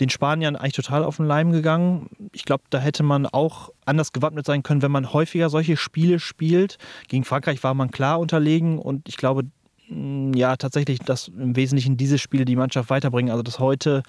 den 0.00 0.08
Spaniern 0.08 0.56
eigentlich 0.56 0.72
total 0.72 1.04
auf 1.04 1.18
den 1.18 1.26
Leim 1.26 1.52
gegangen. 1.52 2.08
Ich 2.32 2.46
glaube, 2.46 2.64
da 2.70 2.78
hätte 2.78 3.02
man 3.02 3.26
auch 3.26 3.70
anders 3.84 4.12
gewappnet 4.12 4.46
sein 4.46 4.62
können, 4.62 4.80
wenn 4.80 4.90
man 4.90 5.12
häufiger 5.12 5.50
solche 5.50 5.76
Spiele 5.76 6.18
spielt. 6.18 6.78
Gegen 7.08 7.24
Frankreich 7.24 7.62
war 7.62 7.74
man 7.74 7.90
klar 7.90 8.20
unterlegen 8.20 8.78
und 8.78 9.06
ich 9.06 9.18
glaube, 9.18 9.44
ja, 10.34 10.56
tatsächlich, 10.56 11.00
dass 11.00 11.28
im 11.28 11.54
Wesentlichen 11.56 11.98
diese 11.98 12.16
Spiele 12.16 12.46
die 12.46 12.56
Mannschaft 12.56 12.88
weiterbringen. 12.88 13.30
Also 13.30 13.42
das 13.42 13.58
heute 13.58 14.02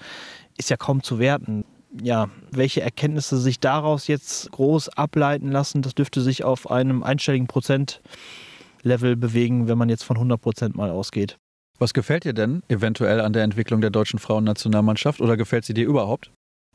ist 0.56 0.70
ja 0.70 0.78
kaum 0.78 1.02
zu 1.02 1.18
werten 1.18 1.64
ja, 2.02 2.28
welche 2.50 2.82
Erkenntnisse 2.82 3.38
sich 3.38 3.60
daraus 3.60 4.06
jetzt 4.06 4.50
groß 4.52 4.90
ableiten 4.90 5.50
lassen, 5.50 5.82
das 5.82 5.94
dürfte 5.94 6.20
sich 6.20 6.44
auf 6.44 6.70
einem 6.70 7.02
einstelligen 7.02 7.46
Prozentlevel 7.46 9.16
bewegen, 9.16 9.68
wenn 9.68 9.78
man 9.78 9.88
jetzt 9.88 10.04
von 10.04 10.16
100 10.16 10.40
Prozent 10.40 10.76
mal 10.76 10.90
ausgeht. 10.90 11.36
Was 11.78 11.94
gefällt 11.94 12.24
dir 12.24 12.34
denn 12.34 12.62
eventuell 12.68 13.20
an 13.20 13.32
der 13.32 13.42
Entwicklung 13.42 13.80
der 13.80 13.90
deutschen 13.90 14.18
Frauennationalmannschaft 14.18 15.20
oder 15.20 15.36
gefällt 15.36 15.64
sie 15.64 15.74
dir 15.74 15.86
überhaupt? 15.86 16.30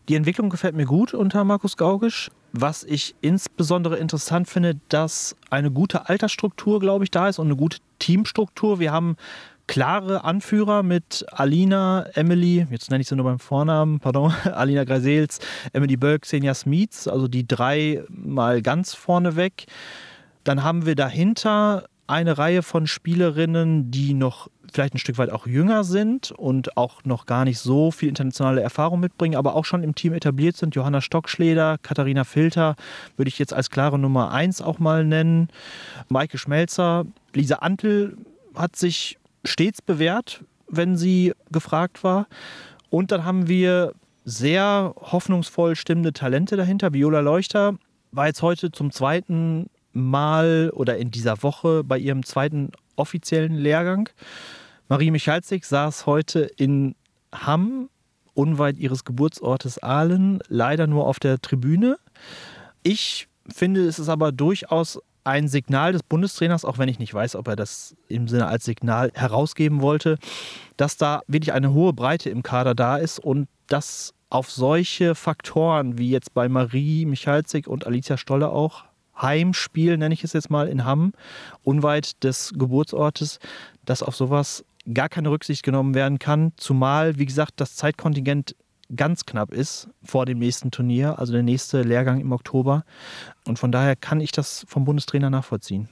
Die 0.10 0.16
Entwicklung 0.16 0.50
gefällt 0.50 0.76
mir 0.76 0.86
gut 0.86 1.14
unter 1.14 1.44
Markus 1.44 1.78
Gaugisch. 1.78 2.32
Was 2.52 2.84
ich 2.84 3.16
insbesondere 3.22 3.98
interessant 3.98 4.50
finde, 4.50 4.80
dass 4.90 5.36
eine 5.52 5.70
gute 5.70 6.10
Altersstruktur, 6.10 6.80
glaube 6.80 7.04
ich, 7.04 7.12
da 7.12 7.30
ist 7.30 7.38
und 7.38 7.46
eine 7.46 7.56
gute 7.56 7.78
Teamstruktur. 8.00 8.80
Wir 8.80 8.92
haben 8.92 9.18
klare 9.70 10.24
Anführer 10.24 10.82
mit 10.82 11.28
Alina, 11.32 12.08
Emily, 12.16 12.66
jetzt 12.72 12.90
nenne 12.90 13.02
ich 13.02 13.08
sie 13.08 13.16
nur 13.16 13.26
beim 13.26 13.38
Vornamen, 13.38 14.00
pardon, 14.00 14.34
Alina 14.44 14.84
Greisels, 14.84 15.38
Emily 15.74 15.96
Bölk, 15.96 16.26
Senja 16.26 16.56
Smits, 16.56 17.08
also 17.08 17.28
die 17.28 17.48
drei 17.48 18.04
mal 18.10 18.64
ganz 18.64 18.96
vorne 18.96 19.36
weg. 19.36 19.68
Dann 20.44 20.64
haben 20.64 20.88
wir 20.88 20.96
dahinter 20.96 21.86
eine 22.08 22.40
Reihe 22.40 22.64
von 22.64 22.88
Spielerinnen, 22.88 23.92
die 23.92 24.16
noch 24.16 24.48
vielleicht 24.74 24.96
ein 24.96 24.98
Stück 24.98 25.20
weit 25.20 25.30
auch 25.32 25.46
jünger 25.46 25.84
sind 25.84 26.32
und 26.32 26.76
auch 26.76 27.04
noch 27.04 27.28
gar 27.28 27.46
nicht 27.46 27.60
so 27.60 27.92
viel 27.92 28.10
internationale 28.10 28.62
Erfahrung 28.62 29.00
mitbringen, 29.00 29.36
aber 29.36 29.56
auch 29.56 29.66
schon 29.66 29.84
im 29.84 29.94
Team 29.94 30.14
etabliert 30.14 30.58
sind. 30.58 30.74
Johanna 30.74 31.00
Stockschleder, 31.00 31.78
Katharina 31.84 32.24
Filter 32.24 32.76
würde 33.18 33.30
ich 33.30 33.38
jetzt 33.38 33.54
als 33.54 33.70
klare 33.70 34.00
Nummer 34.00 34.32
eins 34.32 34.64
auch 34.64 34.80
mal 34.80 35.06
nennen. 35.06 35.50
Maike 36.08 36.40
Schmelzer, 36.40 37.06
Lisa 37.36 37.58
Antel 37.58 38.18
hat 38.56 38.76
sich 38.76 39.20
stets 39.50 39.82
bewährt, 39.82 40.44
wenn 40.68 40.96
sie 40.96 41.34
gefragt 41.52 42.04
war. 42.04 42.28
Und 42.90 43.12
dann 43.12 43.26
haben 43.26 43.48
wir 43.48 43.94
sehr 44.26 44.94
hoffnungsvoll 44.98 45.76
stimmende 45.76 46.14
Talente 46.14 46.56
dahinter. 46.56 46.94
Viola 46.94 47.20
Leuchter 47.20 47.78
war 48.12 48.28
jetzt 48.28 48.42
heute 48.42 48.72
zum 48.72 48.92
zweiten 48.92 49.70
Mal 49.92 50.72
oder 50.74 50.98
in 50.98 51.12
dieser 51.12 51.42
Woche 51.42 51.84
bei 51.84 51.98
ihrem 51.98 52.24
zweiten 52.24 52.72
offiziellen 52.96 53.56
Lehrgang. 53.56 54.10
Marie 54.88 55.12
Michalzig 55.12 55.66
saß 55.66 56.06
heute 56.06 56.42
in 56.58 56.96
Hamm, 57.34 57.90
unweit 58.34 58.78
ihres 58.78 59.04
Geburtsortes 59.04 59.82
Aalen, 59.82 60.40
leider 60.48 60.88
nur 60.88 61.08
auf 61.08 61.20
der 61.20 61.40
Tribüne. 61.42 61.98
Ich 62.84 63.28
finde, 63.52 63.82
es 63.86 64.00
ist 64.00 64.10
aber 64.10 64.32
durchaus 64.32 65.00
ein 65.24 65.48
Signal 65.48 65.92
des 65.92 66.04
Bundestrainers, 66.04 66.66
auch 66.66 66.78
wenn 66.78 66.90
ich 66.90 67.00
nicht 67.00 67.14
weiß, 67.14 67.36
ob 67.36 67.48
er 67.48 67.56
das 67.56 67.96
im 68.08 68.28
Sinne 68.28 68.48
als 68.48 68.66
Signal 68.66 69.12
herausgeben 69.14 69.82
wollte, 69.82 70.18
dass 70.78 70.98
da 70.98 71.22
wirklich 71.28 71.54
eine 71.54 71.74
hohe 71.74 71.94
Breite 71.94 72.30
im 72.30 72.44
Kader 72.44 72.76
da 72.76 72.98
ist 72.98 73.20
und 73.20 73.48
dass 73.68 74.14
auf 74.30 74.52
solche 74.52 75.16
Faktoren 75.16 75.98
wie 75.98 76.10
jetzt 76.10 76.34
bei 76.34 76.48
Marie 76.50 77.06
Michalzik 77.06 77.68
und 77.68 77.88
Alicia 77.88 78.18
Stolle 78.18 78.50
auch 78.50 78.84
Heimspiel, 79.22 79.98
nenne 79.98 80.14
ich 80.14 80.24
es 80.24 80.34
jetzt 80.34 80.50
mal, 80.50 80.68
in 80.68 80.86
Hamm, 80.86 81.14
unweit 81.64 82.24
des 82.24 82.54
Geburtsortes, 82.56 83.40
dass 83.86 84.04
auf 84.04 84.16
sowas 84.16 84.64
gar 84.94 85.10
keine 85.10 85.30
Rücksicht 85.30 85.64
genommen 85.64 85.94
werden 85.94 86.20
kann. 86.20 86.54
Zumal, 86.56 87.18
wie 87.18 87.26
gesagt, 87.26 87.54
das 87.58 87.76
Zeitkontingent 87.76 88.56
ganz 88.96 89.26
knapp 89.26 89.54
ist 89.54 89.90
vor 90.04 90.26
dem 90.26 90.40
nächsten 90.40 90.72
Turnier, 90.72 91.20
also 91.20 91.34
der 91.34 91.44
nächste 91.44 91.82
Lehrgang 91.82 92.20
im 92.20 92.32
Oktober. 92.32 92.84
Und 93.46 93.60
von 93.60 93.72
daher 93.72 93.96
kann 93.96 94.22
ich 94.22 94.32
das 94.32 94.66
vom 94.68 94.86
Bundestrainer 94.86 95.30
nachvollziehen. 95.30 95.90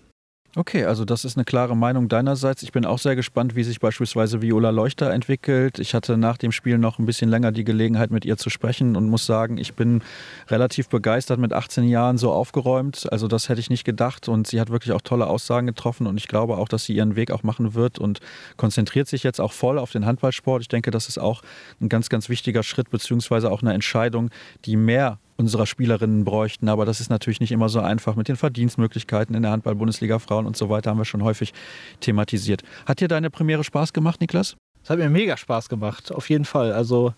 Okay, 0.56 0.86
also 0.86 1.06
das 1.06 1.24
ist 1.24 1.38
eine 1.38 1.46
klare 1.46 1.78
Meinung 1.78 2.10
deinerseits. 2.10 2.64
Ich 2.64 2.72
bin 2.72 2.84
auch 2.84 2.98
sehr 2.98 3.16
gespannt, 3.16 3.56
wie 3.56 3.64
sich 3.64 3.80
beispielsweise 3.80 4.42
Viola 4.42 4.72
Leuchter 4.72 5.12
entwickelt. 5.12 5.78
Ich 5.78 5.94
hatte 5.94 6.18
nach 6.18 6.38
dem 6.38 6.52
Spiel 6.52 6.80
noch 6.80 6.98
ein 6.98 7.06
bisschen 7.06 7.30
länger 7.30 7.52
die 7.52 7.64
Gelegenheit, 7.64 8.10
mit 8.10 8.26
ihr 8.26 8.38
zu 8.38 8.50
sprechen 8.50 8.96
und 8.96 9.08
muss 9.08 9.28
sagen, 9.28 9.60
ich 9.60 9.76
bin 9.76 10.02
relativ 10.48 10.90
begeistert 10.90 11.40
mit 11.40 11.54
18 11.54 11.84
Jahren 11.84 12.18
so 12.18 12.32
aufgeräumt. 12.32 13.08
Also 13.12 13.28
das 13.28 13.50
hätte 13.50 13.60
ich 13.60 13.70
nicht 13.70 13.84
gedacht 13.84 14.30
und 14.30 14.48
sie 14.48 14.60
hat 14.60 14.72
wirklich 14.72 14.94
auch 14.94 15.02
tolle 15.02 15.28
Aussagen 15.28 15.68
getroffen 15.68 16.08
und 16.08 16.18
ich 16.18 16.28
glaube 16.28 16.58
auch, 16.58 16.70
dass 16.70 16.86
sie 16.86 16.96
ihren 16.96 17.16
Weg 17.16 17.30
auch 17.30 17.44
machen 17.44 17.76
wird 17.76 18.00
und 18.00 18.20
konzentriert 18.56 19.08
sich 19.08 19.22
jetzt 19.22 19.40
auch 19.40 19.52
voll 19.52 19.78
auf 19.78 19.92
den 19.92 20.08
Handballsport. 20.08 20.64
Ich 20.64 20.70
denke, 20.70 20.90
das 20.90 21.08
ist 21.08 21.20
auch 21.20 21.44
ein 21.82 21.90
ganz, 21.90 22.10
ganz 22.10 22.30
wichtiger 22.30 22.64
Schritt 22.64 22.90
beziehungsweise 22.90 23.52
auch 23.52 23.62
eine 23.62 23.74
Entscheidung, 23.74 24.32
die 24.66 24.76
mehr 24.76 25.20
unserer 25.38 25.66
Spielerinnen 25.66 26.26
bräuchten. 26.26 26.70
Aber 26.70 26.86
das 26.86 27.00
ist 27.00 27.10
natürlich 27.10 27.40
nicht 27.40 27.52
immer 27.52 27.70
so 27.70 27.80
einfach 27.80 28.16
mit 28.16 28.28
den 28.28 28.36
Verdienstmöglichkeiten 28.36 29.36
in 29.36 29.44
der 29.44 29.52
Handball-Bundesliga 29.52 30.20
Frauen 30.20 30.46
und 30.46 30.58
so 30.58 30.70
weiter, 30.70 30.90
haben 30.92 30.98
wir 30.98 31.06
schon 31.06 31.24
häufig 31.24 31.54
thematisiert. 32.02 32.64
Hat 32.86 33.00
dir 33.00 33.08
deine 33.08 33.30
Premiere 33.30 33.64
Spaß 33.64 33.94
gemacht, 33.94 34.20
Niklas? 34.22 34.58
Es 34.84 34.90
hat 34.90 35.00
mir 35.00 35.10
mega 35.10 35.38
Spaß 35.38 35.70
gemacht, 35.70 36.12
auf 36.12 36.30
jeden 36.30 36.46
Fall. 36.46 36.72
Also 36.72 37.14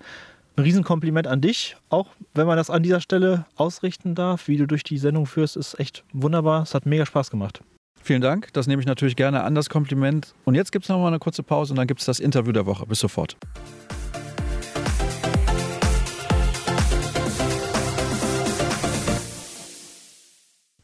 ein 0.56 0.64
Riesenkompliment 0.64 1.28
an 1.28 1.42
dich, 1.42 1.78
auch 1.90 2.08
wenn 2.34 2.48
man 2.48 2.58
das 2.58 2.70
an 2.70 2.84
dieser 2.84 3.00
Stelle 3.00 3.46
ausrichten 3.56 4.16
darf. 4.16 4.48
Wie 4.48 4.58
du 4.58 4.68
durch 4.68 4.84
die 4.84 4.98
Sendung 4.98 5.26
führst, 5.26 5.56
ist 5.56 5.80
echt 5.80 6.04
wunderbar. 6.12 6.64
Es 6.64 6.74
hat 6.74 6.86
mega 6.86 7.06
Spaß 7.06 7.32
gemacht. 7.32 7.62
Vielen 8.02 8.22
Dank, 8.22 8.52
das 8.54 8.68
nehme 8.68 8.82
ich 8.82 8.88
natürlich 8.88 9.16
gerne 9.16 9.44
an, 9.44 9.56
das 9.56 9.70
Kompliment. 9.70 10.34
Und 10.46 10.56
jetzt 10.56 10.72
gibt 10.72 10.86
es 10.86 10.90
noch 10.90 11.00
mal 11.00 11.08
eine 11.08 11.20
kurze 11.20 11.44
Pause 11.44 11.74
und 11.74 11.78
dann 11.78 11.88
gibt 11.88 12.00
es 12.00 12.06
das 12.06 12.20
Interview 12.20 12.52
der 12.52 12.66
Woche. 12.66 12.86
Bis 12.86 13.00
sofort. 13.00 13.38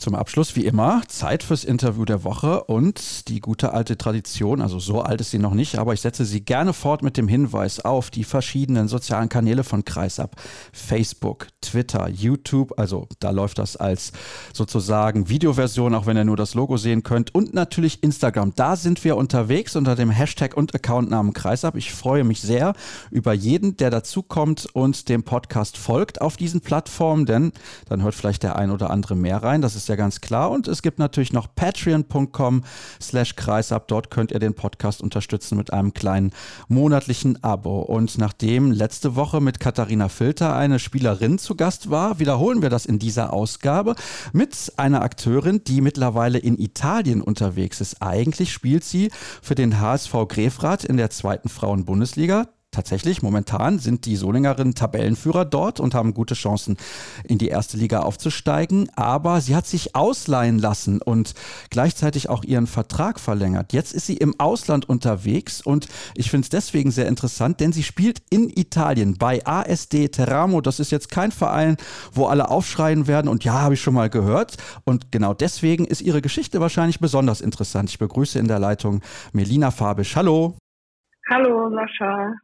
Zum 0.05 0.13
Abschluss, 0.13 0.55
wie 0.55 0.67
immer, 0.67 1.01
Zeit 1.07 1.41
fürs 1.41 1.63
Interview 1.63 2.05
der 2.05 2.23
Woche 2.23 2.65
und 2.65 3.27
die 3.27 3.39
gute 3.39 3.73
alte 3.73 3.97
Tradition, 3.97 4.61
also 4.61 4.77
so 4.77 5.01
alt 5.01 5.19
ist 5.19 5.31
sie 5.31 5.39
noch 5.39 5.55
nicht, 5.55 5.79
aber 5.79 5.93
ich 5.93 6.01
setze 6.01 6.25
sie 6.25 6.45
gerne 6.45 6.73
fort 6.73 7.01
mit 7.01 7.17
dem 7.17 7.27
Hinweis 7.27 7.79
auf 7.79 8.11
die 8.11 8.23
verschiedenen 8.23 8.87
sozialen 8.87 9.29
Kanäle 9.29 9.63
von 9.63 9.83
Kreisab. 9.83 10.35
Facebook, 10.71 11.47
Twitter, 11.59 12.07
YouTube, 12.07 12.77
also 12.77 13.07
da 13.19 13.31
läuft 13.31 13.57
das 13.57 13.77
als 13.77 14.11
sozusagen 14.53 15.27
Videoversion, 15.27 15.95
auch 15.95 16.05
wenn 16.05 16.17
ihr 16.17 16.23
nur 16.23 16.37
das 16.37 16.53
Logo 16.53 16.77
sehen 16.77 17.01
könnt 17.01 17.33
und 17.33 17.55
natürlich 17.55 18.03
Instagram. 18.03 18.53
Da 18.55 18.75
sind 18.75 19.03
wir 19.03 19.17
unterwegs 19.17 19.75
unter 19.75 19.95
dem 19.95 20.11
Hashtag 20.11 20.55
und 20.55 20.75
Accountnamen 20.75 21.33
Kreisab. 21.33 21.75
Ich 21.75 21.91
freue 21.91 22.23
mich 22.23 22.41
sehr 22.41 22.73
über 23.09 23.33
jeden, 23.33 23.75
der 23.77 23.89
dazukommt 23.89 24.67
und 24.71 25.09
dem 25.09 25.23
Podcast 25.23 25.79
folgt 25.79 26.21
auf 26.21 26.37
diesen 26.37 26.61
Plattformen, 26.61 27.25
denn 27.25 27.53
dann 27.89 28.03
hört 28.03 28.13
vielleicht 28.13 28.43
der 28.43 28.55
ein 28.55 28.69
oder 28.69 28.91
andere 28.91 29.15
mehr 29.15 29.41
rein. 29.41 29.63
Das 29.63 29.75
ist 29.75 29.94
ganz 29.95 30.21
klar. 30.21 30.51
Und 30.51 30.67
es 30.67 30.81
gibt 30.81 30.99
natürlich 30.99 31.33
noch 31.33 31.53
patreon.com 31.55 32.63
slash 33.01 33.35
kreisab. 33.35 33.87
Dort 33.87 34.09
könnt 34.09 34.31
ihr 34.31 34.39
den 34.39 34.53
Podcast 34.53 35.01
unterstützen 35.01 35.57
mit 35.57 35.73
einem 35.73 35.93
kleinen 35.93 36.31
monatlichen 36.67 37.43
Abo. 37.43 37.81
Und 37.81 38.17
nachdem 38.17 38.71
letzte 38.71 39.15
Woche 39.15 39.41
mit 39.41 39.59
Katharina 39.59 40.09
Filter 40.09 40.55
eine 40.55 40.79
Spielerin 40.79 41.37
zu 41.37 41.55
Gast 41.55 41.89
war, 41.89 42.19
wiederholen 42.19 42.61
wir 42.61 42.69
das 42.69 42.85
in 42.85 42.99
dieser 42.99 43.33
Ausgabe 43.33 43.95
mit 44.33 44.73
einer 44.77 45.01
Akteurin, 45.01 45.63
die 45.65 45.81
mittlerweile 45.81 46.37
in 46.37 46.57
Italien 46.59 47.21
unterwegs 47.21 47.81
ist. 47.81 48.01
Eigentlich 48.01 48.51
spielt 48.51 48.83
sie 48.83 49.11
für 49.41 49.55
den 49.55 49.79
HSV 49.79 50.13
Grefrath 50.27 50.83
in 50.83 50.97
der 50.97 51.09
zweiten 51.09 51.49
Frauen-Bundesliga 51.49 52.47
tatsächlich, 52.75 53.21
momentan 53.21 53.79
sind 53.79 54.05
die 54.05 54.15
Solingerinnen 54.15 54.75
Tabellenführer 54.75 55.45
dort 55.45 55.79
und 55.79 55.95
haben 55.95 56.13
gute 56.13 56.35
Chancen, 56.35 56.77
in 57.23 57.37
die 57.37 57.47
erste 57.47 57.77
Liga 57.77 58.01
aufzusteigen. 58.01 58.89
Aber 58.95 59.41
sie 59.41 59.55
hat 59.55 59.65
sich 59.65 59.95
ausleihen 59.95 60.59
lassen 60.59 61.01
und 61.01 61.33
gleichzeitig 61.69 62.29
auch 62.29 62.43
ihren 62.43 62.67
Vertrag 62.67 63.19
verlängert. 63.19 63.73
Jetzt 63.73 63.93
ist 63.93 64.05
sie 64.05 64.17
im 64.17 64.39
Ausland 64.39 64.87
unterwegs 64.87 65.61
und 65.61 65.87
ich 66.15 66.29
finde 66.29 66.45
es 66.45 66.49
deswegen 66.49 66.91
sehr 66.91 67.07
interessant, 67.07 67.59
denn 67.59 67.71
sie 67.71 67.83
spielt 67.83 68.21
in 68.29 68.49
Italien 68.49 69.17
bei 69.17 69.45
ASD 69.45 70.09
Teramo. 70.09 70.61
Das 70.61 70.79
ist 70.79 70.91
jetzt 70.91 71.09
kein 71.09 71.31
Verein, 71.31 71.77
wo 72.11 72.25
alle 72.25 72.49
aufschreien 72.49 73.07
werden 73.07 73.27
und 73.29 73.43
ja, 73.43 73.61
habe 73.61 73.75
ich 73.75 73.81
schon 73.81 73.93
mal 73.93 74.09
gehört. 74.09 74.57
Und 74.83 75.11
genau 75.11 75.33
deswegen 75.33 75.85
ist 75.85 76.01
ihre 76.01 76.21
Geschichte 76.21 76.59
wahrscheinlich 76.59 76.99
besonders 76.99 77.41
interessant. 77.41 77.89
Ich 77.89 77.99
begrüße 77.99 78.37
in 78.37 78.47
der 78.47 78.59
Leitung 78.59 79.01
Melina 79.31 79.71
Fabisch. 79.71 80.15
Hallo. 80.15 80.57
Hallo, 81.29 81.71
Sascha. 81.71 82.35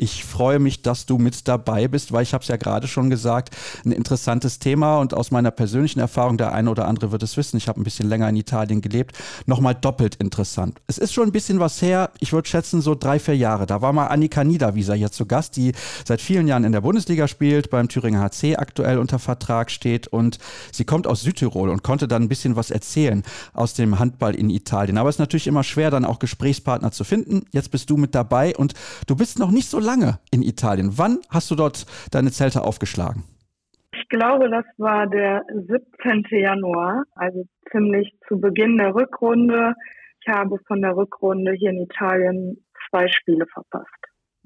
Ich 0.00 0.24
freue 0.24 0.60
mich, 0.60 0.82
dass 0.82 1.06
du 1.06 1.18
mit 1.18 1.48
dabei 1.48 1.88
bist, 1.88 2.12
weil 2.12 2.22
ich 2.22 2.32
habe 2.32 2.42
es 2.42 2.48
ja 2.48 2.56
gerade 2.56 2.86
schon 2.86 3.10
gesagt, 3.10 3.54
ein 3.84 3.90
interessantes 3.90 4.60
Thema 4.60 4.98
und 5.00 5.12
aus 5.12 5.32
meiner 5.32 5.50
persönlichen 5.50 5.98
Erfahrung, 5.98 6.38
der 6.38 6.52
eine 6.52 6.70
oder 6.70 6.86
andere 6.86 7.10
wird 7.10 7.24
es 7.24 7.36
wissen, 7.36 7.56
ich 7.56 7.66
habe 7.66 7.80
ein 7.80 7.84
bisschen 7.84 8.08
länger 8.08 8.28
in 8.28 8.36
Italien 8.36 8.80
gelebt, 8.80 9.18
nochmal 9.46 9.74
doppelt 9.74 10.14
interessant. 10.14 10.80
Es 10.86 10.98
ist 10.98 11.12
schon 11.12 11.28
ein 11.28 11.32
bisschen 11.32 11.58
was 11.58 11.82
her, 11.82 12.12
ich 12.20 12.32
würde 12.32 12.48
schätzen 12.48 12.80
so 12.80 12.94
drei, 12.94 13.18
vier 13.18 13.36
Jahre. 13.36 13.66
Da 13.66 13.82
war 13.82 13.92
mal 13.92 14.06
Annika 14.06 14.44
Niederwieser 14.44 14.94
hier 14.94 15.10
zu 15.10 15.26
Gast, 15.26 15.56
die 15.56 15.72
seit 16.04 16.20
vielen 16.20 16.46
Jahren 16.46 16.62
in 16.62 16.70
der 16.70 16.82
Bundesliga 16.82 17.26
spielt, 17.26 17.68
beim 17.70 17.88
Thüringer 17.88 18.20
HC 18.20 18.54
aktuell 18.54 18.98
unter 18.98 19.18
Vertrag 19.18 19.68
steht 19.68 20.06
und 20.06 20.38
sie 20.70 20.84
kommt 20.84 21.08
aus 21.08 21.22
Südtirol 21.22 21.70
und 21.70 21.82
konnte 21.82 22.06
dann 22.06 22.22
ein 22.22 22.28
bisschen 22.28 22.54
was 22.54 22.70
erzählen 22.70 23.24
aus 23.52 23.74
dem 23.74 23.98
Handball 23.98 24.36
in 24.36 24.48
Italien. 24.48 24.96
Aber 24.96 25.08
es 25.08 25.16
ist 25.16 25.20
natürlich 25.20 25.48
immer 25.48 25.64
schwer, 25.64 25.90
dann 25.90 26.04
auch 26.04 26.20
Gesprächspartner 26.20 26.92
zu 26.92 27.02
finden. 27.02 27.46
Jetzt 27.50 27.72
bist 27.72 27.90
du 27.90 27.96
mit 27.96 28.14
dabei 28.14 28.56
und 28.56 28.74
du 29.08 29.16
bist 29.16 29.40
noch 29.40 29.50
nicht 29.50 29.68
so 29.68 29.87
lange 29.88 30.18
in 30.30 30.42
Italien. 30.42 30.98
Wann 30.98 31.18
hast 31.30 31.50
du 31.50 31.54
dort 31.54 31.86
deine 32.10 32.30
Zelte 32.30 32.62
aufgeschlagen? 32.62 33.24
Ich 33.92 34.06
glaube, 34.08 34.50
das 34.50 34.66
war 34.76 35.06
der 35.06 35.42
17. 35.48 36.24
Januar, 36.30 37.04
also 37.14 37.44
ziemlich 37.70 38.12
zu 38.26 38.38
Beginn 38.38 38.76
der 38.76 38.94
Rückrunde. 38.94 39.74
Ich 40.20 40.28
habe 40.28 40.58
von 40.66 40.82
der 40.82 40.94
Rückrunde 40.94 41.52
hier 41.52 41.70
in 41.70 41.82
Italien 41.82 42.64
zwei 42.88 43.08
Spiele 43.08 43.46
verpasst. 43.46 44.02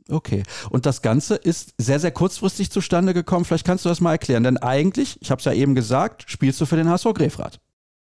Okay. 0.09 0.43
Und 0.71 0.87
das 0.87 1.03
Ganze 1.03 1.37
ist 1.37 1.75
sehr, 1.79 1.99
sehr 1.99 2.13
kurzfristig 2.13 2.71
zustande 2.71 3.15
gekommen. 3.15 3.45
Vielleicht 3.45 3.67
kannst 3.67 3.85
du 3.85 3.89
das 3.89 4.01
mal 4.01 4.13
erklären. 4.13 4.45
Denn 4.45 4.59
eigentlich, 4.59 5.19
ich 5.21 5.31
habe 5.31 5.39
es 5.41 5.45
ja 5.45 5.53
eben 5.53 5.75
gesagt, 5.75 6.25
spielst 6.29 6.61
du 6.61 6.67
für 6.67 6.77
den 6.77 6.89
HSV 6.89 7.15
Grefrath. 7.15 7.59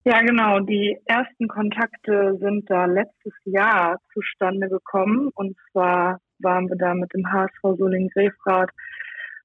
Ja, 0.05 0.21
genau. 0.21 0.59
Die 0.59 0.97
ersten 1.05 1.47
Kontakte 1.47 2.37
sind 2.41 2.69
da 2.69 2.85
letztes 2.85 3.33
Jahr 3.45 3.99
zustande 4.13 4.69
gekommen. 4.69 5.29
Und 5.33 5.55
zwar 5.71 6.19
waren 6.43 6.69
wir 6.69 6.75
da 6.75 6.93
mit 6.93 7.13
dem 7.13 7.31
HSV 7.31 7.61
Solingen-Grefrath 7.61 8.71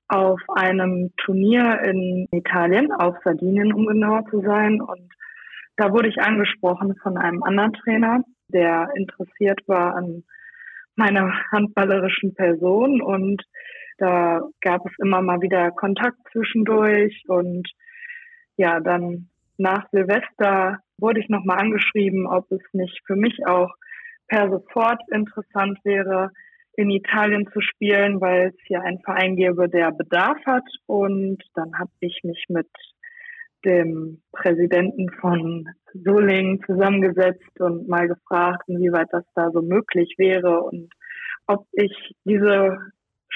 auf 0.09 0.41
einem 0.57 1.13
Turnier 1.19 1.81
in 1.85 2.27
Italien, 2.31 2.91
auf 2.93 3.17
Sardinien, 3.23 3.73
um 3.73 3.87
genauer 3.87 4.25
zu 4.31 4.41
sein. 4.41 4.81
Und 4.81 5.13
da 5.77 5.93
wurde 5.93 6.09
ich 6.09 6.21
angesprochen 6.21 6.97
von 7.03 7.19
einem 7.19 7.43
anderen 7.43 7.75
Trainer, 7.75 8.23
der 8.49 8.89
interessiert 8.95 9.61
war 9.67 9.95
an 9.97 10.25
meiner 10.97 11.33
handballerischen 11.53 12.35
Person. 12.35 13.03
Und 13.03 13.43
da 13.99 14.41
gab 14.61 14.87
es 14.87 14.93
immer 14.99 15.21
mal 15.21 15.41
wieder 15.43 15.71
Kontakt 15.73 16.19
zwischendurch. 16.33 17.25
Und 17.29 17.69
ja, 18.57 18.81
dann 18.81 19.29
nach 19.59 19.89
Silvester 19.93 20.79
wurde 20.99 21.21
ich 21.21 21.29
nochmal 21.29 21.59
angeschrieben, 21.59 22.27
ob 22.27 22.51
es 22.51 22.63
nicht 22.73 23.01
für 23.07 23.17
mich 23.17 23.47
auch 23.47 23.71
per 24.27 24.51
sofort 24.51 25.01
interessant 25.11 25.79
wäre, 25.85 26.31
in 26.79 26.91
Italien 26.91 27.51
zu 27.53 27.61
spielen, 27.61 28.21
weil 28.21 28.51
es 28.51 28.55
hier 28.65 28.81
einen 28.83 29.01
Verein 29.01 29.35
gäbe, 29.35 29.69
der 29.69 29.91
Bedarf 29.91 30.39
hat. 30.47 30.63
Und 30.87 31.43
dann 31.55 31.77
habe 31.77 31.91
ich 31.99 32.21
mich 32.23 32.45
mit 32.49 32.69
dem 33.65 34.23
Präsidenten 34.31 35.11
von 35.21 35.67
Solingen 35.93 36.63
zusammengesetzt 36.65 37.61
und 37.61 37.89
mal 37.89 38.07
gefragt, 38.07 38.63
inwieweit 38.69 39.09
das 39.11 39.25
da 39.35 39.51
so 39.51 39.61
möglich 39.61 40.15
wäre 40.19 40.61
und 40.61 40.93
ob 41.49 41.67
ich 41.73 42.15
diese 42.25 42.79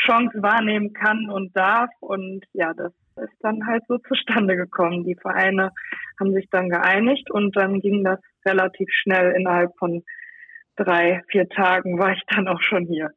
Chance 0.06 0.40
wahrnehmen 0.40 0.92
kann 0.92 1.28
und 1.28 1.56
darf. 1.56 1.90
Und 1.98 2.44
ja, 2.52 2.72
das 2.74 2.92
ist 3.16 3.36
dann 3.40 3.66
halt 3.66 3.82
so 3.88 3.98
zustande 3.98 4.54
gekommen. 4.54 5.02
Die 5.02 5.16
Vereine 5.20 5.72
haben 6.20 6.32
sich 6.32 6.48
dann 6.48 6.68
geeinigt 6.68 7.28
und 7.32 7.56
dann 7.56 7.80
ging 7.80 8.04
das 8.04 8.20
relativ 8.46 8.86
schnell. 8.92 9.32
Innerhalb 9.32 9.76
von 9.78 10.04
drei, 10.76 11.22
vier 11.28 11.48
Tagen 11.48 11.98
war 11.98 12.12
ich 12.12 12.22
dann 12.28 12.46
auch 12.46 12.62
schon 12.62 12.86
hier. 12.86 13.10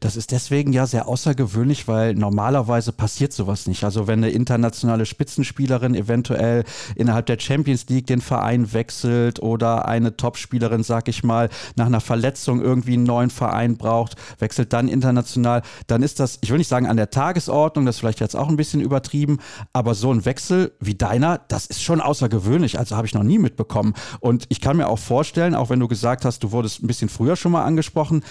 Das 0.00 0.16
ist 0.16 0.32
deswegen 0.32 0.74
ja 0.74 0.86
sehr 0.86 1.08
außergewöhnlich, 1.08 1.88
weil 1.88 2.14
normalerweise 2.14 2.92
passiert 2.92 3.32
sowas 3.32 3.66
nicht. 3.66 3.84
Also 3.84 4.06
wenn 4.06 4.22
eine 4.22 4.32
internationale 4.32 5.06
Spitzenspielerin 5.06 5.94
eventuell 5.94 6.64
innerhalb 6.94 7.24
der 7.24 7.38
Champions 7.38 7.86
League 7.88 8.06
den 8.06 8.20
Verein 8.20 8.74
wechselt 8.74 9.40
oder 9.40 9.88
eine 9.88 10.14
Topspielerin, 10.14 10.82
sag 10.82 11.08
ich 11.08 11.24
mal, 11.24 11.48
nach 11.76 11.86
einer 11.86 12.02
Verletzung 12.02 12.60
irgendwie 12.60 12.94
einen 12.94 13.04
neuen 13.04 13.30
Verein 13.30 13.78
braucht, 13.78 14.16
wechselt 14.40 14.74
dann 14.74 14.88
international, 14.88 15.62
dann 15.86 16.02
ist 16.02 16.20
das, 16.20 16.38
ich 16.42 16.50
will 16.50 16.58
nicht 16.58 16.68
sagen 16.68 16.86
an 16.86 16.98
der 16.98 17.08
Tagesordnung, 17.08 17.86
das 17.86 17.96
ist 17.96 18.00
vielleicht 18.00 18.20
jetzt 18.20 18.36
auch 18.36 18.50
ein 18.50 18.56
bisschen 18.56 18.82
übertrieben, 18.82 19.38
aber 19.72 19.94
so 19.94 20.12
ein 20.12 20.26
Wechsel 20.26 20.72
wie 20.80 20.96
deiner, 20.96 21.38
das 21.48 21.64
ist 21.64 21.82
schon 21.82 22.02
außergewöhnlich. 22.02 22.78
Also 22.78 22.96
habe 22.96 23.06
ich 23.06 23.14
noch 23.14 23.22
nie 23.22 23.38
mitbekommen. 23.38 23.94
Und 24.20 24.44
ich 24.50 24.60
kann 24.60 24.76
mir 24.76 24.88
auch 24.88 24.98
vorstellen, 24.98 25.54
auch 25.54 25.70
wenn 25.70 25.80
du 25.80 25.88
gesagt 25.88 26.26
hast, 26.26 26.42
du 26.42 26.52
wurdest 26.52 26.82
ein 26.82 26.88
bisschen 26.88 27.08
früher 27.08 27.36
schon 27.36 27.52
mal 27.52 27.64
angesprochen, 27.64 28.22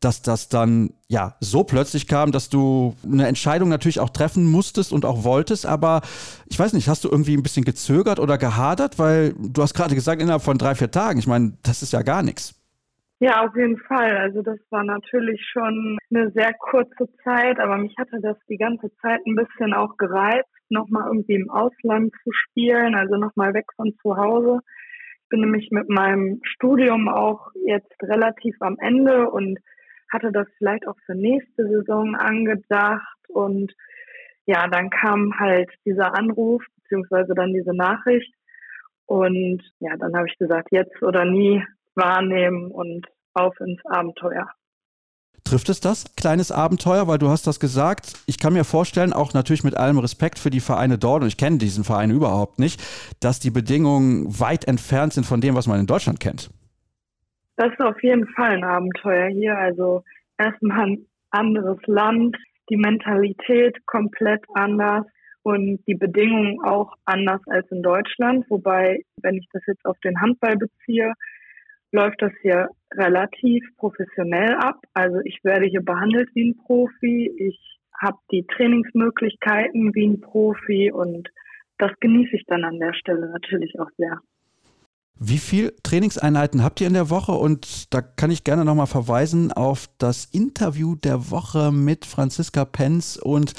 dass 0.00 0.22
das 0.22 0.48
dann 0.48 0.90
ja 1.08 1.36
so 1.40 1.64
plötzlich 1.64 2.06
kam, 2.06 2.32
dass 2.32 2.48
du 2.48 2.94
eine 3.04 3.26
Entscheidung 3.26 3.68
natürlich 3.68 4.00
auch 4.00 4.10
treffen 4.10 4.46
musstest 4.46 4.92
und 4.92 5.04
auch 5.04 5.24
wolltest, 5.24 5.66
aber 5.66 6.02
ich 6.46 6.58
weiß 6.58 6.72
nicht, 6.72 6.88
hast 6.88 7.04
du 7.04 7.08
irgendwie 7.08 7.36
ein 7.36 7.42
bisschen 7.42 7.64
gezögert 7.64 8.20
oder 8.20 8.38
gehadert, 8.38 8.98
weil 8.98 9.34
du 9.38 9.62
hast 9.62 9.74
gerade 9.74 9.94
gesagt, 9.94 10.20
innerhalb 10.20 10.42
von 10.42 10.58
drei, 10.58 10.74
vier 10.74 10.90
Tagen, 10.90 11.18
ich 11.18 11.26
meine, 11.26 11.52
das 11.62 11.82
ist 11.82 11.92
ja 11.92 12.02
gar 12.02 12.22
nichts. 12.22 12.54
Ja, 13.18 13.46
auf 13.46 13.56
jeden 13.56 13.78
Fall. 13.78 14.14
Also 14.18 14.42
das 14.42 14.58
war 14.68 14.84
natürlich 14.84 15.40
schon 15.50 15.96
eine 16.10 16.30
sehr 16.32 16.52
kurze 16.52 17.08
Zeit, 17.24 17.58
aber 17.58 17.78
mich 17.78 17.94
hatte 17.98 18.20
das 18.20 18.36
die 18.48 18.58
ganze 18.58 18.94
Zeit 19.00 19.20
ein 19.26 19.34
bisschen 19.34 19.72
auch 19.72 19.96
gereizt, 19.96 20.50
nochmal 20.68 21.06
irgendwie 21.06 21.36
im 21.36 21.50
Ausland 21.50 22.12
zu 22.22 22.30
spielen, 22.32 22.94
also 22.94 23.16
nochmal 23.16 23.54
weg 23.54 23.66
von 23.74 23.94
zu 24.02 24.16
Hause. 24.16 24.60
Ich 25.22 25.28
bin 25.30 25.40
nämlich 25.40 25.70
mit 25.70 25.88
meinem 25.88 26.40
Studium 26.42 27.08
auch 27.08 27.50
jetzt 27.66 27.90
relativ 28.02 28.54
am 28.60 28.76
Ende 28.78 29.30
und 29.30 29.58
hatte 30.12 30.32
das 30.32 30.46
vielleicht 30.58 30.86
auch 30.86 30.96
für 31.04 31.14
nächste 31.14 31.68
Saison 31.68 32.14
angedacht 32.14 33.18
und 33.28 33.72
ja, 34.46 34.68
dann 34.68 34.90
kam 34.90 35.38
halt 35.38 35.70
dieser 35.84 36.16
Anruf 36.16 36.62
beziehungsweise 36.82 37.34
dann 37.34 37.52
diese 37.52 37.74
Nachricht 37.74 38.32
und 39.06 39.62
ja, 39.80 39.96
dann 39.96 40.14
habe 40.16 40.28
ich 40.28 40.38
gesagt, 40.38 40.68
jetzt 40.70 41.02
oder 41.02 41.24
nie 41.24 41.64
wahrnehmen 41.94 42.70
und 42.70 43.06
auf 43.34 43.58
ins 43.60 43.84
Abenteuer. 43.86 44.48
Trifft 45.44 45.68
es 45.68 45.78
das, 45.78 46.16
kleines 46.16 46.50
Abenteuer, 46.50 47.06
weil 47.06 47.18
du 47.18 47.28
hast 47.28 47.46
das 47.46 47.60
gesagt. 47.60 48.14
Ich 48.26 48.40
kann 48.40 48.52
mir 48.52 48.64
vorstellen, 48.64 49.12
auch 49.12 49.32
natürlich 49.32 49.62
mit 49.62 49.76
allem 49.76 49.98
Respekt 49.98 50.40
für 50.40 50.50
die 50.50 50.58
Vereine 50.58 50.98
dort, 50.98 51.22
und 51.22 51.28
ich 51.28 51.36
kenne 51.36 51.58
diesen 51.58 51.84
Verein 51.84 52.10
überhaupt 52.10 52.58
nicht, 52.58 52.82
dass 53.20 53.38
die 53.38 53.52
Bedingungen 53.52 54.40
weit 54.40 54.66
entfernt 54.66 55.12
sind 55.12 55.24
von 55.24 55.40
dem, 55.40 55.54
was 55.54 55.68
man 55.68 55.78
in 55.78 55.86
Deutschland 55.86 56.18
kennt. 56.18 56.50
Das 57.56 57.72
ist 57.72 57.80
auf 57.80 58.02
jeden 58.02 58.26
Fall 58.28 58.52
ein 58.52 58.64
Abenteuer 58.64 59.28
hier. 59.28 59.56
Also 59.56 60.02
erstmal 60.38 60.86
ein 60.86 61.06
anderes 61.30 61.78
Land, 61.86 62.36
die 62.70 62.76
Mentalität 62.76 63.84
komplett 63.86 64.44
anders 64.54 65.06
und 65.42 65.78
die 65.86 65.94
Bedingungen 65.94 66.60
auch 66.64 66.92
anders 67.04 67.40
als 67.46 67.70
in 67.70 67.82
Deutschland. 67.82 68.44
Wobei, 68.50 69.02
wenn 69.22 69.36
ich 69.36 69.46
das 69.52 69.62
jetzt 69.66 69.84
auf 69.84 69.98
den 70.00 70.20
Handball 70.20 70.56
beziehe, 70.56 71.12
läuft 71.92 72.20
das 72.20 72.32
hier 72.42 72.68
relativ 72.92 73.64
professionell 73.76 74.54
ab. 74.56 74.80
Also 74.92 75.20
ich 75.24 75.40
werde 75.44 75.66
hier 75.66 75.82
behandelt 75.82 76.28
wie 76.34 76.50
ein 76.50 76.56
Profi. 76.56 77.32
Ich 77.38 77.78
habe 78.02 78.18
die 78.30 78.46
Trainingsmöglichkeiten 78.46 79.94
wie 79.94 80.06
ein 80.06 80.20
Profi 80.20 80.92
und 80.92 81.28
das 81.78 81.92
genieße 82.00 82.36
ich 82.36 82.44
dann 82.46 82.64
an 82.64 82.78
der 82.78 82.92
Stelle 82.94 83.30
natürlich 83.30 83.78
auch 83.78 83.90
sehr. 83.96 84.20
Wie 85.18 85.38
viele 85.38 85.74
Trainingseinheiten 85.82 86.62
habt 86.62 86.78
ihr 86.80 86.86
in 86.86 86.92
der 86.92 87.08
Woche? 87.08 87.32
Und 87.32 87.94
da 87.94 88.02
kann 88.02 88.30
ich 88.30 88.44
gerne 88.44 88.66
nochmal 88.66 88.86
verweisen 88.86 89.50
auf 89.50 89.88
das 89.96 90.26
Interview 90.26 90.94
der 90.94 91.30
Woche 91.30 91.72
mit 91.72 92.04
Franziska 92.04 92.66
Penz 92.66 93.16
und 93.16 93.54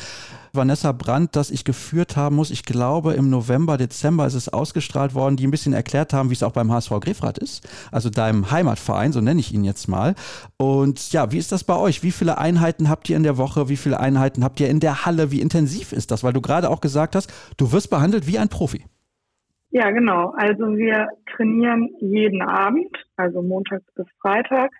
Vanessa 0.53 0.91
Brandt, 0.91 1.35
das 1.35 1.49
ich 1.49 1.63
geführt 1.63 2.15
haben 2.15 2.35
muss. 2.35 2.51
Ich 2.51 2.63
glaube, 2.63 3.15
im 3.15 3.31
November, 3.31 3.77
Dezember 3.77 4.27
ist 4.27 4.35
es 4.35 4.49
ausgestrahlt 4.49 5.15
worden, 5.15 5.35
die 5.35 5.47
ein 5.47 5.51
bisschen 5.51 5.73
erklärt 5.73 6.13
haben, 6.13 6.29
wie 6.29 6.35
es 6.35 6.43
auch 6.43 6.51
beim 6.51 6.71
HSV 6.71 6.91
Grefrath 6.99 7.39
ist. 7.39 7.67
Also 7.91 8.11
deinem 8.11 8.51
Heimatverein, 8.51 9.11
so 9.11 9.19
nenne 9.19 9.39
ich 9.39 9.51
ihn 9.51 9.63
jetzt 9.63 9.87
mal. 9.87 10.13
Und 10.57 11.11
ja, 11.11 11.31
wie 11.31 11.39
ist 11.39 11.51
das 11.51 11.63
bei 11.63 11.75
euch? 11.75 12.03
Wie 12.03 12.11
viele 12.11 12.37
Einheiten 12.37 12.87
habt 12.87 13.09
ihr 13.09 13.17
in 13.17 13.23
der 13.23 13.37
Woche? 13.37 13.67
Wie 13.67 13.77
viele 13.77 13.99
Einheiten 13.99 14.43
habt 14.43 14.59
ihr 14.59 14.69
in 14.69 14.79
der 14.79 15.05
Halle? 15.05 15.31
Wie 15.31 15.41
intensiv 15.41 15.91
ist 15.91 16.11
das? 16.11 16.23
Weil 16.23 16.33
du 16.33 16.41
gerade 16.41 16.69
auch 16.69 16.81
gesagt 16.81 17.15
hast, 17.15 17.31
du 17.57 17.71
wirst 17.71 17.89
behandelt 17.89 18.27
wie 18.27 18.37
ein 18.37 18.49
Profi. 18.49 18.85
Ja, 19.77 19.91
genau. 19.91 20.33
Also 20.35 20.75
wir 20.75 21.07
trainieren 21.35 21.89
jeden 22.01 22.41
Abend, 22.41 22.89
also 23.15 23.43
montags 23.43 23.85
bis 23.93 24.07
freitags 24.19 24.75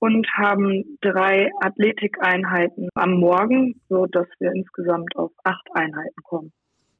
und 0.00 0.26
haben 0.36 0.98
drei 1.02 1.52
Athletikeinheiten 1.60 2.88
am 2.96 3.12
Morgen, 3.12 3.80
so 3.88 4.06
dass 4.06 4.26
wir 4.40 4.50
insgesamt 4.50 5.14
auf 5.14 5.30
acht 5.44 5.68
Einheiten 5.74 6.20
kommen. 6.24 6.52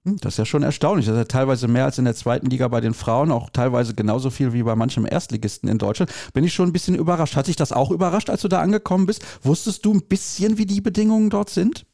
Hm, 0.05 0.19
das 0.21 0.35
ist 0.35 0.39
ja 0.39 0.45
schon 0.45 0.63
erstaunlich. 0.63 1.07
Das 1.07 1.17
ist 1.17 1.19
ja 1.23 1.25
teilweise 1.25 1.67
mehr 1.67 1.87
als 1.87 1.99
in 1.99 2.05
der 2.05 2.15
zweiten 2.15 2.47
Liga 2.47 2.69
bei 2.69 2.81
den 2.81 2.95
Frauen, 2.95 3.33
auch 3.33 3.51
teilweise 3.51 3.97
genauso 3.97 4.31
viel 4.31 4.53
wie 4.53 4.63
bei 4.63 4.77
manchem 4.77 5.05
Erstligisten 5.05 5.69
in 5.69 5.79
Deutschland. 5.79 6.13
Bin 6.35 6.45
ich 6.45 6.55
schon 6.55 6.69
ein 6.69 6.73
bisschen 6.73 6.95
überrascht. 6.95 7.35
Hat 7.35 7.47
sich 7.47 7.57
das 7.57 7.73
auch 7.73 7.91
überrascht, 7.91 8.31
als 8.31 8.43
du 8.43 8.49
da 8.49 8.61
angekommen 8.61 9.07
bist? 9.07 9.45
Wusstest 9.45 9.85
du 9.85 9.93
ein 9.93 10.07
bisschen, 10.07 10.57
wie 10.57 10.67
die 10.67 10.81
Bedingungen 10.81 11.31
dort 11.31 11.51
sind? 11.51 11.85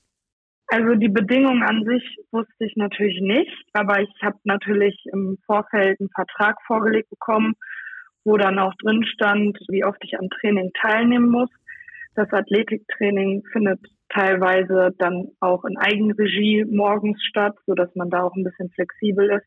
Also 0.73 0.95
die 0.95 1.09
Bedingungen 1.09 1.65
an 1.65 1.85
sich 1.85 2.17
wusste 2.31 2.65
ich 2.65 2.77
natürlich 2.77 3.21
nicht, 3.21 3.67
aber 3.73 4.01
ich 4.01 4.11
habe 4.23 4.39
natürlich 4.45 4.97
im 5.13 5.37
Vorfeld 5.45 5.99
einen 5.99 6.11
Vertrag 6.15 6.63
vorgelegt 6.65 7.11
bekommen, 7.11 7.55
wo 8.25 8.37
dann 8.37 8.61
auch 8.61 8.75
drin 8.77 9.05
stand, 9.05 9.59
wie 9.69 9.85
oft 9.85 9.99
ich 10.05 10.17
am 10.17 10.29
Training 10.29 10.71
teilnehmen 10.81 11.29
muss. 11.29 11.51
Das 12.15 12.33
Athletiktraining 12.33 13.43
findet 13.53 13.81
teilweise 14.11 14.95
dann 14.99 15.29
auch 15.41 15.65
in 15.65 15.77
Eigenregie 15.77 16.65
morgens 16.65 17.21
statt, 17.25 17.57
so 17.67 17.75
dass 17.75 17.93
man 17.97 18.09
da 18.09 18.23
auch 18.23 18.37
ein 18.37 18.45
bisschen 18.45 18.71
flexibel 18.71 19.29
ist. 19.29 19.47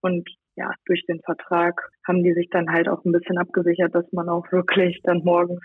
Und 0.00 0.26
ja, 0.56 0.72
durch 0.86 1.04
den 1.04 1.20
Vertrag 1.20 1.78
haben 2.06 2.22
die 2.22 2.32
sich 2.32 2.48
dann 2.50 2.70
halt 2.70 2.88
auch 2.88 3.04
ein 3.04 3.12
bisschen 3.12 3.36
abgesichert, 3.36 3.94
dass 3.94 4.10
man 4.12 4.30
auch 4.30 4.50
wirklich 4.50 5.00
dann 5.02 5.22
morgens 5.24 5.60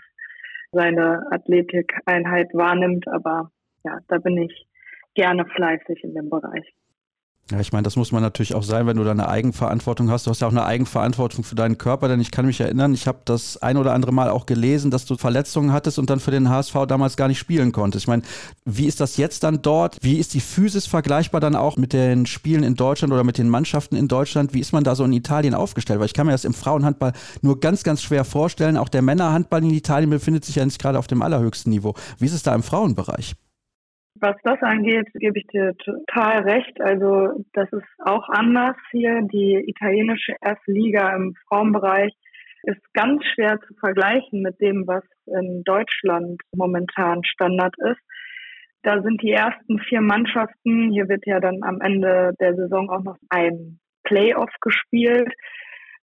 seine 0.72 1.26
Athletikeinheit 1.30 2.48
wahrnimmt. 2.52 3.08
Aber 3.08 3.50
ja, 3.84 3.98
da 4.08 4.18
bin 4.18 4.36
ich 4.36 4.66
gerne 5.14 5.44
fleißig 5.46 6.04
in 6.04 6.14
dem 6.14 6.30
Bereich. 6.30 6.64
Ja, 7.50 7.58
ich 7.58 7.72
meine, 7.72 7.82
das 7.82 7.96
muss 7.96 8.12
man 8.12 8.22
natürlich 8.22 8.54
auch 8.54 8.62
sein, 8.62 8.86
wenn 8.86 8.96
du 8.96 9.02
da 9.02 9.10
eine 9.10 9.28
Eigenverantwortung 9.28 10.08
hast. 10.08 10.24
Du 10.24 10.30
hast 10.30 10.40
ja 10.40 10.46
auch 10.46 10.52
eine 10.52 10.64
Eigenverantwortung 10.64 11.42
für 11.42 11.56
deinen 11.56 11.78
Körper, 11.78 12.06
denn 12.06 12.20
ich 12.20 12.30
kann 12.30 12.46
mich 12.46 12.60
erinnern, 12.60 12.94
ich 12.94 13.08
habe 13.08 13.18
das 13.24 13.60
ein 13.60 13.76
oder 13.76 13.92
andere 13.92 14.12
Mal 14.12 14.30
auch 14.30 14.46
gelesen, 14.46 14.92
dass 14.92 15.04
du 15.04 15.16
Verletzungen 15.16 15.72
hattest 15.72 15.98
und 15.98 16.10
dann 16.10 16.20
für 16.20 16.30
den 16.30 16.48
HSV 16.48 16.74
damals 16.86 17.16
gar 17.16 17.26
nicht 17.26 17.40
spielen 17.40 17.72
konntest. 17.72 18.04
Ich 18.04 18.08
meine, 18.08 18.22
wie 18.64 18.86
ist 18.86 19.00
das 19.00 19.16
jetzt 19.16 19.42
dann 19.42 19.62
dort? 19.62 19.98
Wie 20.00 20.18
ist 20.18 20.34
die 20.34 20.40
Physis 20.40 20.86
vergleichbar 20.86 21.40
dann 21.40 21.56
auch 21.56 21.76
mit 21.76 21.92
den 21.92 22.24
Spielen 22.26 22.62
in 22.62 22.76
Deutschland 22.76 23.12
oder 23.12 23.24
mit 23.24 23.36
den 23.36 23.48
Mannschaften 23.48 23.96
in 23.96 24.06
Deutschland? 24.06 24.54
Wie 24.54 24.60
ist 24.60 24.72
man 24.72 24.84
da 24.84 24.94
so 24.94 25.02
in 25.04 25.12
Italien 25.12 25.54
aufgestellt? 25.54 25.98
Weil 25.98 26.06
ich 26.06 26.14
kann 26.14 26.26
mir 26.26 26.32
das 26.32 26.44
im 26.44 26.54
Frauenhandball 26.54 27.14
nur 27.42 27.58
ganz, 27.58 27.82
ganz 27.82 28.00
schwer 28.00 28.24
vorstellen. 28.24 28.76
Auch 28.76 28.88
der 28.88 29.02
Männerhandball 29.02 29.64
in 29.64 29.70
Italien 29.70 30.10
befindet 30.10 30.44
sich 30.44 30.54
ja 30.54 30.64
nicht 30.64 30.80
gerade 30.80 31.00
auf 31.00 31.08
dem 31.08 31.20
allerhöchsten 31.20 31.70
Niveau. 31.70 31.94
Wie 32.18 32.26
ist 32.26 32.32
es 32.32 32.44
da 32.44 32.54
im 32.54 32.62
Frauenbereich? 32.62 33.34
Was 34.14 34.36
das 34.42 34.60
angeht, 34.62 35.06
gebe 35.14 35.38
ich 35.38 35.46
dir 35.46 35.74
total 35.76 36.42
recht. 36.42 36.80
Also 36.80 37.44
das 37.52 37.72
ist 37.72 37.86
auch 37.98 38.28
anders 38.28 38.76
hier. 38.90 39.20
Die 39.32 39.64
italienische 39.66 40.34
erste 40.40 40.72
Liga 40.72 41.14
im 41.14 41.34
Frauenbereich 41.48 42.12
ist 42.64 42.82
ganz 42.92 43.24
schwer 43.34 43.58
zu 43.66 43.74
vergleichen 43.74 44.42
mit 44.42 44.60
dem, 44.60 44.86
was 44.86 45.04
in 45.26 45.62
Deutschland 45.64 46.42
momentan 46.54 47.24
Standard 47.24 47.74
ist. 47.78 48.00
Da 48.82 49.00
sind 49.02 49.22
die 49.22 49.32
ersten 49.32 49.78
vier 49.78 50.00
Mannschaften, 50.00 50.90
hier 50.90 51.08
wird 51.08 51.26
ja 51.26 51.38
dann 51.40 51.62
am 51.62 51.80
Ende 51.80 52.32
der 52.40 52.54
Saison 52.56 52.90
auch 52.90 53.02
noch 53.02 53.16
ein 53.28 53.78
Playoff 54.04 54.50
gespielt 54.60 55.32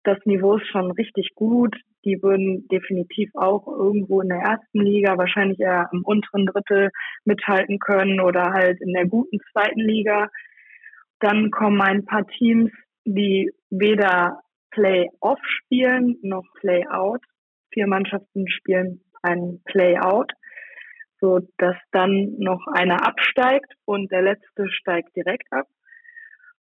das 0.04 0.18
Niveau 0.24 0.56
ist 0.56 0.66
schon 0.68 0.90
richtig 0.92 1.34
gut. 1.34 1.76
Die 2.04 2.22
würden 2.22 2.66
definitiv 2.68 3.30
auch 3.34 3.66
irgendwo 3.66 4.20
in 4.20 4.28
der 4.28 4.38
ersten 4.38 4.80
Liga, 4.80 5.18
wahrscheinlich 5.18 5.60
eher 5.60 5.88
im 5.92 6.02
unteren 6.04 6.46
Drittel 6.46 6.90
mithalten 7.24 7.78
können 7.78 8.20
oder 8.20 8.52
halt 8.52 8.80
in 8.80 8.92
der 8.92 9.06
guten 9.06 9.38
zweiten 9.52 9.80
Liga. 9.80 10.28
Dann 11.20 11.50
kommen 11.50 11.80
ein 11.82 12.04
paar 12.06 12.26
Teams, 12.26 12.70
die 13.04 13.52
weder 13.68 14.40
Play-Off 14.70 15.40
spielen 15.44 16.16
noch 16.22 16.44
Play-Out. 16.60 17.22
Vier 17.72 17.86
Mannschaften 17.86 18.48
spielen 18.48 19.02
ein 19.22 19.60
Play-Out, 19.66 20.32
so 21.20 21.40
dass 21.58 21.76
dann 21.92 22.34
noch 22.38 22.66
einer 22.72 23.06
absteigt 23.06 23.72
und 23.84 24.10
der 24.10 24.22
letzte 24.22 24.68
steigt 24.70 25.14
direkt 25.14 25.52
ab. 25.52 25.66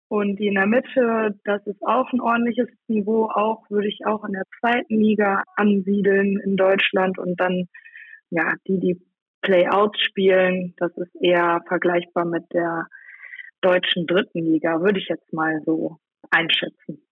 Und 0.09 0.37
die 0.37 0.47
in 0.47 0.55
der 0.55 0.67
Mitte, 0.67 1.39
das 1.45 1.67
ist 1.67 1.83
auch 1.83 2.11
ein 2.13 2.21
ordentliches 2.21 2.69
Niveau, 2.87 3.27
auch 3.27 3.69
würde 3.69 3.89
ich 3.89 4.07
auch 4.07 4.25
in 4.25 4.33
der 4.33 4.45
zweiten 4.59 5.01
Liga 5.01 5.43
ansiedeln 5.57 6.41
in 6.41 6.57
Deutschland 6.57 7.19
und 7.19 7.39
dann, 7.39 7.69
ja, 8.31 8.55
die, 8.67 8.81
die 8.81 9.03
Playouts 9.43 10.01
spielen, 10.01 10.75
das 10.79 10.97
ist 10.97 11.15
eher 11.21 11.61
vergleichbar 11.69 12.25
mit 12.25 12.45
der 12.53 12.87
deutschen 13.61 14.07
dritten 14.07 14.41
Liga, 14.41 14.81
würde 14.81 14.99
ich 14.99 15.09
jetzt 15.09 15.33
mal 15.33 15.61
so 15.67 15.99
einschätzen. 16.31 17.03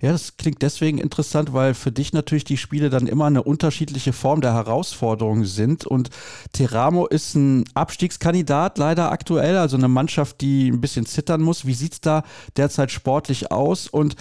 Ja, 0.00 0.10
das 0.10 0.36
klingt 0.36 0.60
deswegen 0.60 0.98
interessant, 0.98 1.52
weil 1.52 1.72
für 1.72 1.92
dich 1.92 2.12
natürlich 2.12 2.44
die 2.44 2.56
Spiele 2.56 2.90
dann 2.90 3.06
immer 3.06 3.26
eine 3.26 3.44
unterschiedliche 3.44 4.12
Form 4.12 4.40
der 4.40 4.52
Herausforderung 4.52 5.44
sind. 5.44 5.86
Und 5.86 6.10
Teramo 6.52 7.06
ist 7.06 7.34
ein 7.36 7.64
Abstiegskandidat 7.74 8.76
leider 8.76 9.12
aktuell, 9.12 9.56
also 9.56 9.76
eine 9.76 9.88
Mannschaft, 9.88 10.40
die 10.40 10.68
ein 10.68 10.80
bisschen 10.80 11.06
zittern 11.06 11.42
muss. 11.42 11.64
Wie 11.64 11.74
sieht 11.74 11.92
es 11.92 12.00
da 12.00 12.24
derzeit 12.56 12.90
sportlich 12.90 13.52
aus? 13.52 13.86
Und 13.86 14.16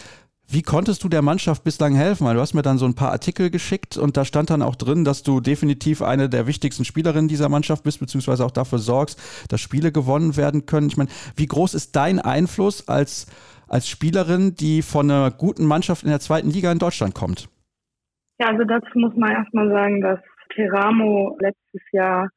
wie 0.47 0.61
konntest 0.61 1.03
du 1.03 1.09
der 1.09 1.23
Mannschaft 1.23 1.63
bislang 1.63 1.95
helfen? 1.95 2.27
Weil 2.27 2.35
du 2.35 2.41
hast 2.41 2.53
mir 2.53 2.61
dann 2.61 2.77
so 2.77 2.85
ein 2.85 2.93
paar 2.93 3.11
Artikel 3.11 3.49
geschickt 3.49 3.97
und 3.97 4.15
da 4.17 4.23
stand 4.23 4.51
dann 4.51 4.61
auch 4.61 4.75
drin, 4.75 5.03
dass 5.03 5.23
du 5.23 5.39
definitiv 5.39 6.03
eine 6.03 6.29
der 6.29 6.45
wichtigsten 6.45 6.85
Spielerinnen 6.85 7.27
dieser 7.27 7.49
Mannschaft 7.49 7.83
bist, 7.83 7.99
beziehungsweise 7.99 8.45
auch 8.45 8.51
dafür 8.51 8.77
sorgst, 8.77 9.17
dass 9.47 9.61
Spiele 9.61 9.91
gewonnen 9.91 10.37
werden 10.37 10.67
können. 10.67 10.87
Ich 10.87 10.97
meine, 10.97 11.09
wie 11.35 11.47
groß 11.47 11.73
ist 11.73 11.95
dein 11.95 12.19
Einfluss 12.19 12.87
als 12.87 13.25
als 13.67 13.87
Spielerin, 13.87 14.55
die 14.55 14.81
von 14.81 15.09
einer 15.09 15.31
guten 15.31 15.65
Mannschaft 15.65 16.03
in 16.03 16.09
der 16.09 16.19
zweiten 16.19 16.49
Liga 16.49 16.71
in 16.71 16.79
Deutschland 16.79 17.15
kommt? 17.15 17.49
Ja, 18.39 18.47
also 18.47 18.63
dazu 18.63 18.99
muss 18.99 19.15
man 19.15 19.31
erstmal 19.31 19.69
sagen, 19.69 20.01
dass 20.01 20.19
Teramo 20.55 21.37
letztes 21.39 21.81
Jahr 21.91 22.29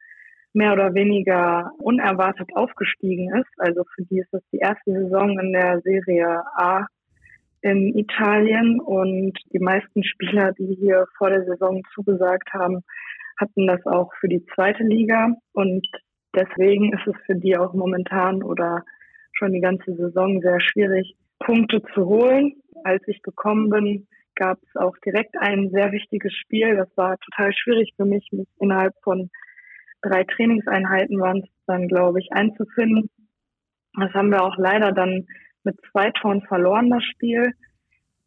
mehr 0.52 0.72
oder 0.72 0.94
weniger 0.94 1.70
unerwartet 1.78 2.48
aufgestiegen 2.54 3.34
ist. 3.36 3.50
Also 3.58 3.84
für 3.94 4.04
die 4.04 4.20
ist 4.20 4.32
das 4.32 4.42
die 4.52 4.58
erste 4.58 4.92
Saison 4.92 5.38
in 5.38 5.52
der 5.52 5.80
Serie 5.82 6.42
A 6.56 6.86
in 7.60 7.96
Italien 7.96 8.80
und 8.80 9.32
die 9.52 9.58
meisten 9.58 10.04
Spieler, 10.04 10.52
die 10.52 10.76
hier 10.78 11.06
vor 11.18 11.30
der 11.30 11.44
Saison 11.44 11.82
zugesagt 11.94 12.52
haben, 12.52 12.82
hatten 13.38 13.66
das 13.66 13.84
auch 13.86 14.12
für 14.20 14.28
die 14.28 14.44
zweite 14.54 14.82
Liga 14.82 15.34
und 15.52 15.86
deswegen 16.34 16.92
ist 16.92 17.06
es 17.06 17.16
für 17.26 17.34
die 17.34 17.56
auch 17.56 17.74
momentan 17.74 18.42
oder 18.42 18.82
schon 19.38 19.52
die 19.52 19.60
ganze 19.60 19.94
Saison 19.94 20.40
sehr 20.40 20.60
schwierig, 20.60 21.14
Punkte 21.38 21.82
zu 21.94 22.06
holen. 22.06 22.54
Als 22.84 23.02
ich 23.06 23.22
gekommen 23.22 23.70
bin, 23.70 24.06
gab 24.34 24.58
es 24.62 24.76
auch 24.76 24.96
direkt 25.04 25.36
ein 25.38 25.70
sehr 25.70 25.92
wichtiges 25.92 26.32
Spiel. 26.34 26.76
Das 26.76 26.88
war 26.96 27.16
total 27.18 27.52
schwierig 27.54 27.92
für 27.96 28.04
mich, 28.04 28.28
mich 28.32 28.48
innerhalb 28.60 28.94
von 29.02 29.30
drei 30.02 30.24
Trainingseinheiten 30.24 31.18
waren 31.18 31.38
es 31.38 31.50
dann, 31.66 31.88
glaube 31.88 32.20
ich, 32.20 32.28
einzufinden. 32.32 33.10
Das 33.98 34.12
haben 34.12 34.30
wir 34.30 34.42
auch 34.42 34.56
leider 34.58 34.92
dann 34.92 35.26
mit 35.64 35.76
zwei 35.90 36.10
Toren 36.10 36.42
verloren, 36.42 36.90
das 36.90 37.02
Spiel. 37.02 37.52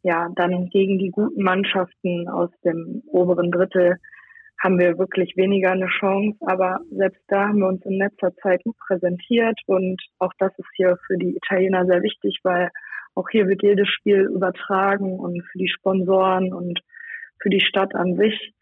Ja, 0.02 0.28
dann 0.34 0.68
gegen 0.70 0.98
die 0.98 1.10
guten 1.10 1.42
Mannschaften 1.42 2.28
aus 2.28 2.50
dem 2.64 3.02
oberen 3.06 3.50
Drittel 3.50 3.96
haben 4.60 4.78
wir 4.78 4.98
wirklich 4.98 5.36
weniger 5.36 5.72
eine 5.72 5.88
Chance. 5.88 6.38
Aber 6.46 6.80
selbst 6.90 7.22
da 7.28 7.48
haben 7.48 7.58
wir 7.58 7.68
uns 7.68 7.84
in 7.84 7.98
letzter 7.98 8.34
Zeit 8.36 8.62
gut 8.62 8.76
präsentiert 8.78 9.58
und 9.66 10.00
auch 10.18 10.32
das 10.38 10.52
ist 10.58 10.68
hier 10.76 10.98
für 11.06 11.16
die 11.16 11.36
Italiener 11.36 11.86
sehr 11.86 12.02
wichtig, 12.02 12.38
weil 12.42 12.70
auch 13.14 13.28
hier 13.30 13.48
wird 13.48 13.62
jedes 13.62 13.88
Spiel 13.88 14.28
übertragen 14.32 15.18
und 15.18 15.42
für 15.50 15.58
die 15.58 15.68
Sponsoren 15.68 16.52
und 16.52 16.80
für 17.40 17.50
die 17.50 17.60
Stadt 17.60 17.94
an 17.94 18.16
sich. 18.16 18.54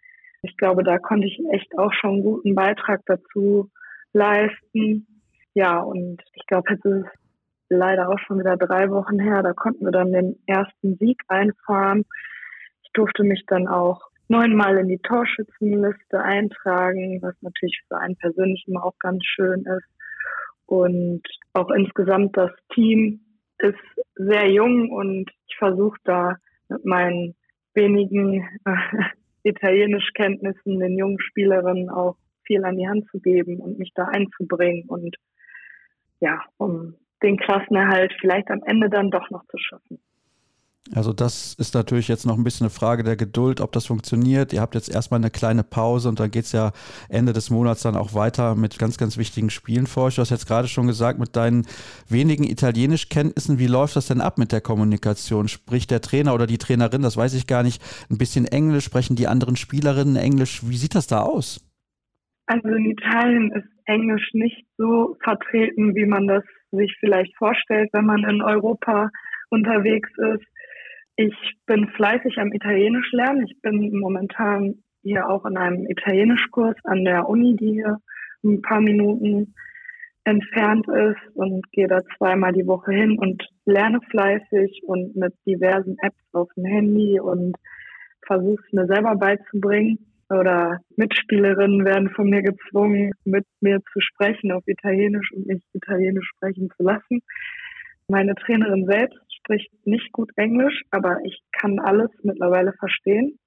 Ich 0.42 0.56
glaube, 0.56 0.84
da 0.84 0.98
konnte 0.98 1.26
ich 1.26 1.38
echt 1.52 1.76
auch 1.76 1.92
schon 1.92 2.14
einen 2.14 2.22
guten 2.22 2.54
Beitrag 2.54 3.02
dazu 3.06 3.70
leisten. 4.12 5.06
Ja, 5.54 5.80
und 5.80 6.22
ich 6.34 6.46
glaube, 6.46 6.72
jetzt 6.72 6.84
ist 6.84 7.04
es 7.04 7.12
leider 7.68 8.08
auch 8.08 8.18
schon 8.20 8.38
wieder 8.38 8.56
drei 8.56 8.88
Wochen 8.90 9.18
her. 9.18 9.42
Da 9.42 9.52
konnten 9.52 9.84
wir 9.84 9.92
dann 9.92 10.12
den 10.12 10.36
ersten 10.46 10.96
Sieg 10.96 11.20
einfahren. 11.26 12.04
Ich 12.84 12.90
durfte 12.92 13.24
mich 13.24 13.44
dann 13.46 13.66
auch 13.66 14.00
neunmal 14.28 14.78
in 14.78 14.88
die 14.88 14.98
Torschützenliste 14.98 16.20
eintragen, 16.20 17.20
was 17.22 17.34
natürlich 17.40 17.80
für 17.88 17.98
einen 17.98 18.16
persönlich 18.16 18.64
immer 18.66 18.84
auch 18.84 18.98
ganz 18.98 19.24
schön 19.24 19.64
ist. 19.64 19.88
Und 20.66 21.22
auch 21.54 21.70
insgesamt 21.70 22.36
das 22.36 22.50
Team 22.74 23.20
ist 23.58 23.78
sehr 24.14 24.50
jung 24.50 24.90
und 24.90 25.30
ich 25.48 25.56
versuche 25.56 25.98
da 26.04 26.36
mit 26.68 26.84
meinen 26.84 27.34
wenigen 27.74 28.46
äh, 28.64 29.04
Italienischkenntnissen 29.42 30.78
den 30.78 30.98
jungen 30.98 31.20
Spielerinnen 31.20 31.88
auch 31.88 32.16
viel 32.44 32.64
an 32.64 32.76
die 32.76 32.88
Hand 32.88 33.08
zu 33.10 33.20
geben 33.20 33.60
und 33.60 33.78
mich 33.78 33.92
da 33.94 34.04
einzubringen 34.04 34.84
und 34.88 35.16
ja, 36.20 36.42
um 36.56 36.94
den 37.22 37.36
Klassenerhalt 37.36 38.14
vielleicht 38.20 38.50
am 38.50 38.62
Ende 38.64 38.90
dann 38.90 39.10
doch 39.10 39.30
noch 39.30 39.44
zu 39.46 39.58
schaffen. 39.58 40.00
Also 40.94 41.12
das 41.12 41.54
ist 41.54 41.74
natürlich 41.74 42.08
jetzt 42.08 42.24
noch 42.24 42.38
ein 42.38 42.44
bisschen 42.44 42.64
eine 42.64 42.70
Frage 42.70 43.02
der 43.02 43.16
Geduld, 43.16 43.60
ob 43.60 43.72
das 43.72 43.86
funktioniert. 43.86 44.52
Ihr 44.52 44.60
habt 44.60 44.74
jetzt 44.74 44.88
erstmal 44.88 45.20
eine 45.20 45.30
kleine 45.30 45.62
Pause 45.62 46.08
und 46.08 46.18
dann 46.18 46.30
geht 46.30 46.44
es 46.44 46.52
ja 46.52 46.72
Ende 47.10 47.34
des 47.34 47.50
Monats 47.50 47.82
dann 47.82 47.94
auch 47.94 48.14
weiter 48.14 48.54
mit 48.54 48.78
ganz, 48.78 48.96
ganz 48.96 49.18
wichtigen 49.18 49.50
Spielen 49.50 49.86
für 49.86 50.02
euch. 50.02 50.14
Du 50.14 50.22
hast 50.22 50.30
jetzt 50.30 50.46
gerade 50.46 50.66
schon 50.66 50.86
gesagt, 50.86 51.18
mit 51.18 51.36
deinen 51.36 51.66
wenigen 52.08 52.44
Italienischkenntnissen, 52.44 53.58
wie 53.58 53.66
läuft 53.66 53.96
das 53.96 54.06
denn 54.06 54.22
ab 54.22 54.38
mit 54.38 54.50
der 54.50 54.62
Kommunikation? 54.62 55.48
Spricht 55.48 55.90
der 55.90 56.00
Trainer 56.00 56.34
oder 56.34 56.46
die 56.46 56.58
Trainerin, 56.58 57.02
das 57.02 57.16
weiß 57.16 57.34
ich 57.34 57.46
gar 57.46 57.62
nicht, 57.62 57.82
ein 58.10 58.18
bisschen 58.18 58.46
Englisch? 58.46 58.84
Sprechen 58.84 59.16
die 59.16 59.28
anderen 59.28 59.56
Spielerinnen 59.56 60.16
Englisch? 60.16 60.62
Wie 60.64 60.76
sieht 60.76 60.94
das 60.94 61.06
da 61.06 61.20
aus? 61.20 61.60
Also 62.46 62.68
in 62.68 62.90
Italien 62.90 63.52
ist 63.52 63.68
Englisch 63.84 64.30
nicht 64.32 64.66
so 64.78 65.18
vertreten, 65.22 65.94
wie 65.94 66.06
man 66.06 66.26
das 66.26 66.44
sich 66.70 66.94
vielleicht 66.98 67.36
vorstellt, 67.36 67.90
wenn 67.92 68.06
man 68.06 68.24
in 68.24 68.40
Europa 68.40 69.10
unterwegs 69.50 70.10
ist 70.34 70.46
ich 71.18 71.34
bin 71.66 71.88
fleißig 71.88 72.38
am 72.38 72.52
Italienisch 72.52 73.10
lernen. 73.10 73.44
Ich 73.48 73.60
bin 73.60 73.98
momentan 73.98 74.76
hier 75.02 75.28
auch 75.28 75.44
in 75.46 75.56
einem 75.56 75.84
Italienischkurs 75.86 76.76
an 76.84 77.04
der 77.04 77.28
Uni, 77.28 77.56
die 77.56 77.72
hier 77.72 77.98
ein 78.44 78.62
paar 78.62 78.80
Minuten 78.80 79.52
entfernt 80.22 80.86
ist 80.86 81.34
und 81.34 81.68
gehe 81.72 81.88
da 81.88 82.02
zweimal 82.16 82.52
die 82.52 82.66
Woche 82.66 82.92
hin 82.92 83.18
und 83.18 83.44
lerne 83.64 83.98
fleißig 84.10 84.82
und 84.86 85.16
mit 85.16 85.34
diversen 85.44 85.96
Apps 86.02 86.22
auf 86.34 86.48
dem 86.56 86.66
Handy 86.66 87.18
und 87.18 87.56
versuche 88.24 88.62
es 88.64 88.72
mir 88.72 88.86
selber 88.86 89.16
beizubringen. 89.16 89.98
Oder 90.30 90.78
Mitspielerinnen 90.96 91.84
werden 91.84 92.10
von 92.10 92.30
mir 92.30 92.42
gezwungen, 92.42 93.10
mit 93.24 93.46
mir 93.60 93.80
zu 93.92 94.00
sprechen 94.00 94.52
auf 94.52 94.62
Italienisch 94.66 95.32
und 95.32 95.46
mich 95.46 95.62
Italienisch 95.72 96.28
sprechen 96.36 96.68
zu 96.76 96.82
lassen. 96.84 97.22
Meine 98.08 98.34
Trainerin 98.36 98.86
selbst 98.86 99.18
spricht 99.48 99.70
nicht 99.86 100.12
gut 100.12 100.30
Englisch, 100.36 100.82
aber 100.90 101.20
ich 101.24 101.40
kann 101.52 101.78
alles 101.78 102.10
mittlerweile 102.22 102.74
verstehen. 102.74 103.38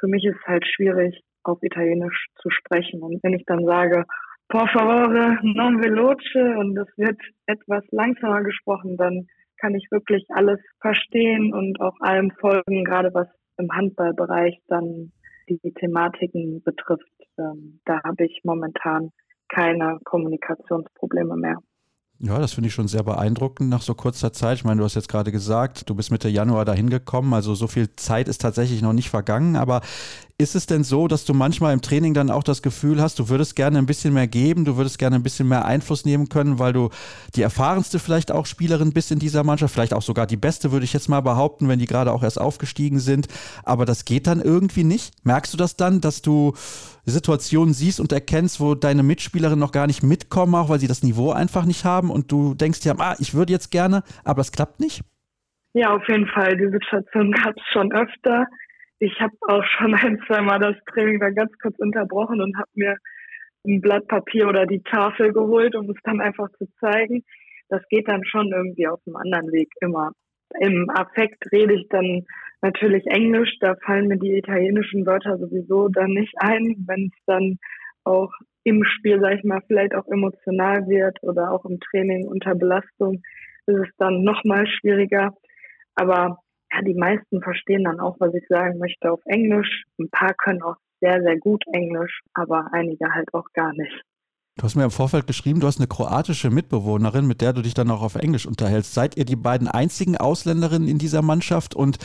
Für 0.00 0.08
mich 0.08 0.24
ist 0.24 0.36
es 0.40 0.46
halt 0.46 0.66
schwierig, 0.66 1.20
auf 1.44 1.62
Italienisch 1.62 2.26
zu 2.42 2.50
sprechen. 2.50 3.02
Und 3.02 3.22
wenn 3.22 3.34
ich 3.34 3.44
dann 3.46 3.64
sage, 3.64 4.04
por 4.48 4.68
favore, 4.68 5.38
non 5.42 5.80
veloce, 5.80 6.58
und 6.58 6.76
es 6.76 6.88
wird 6.96 7.20
etwas 7.46 7.84
langsamer 7.92 8.42
gesprochen, 8.42 8.96
dann 8.96 9.26
kann 9.58 9.74
ich 9.76 9.86
wirklich 9.90 10.24
alles 10.30 10.58
verstehen 10.80 11.54
und 11.54 11.80
auch 11.80 11.94
allem 12.00 12.32
folgen, 12.40 12.84
gerade 12.84 13.14
was 13.14 13.28
im 13.56 13.70
Handballbereich 13.70 14.60
dann 14.66 15.12
die 15.48 15.72
Thematiken 15.74 16.62
betrifft. 16.64 17.06
Ähm, 17.38 17.80
da 17.84 18.02
habe 18.02 18.24
ich 18.24 18.40
momentan 18.42 19.10
keine 19.48 20.00
Kommunikationsprobleme 20.04 21.36
mehr. 21.36 21.58
Ja, 22.20 22.38
das 22.38 22.52
finde 22.52 22.68
ich 22.68 22.74
schon 22.74 22.88
sehr 22.88 23.02
beeindruckend 23.02 23.68
nach 23.68 23.82
so 23.82 23.94
kurzer 23.94 24.32
Zeit. 24.32 24.58
Ich 24.58 24.64
meine, 24.64 24.78
du 24.78 24.84
hast 24.84 24.94
jetzt 24.94 25.08
gerade 25.08 25.32
gesagt, 25.32 25.90
du 25.90 25.94
bist 25.94 26.10
Mitte 26.10 26.28
Januar 26.28 26.64
dahin 26.64 26.88
gekommen, 26.88 27.34
also 27.34 27.54
so 27.54 27.66
viel 27.66 27.94
Zeit 27.96 28.28
ist 28.28 28.40
tatsächlich 28.40 28.82
noch 28.82 28.92
nicht 28.92 29.10
vergangen. 29.10 29.56
Aber 29.56 29.80
ist 30.36 30.56
es 30.56 30.66
denn 30.66 30.82
so, 30.82 31.06
dass 31.06 31.24
du 31.24 31.32
manchmal 31.32 31.72
im 31.72 31.80
Training 31.80 32.12
dann 32.12 32.28
auch 32.28 32.42
das 32.42 32.60
Gefühl 32.60 33.00
hast, 33.00 33.20
du 33.20 33.28
würdest 33.28 33.54
gerne 33.54 33.78
ein 33.78 33.86
bisschen 33.86 34.12
mehr 34.12 34.26
geben, 34.26 34.64
du 34.64 34.76
würdest 34.76 34.98
gerne 34.98 35.14
ein 35.14 35.22
bisschen 35.22 35.48
mehr 35.48 35.64
Einfluss 35.64 36.04
nehmen 36.04 36.28
können, 36.28 36.58
weil 36.58 36.72
du 36.72 36.90
die 37.36 37.42
erfahrenste 37.42 38.00
vielleicht 38.00 38.32
auch 38.32 38.44
Spielerin 38.44 38.92
bist 38.92 39.12
in 39.12 39.20
dieser 39.20 39.44
Mannschaft, 39.44 39.72
vielleicht 39.72 39.94
auch 39.94 40.02
sogar 40.02 40.26
die 40.26 40.36
beste, 40.36 40.72
würde 40.72 40.84
ich 40.84 40.92
jetzt 40.92 41.08
mal 41.08 41.20
behaupten, 41.20 41.68
wenn 41.68 41.78
die 41.78 41.86
gerade 41.86 42.10
auch 42.10 42.24
erst 42.24 42.40
aufgestiegen 42.40 42.98
sind. 42.98 43.28
Aber 43.62 43.84
das 43.84 44.04
geht 44.04 44.26
dann 44.26 44.40
irgendwie 44.40 44.82
nicht. 44.82 45.24
Merkst 45.24 45.52
du 45.54 45.56
das 45.56 45.76
dann, 45.76 46.00
dass 46.00 46.20
du 46.20 46.54
Situationen 47.04 47.72
siehst 47.72 48.00
und 48.00 48.10
erkennst, 48.10 48.58
wo 48.58 48.74
deine 48.74 49.04
Mitspielerinnen 49.04 49.60
noch 49.60 49.72
gar 49.72 49.86
nicht 49.86 50.02
mitkommen, 50.02 50.56
auch 50.56 50.68
weil 50.68 50.80
sie 50.80 50.88
das 50.88 51.04
Niveau 51.04 51.30
einfach 51.30 51.64
nicht 51.64 51.84
haben 51.84 52.10
und 52.10 52.32
du 52.32 52.54
denkst 52.54 52.80
ja, 52.84 52.94
ah, 52.98 53.14
ich 53.20 53.34
würde 53.34 53.52
jetzt 53.52 53.70
gerne, 53.70 54.02
aber 54.24 54.40
es 54.40 54.50
klappt 54.50 54.80
nicht? 54.80 55.02
Ja, 55.74 55.94
auf 55.94 56.08
jeden 56.08 56.26
Fall. 56.26 56.56
Die 56.56 56.70
Situation 56.70 57.30
gab 57.30 57.54
es 57.56 57.62
schon 57.72 57.92
öfter 57.92 58.46
ich 59.04 59.20
habe 59.20 59.34
auch 59.42 59.64
schon 59.64 59.94
ein, 59.94 60.18
zwei 60.26 60.40
Mal 60.40 60.58
das 60.58 60.76
Training 60.92 61.20
dann 61.20 61.34
ganz 61.34 61.52
kurz 61.60 61.78
unterbrochen 61.78 62.40
und 62.40 62.56
habe 62.56 62.70
mir 62.74 62.96
ein 63.66 63.80
Blatt 63.80 64.08
Papier 64.08 64.48
oder 64.48 64.66
die 64.66 64.82
Tafel 64.82 65.32
geholt, 65.32 65.74
um 65.74 65.90
es 65.90 65.96
dann 66.04 66.20
einfach 66.20 66.48
zu 66.58 66.66
zeigen. 66.80 67.24
Das 67.68 67.82
geht 67.88 68.08
dann 68.08 68.24
schon 68.24 68.52
irgendwie 68.52 68.88
auf 68.88 69.00
einem 69.06 69.16
anderen 69.16 69.52
Weg 69.52 69.68
immer. 69.80 70.12
Im 70.60 70.90
Affekt 70.90 71.50
rede 71.52 71.74
ich 71.74 71.88
dann 71.88 72.24
natürlich 72.62 73.06
Englisch, 73.06 73.58
da 73.60 73.74
fallen 73.84 74.08
mir 74.08 74.18
die 74.18 74.38
italienischen 74.38 75.06
Wörter 75.06 75.38
sowieso 75.38 75.88
dann 75.88 76.10
nicht 76.10 76.34
ein, 76.38 76.84
wenn 76.86 77.10
es 77.12 77.24
dann 77.26 77.58
auch 78.04 78.32
im 78.64 78.84
Spiel, 78.84 79.20
sag 79.20 79.38
ich 79.38 79.44
mal, 79.44 79.60
vielleicht 79.66 79.94
auch 79.94 80.06
emotional 80.06 80.86
wird 80.86 81.22
oder 81.22 81.50
auch 81.50 81.64
im 81.64 81.78
Training 81.80 82.26
unter 82.26 82.54
Belastung, 82.54 83.22
ist 83.66 83.76
es 83.76 83.96
dann 83.98 84.22
nochmal 84.24 84.66
schwieriger. 84.66 85.34
Aber 85.94 86.38
ja, 86.74 86.82
die 86.82 86.94
meisten 86.94 87.40
verstehen 87.42 87.84
dann 87.84 88.00
auch, 88.00 88.16
was 88.18 88.34
ich 88.34 88.44
sagen 88.48 88.78
möchte 88.78 89.12
auf 89.12 89.20
Englisch. 89.26 89.84
Ein 89.98 90.08
paar 90.10 90.34
können 90.34 90.62
auch 90.62 90.76
sehr, 91.00 91.22
sehr 91.22 91.38
gut 91.38 91.62
Englisch, 91.72 92.20
aber 92.34 92.68
einige 92.72 93.12
halt 93.12 93.32
auch 93.34 93.46
gar 93.52 93.72
nicht. 93.72 94.02
Du 94.56 94.62
hast 94.62 94.76
mir 94.76 94.84
im 94.84 94.92
Vorfeld 94.92 95.26
geschrieben, 95.26 95.58
du 95.58 95.66
hast 95.66 95.80
eine 95.80 95.88
kroatische 95.88 96.48
Mitbewohnerin, 96.48 97.26
mit 97.26 97.40
der 97.40 97.52
du 97.52 97.60
dich 97.60 97.74
dann 97.74 97.90
auch 97.90 98.02
auf 98.02 98.14
Englisch 98.14 98.46
unterhältst. 98.46 98.94
Seid 98.94 99.16
ihr 99.16 99.24
die 99.24 99.34
beiden 99.34 99.66
einzigen 99.66 100.16
Ausländerinnen 100.16 100.86
in 100.86 100.98
dieser 100.98 101.22
Mannschaft? 101.22 101.74
Und 101.74 101.98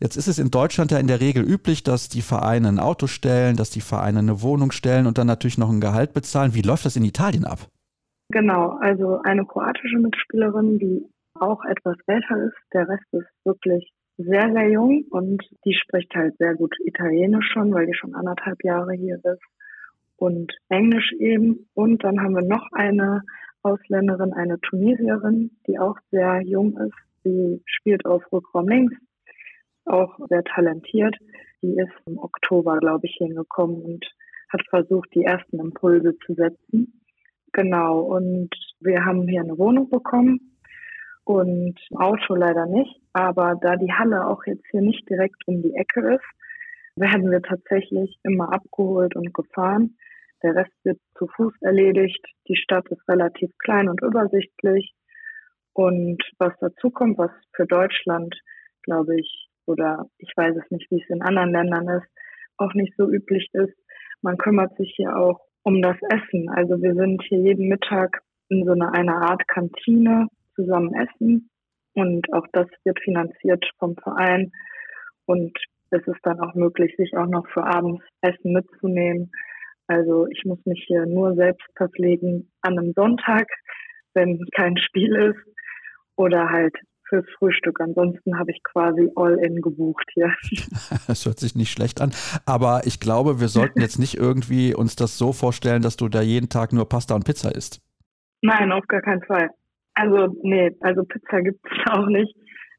jetzt 0.00 0.16
ist 0.16 0.28
es 0.28 0.38
in 0.38 0.52
Deutschland 0.52 0.92
ja 0.92 0.98
in 0.98 1.08
der 1.08 1.20
Regel 1.20 1.42
üblich, 1.42 1.82
dass 1.82 2.08
die 2.08 2.22
Vereine 2.22 2.68
ein 2.68 2.78
Auto 2.78 3.08
stellen, 3.08 3.56
dass 3.56 3.70
die 3.70 3.80
Vereine 3.80 4.20
eine 4.20 4.40
Wohnung 4.40 4.70
stellen 4.70 5.08
und 5.08 5.18
dann 5.18 5.26
natürlich 5.26 5.58
noch 5.58 5.68
ein 5.68 5.80
Gehalt 5.80 6.14
bezahlen. 6.14 6.54
Wie 6.54 6.62
läuft 6.62 6.86
das 6.86 6.94
in 6.94 7.04
Italien 7.04 7.44
ab? 7.44 7.66
Genau, 8.28 8.78
also 8.80 9.20
eine 9.24 9.44
kroatische 9.44 9.98
Mitspielerin, 9.98 10.78
die 10.78 11.04
auch 11.40 11.64
etwas 11.64 11.96
älter 12.06 12.36
ist. 12.44 12.56
Der 12.72 12.88
Rest 12.88 13.04
ist 13.12 13.26
wirklich 13.44 13.92
sehr, 14.18 14.52
sehr 14.52 14.70
jung 14.70 15.04
und 15.10 15.42
die 15.64 15.74
spricht 15.74 16.14
halt 16.14 16.36
sehr 16.38 16.54
gut 16.54 16.74
Italienisch 16.84 17.50
schon, 17.52 17.72
weil 17.72 17.86
die 17.86 17.94
schon 17.94 18.14
anderthalb 18.14 18.64
Jahre 18.64 18.94
hier 18.94 19.16
ist 19.22 19.42
und 20.16 20.52
Englisch 20.68 21.12
eben. 21.18 21.68
Und 21.74 22.02
dann 22.04 22.20
haben 22.20 22.34
wir 22.34 22.44
noch 22.44 22.66
eine 22.72 23.22
Ausländerin, 23.62 24.32
eine 24.32 24.58
Tunesierin, 24.60 25.50
die 25.66 25.78
auch 25.78 25.96
sehr 26.10 26.40
jung 26.42 26.78
ist. 26.78 26.96
Sie 27.24 27.62
spielt 27.66 28.06
auf 28.06 28.22
Rückraum 28.32 28.68
links, 28.68 28.94
auch 29.84 30.18
sehr 30.28 30.44
talentiert. 30.44 31.16
Die 31.62 31.76
ist 31.76 31.92
im 32.06 32.18
Oktober, 32.18 32.78
glaube 32.78 33.06
ich, 33.06 33.16
hingekommen 33.18 33.82
und 33.82 34.06
hat 34.48 34.62
versucht, 34.68 35.08
die 35.14 35.24
ersten 35.24 35.58
Impulse 35.58 36.16
zu 36.24 36.34
setzen. 36.34 37.00
Genau, 37.52 38.00
und 38.00 38.50
wir 38.80 39.04
haben 39.04 39.26
hier 39.26 39.40
eine 39.40 39.58
Wohnung 39.58 39.90
bekommen 39.90 40.55
und 41.26 41.74
Auto 41.96 42.36
leider 42.36 42.66
nicht. 42.66 43.00
Aber 43.12 43.56
da 43.60 43.76
die 43.76 43.92
Halle 43.92 44.26
auch 44.26 44.46
jetzt 44.46 44.64
hier 44.70 44.80
nicht 44.80 45.08
direkt 45.10 45.46
um 45.46 45.60
die 45.60 45.74
Ecke 45.74 46.14
ist, 46.14 46.24
werden 46.94 47.30
wir 47.30 47.42
tatsächlich 47.42 48.16
immer 48.22 48.52
abgeholt 48.52 49.16
und 49.16 49.34
gefahren. 49.34 49.96
Der 50.42 50.54
Rest 50.54 50.72
wird 50.84 50.98
zu 51.18 51.26
Fuß 51.26 51.52
erledigt. 51.62 52.24
Die 52.48 52.56
Stadt 52.56 52.86
ist 52.90 53.06
relativ 53.08 53.50
klein 53.58 53.88
und 53.88 54.00
übersichtlich. 54.02 54.94
Und 55.72 56.22
was 56.38 56.54
dazu 56.60 56.90
kommt, 56.90 57.18
was 57.18 57.32
für 57.54 57.66
Deutschland, 57.66 58.34
glaube 58.82 59.18
ich, 59.18 59.48
oder 59.66 60.06
ich 60.18 60.32
weiß 60.36 60.56
es 60.56 60.70
nicht, 60.70 60.88
wie 60.90 61.02
es 61.02 61.10
in 61.10 61.22
anderen 61.22 61.50
Ländern 61.50 61.88
ist, 61.88 62.08
auch 62.56 62.72
nicht 62.74 62.94
so 62.96 63.10
üblich 63.10 63.50
ist, 63.52 63.74
man 64.22 64.38
kümmert 64.38 64.76
sich 64.76 64.94
hier 64.96 65.16
auch 65.16 65.40
um 65.64 65.82
das 65.82 65.96
Essen. 66.08 66.48
Also 66.50 66.80
wir 66.80 66.94
sind 66.94 67.20
hier 67.28 67.40
jeden 67.40 67.68
Mittag 67.68 68.22
in 68.48 68.64
so 68.64 68.72
einer, 68.72 68.94
einer 68.94 69.28
Art 69.28 69.46
Kantine 69.48 70.28
zusammen 70.56 70.92
essen. 70.94 71.48
Und 71.94 72.32
auch 72.32 72.46
das 72.52 72.66
wird 72.84 73.00
finanziert 73.00 73.64
vom 73.78 73.96
Verein. 73.96 74.52
Und 75.26 75.56
es 75.90 76.06
ist 76.06 76.20
dann 76.24 76.40
auch 76.40 76.54
möglich, 76.54 76.94
sich 76.96 77.16
auch 77.16 77.26
noch 77.26 77.46
für 77.48 77.64
abends 77.64 78.02
Essen 78.20 78.52
mitzunehmen. 78.52 79.30
Also 79.86 80.26
ich 80.28 80.44
muss 80.44 80.58
mich 80.64 80.84
hier 80.86 81.06
nur 81.06 81.34
selbst 81.34 81.66
verpflegen 81.76 82.50
an 82.60 82.78
einem 82.78 82.92
Sonntag, 82.94 83.46
wenn 84.14 84.44
kein 84.54 84.76
Spiel 84.76 85.14
ist 85.14 85.56
oder 86.16 86.50
halt 86.50 86.74
fürs 87.08 87.24
Frühstück. 87.38 87.80
Ansonsten 87.80 88.36
habe 88.38 88.50
ich 88.50 88.62
quasi 88.64 89.10
All-In 89.14 89.62
gebucht 89.62 90.08
hier. 90.12 90.34
Das 91.06 91.24
hört 91.24 91.38
sich 91.38 91.54
nicht 91.54 91.70
schlecht 91.70 92.00
an. 92.00 92.12
Aber 92.46 92.82
ich 92.84 92.98
glaube, 92.98 93.40
wir 93.40 93.48
sollten 93.48 93.80
jetzt 93.80 93.98
nicht 93.98 94.16
irgendwie 94.16 94.74
uns 94.74 94.96
das 94.96 95.18
so 95.18 95.32
vorstellen, 95.32 95.82
dass 95.82 95.96
du 95.96 96.08
da 96.08 96.20
jeden 96.20 96.48
Tag 96.48 96.72
nur 96.72 96.88
Pasta 96.88 97.14
und 97.14 97.24
Pizza 97.24 97.54
isst. 97.54 97.80
Nein, 98.42 98.72
auf 98.72 98.86
gar 98.88 99.02
keinen 99.02 99.22
Fall. 99.22 99.50
Also, 99.96 100.36
nee, 100.42 100.70
also 100.80 101.04
Pizza 101.04 101.40
gibt 101.42 101.60
es 101.64 101.70
auch 101.90 102.06
nicht. 102.06 102.34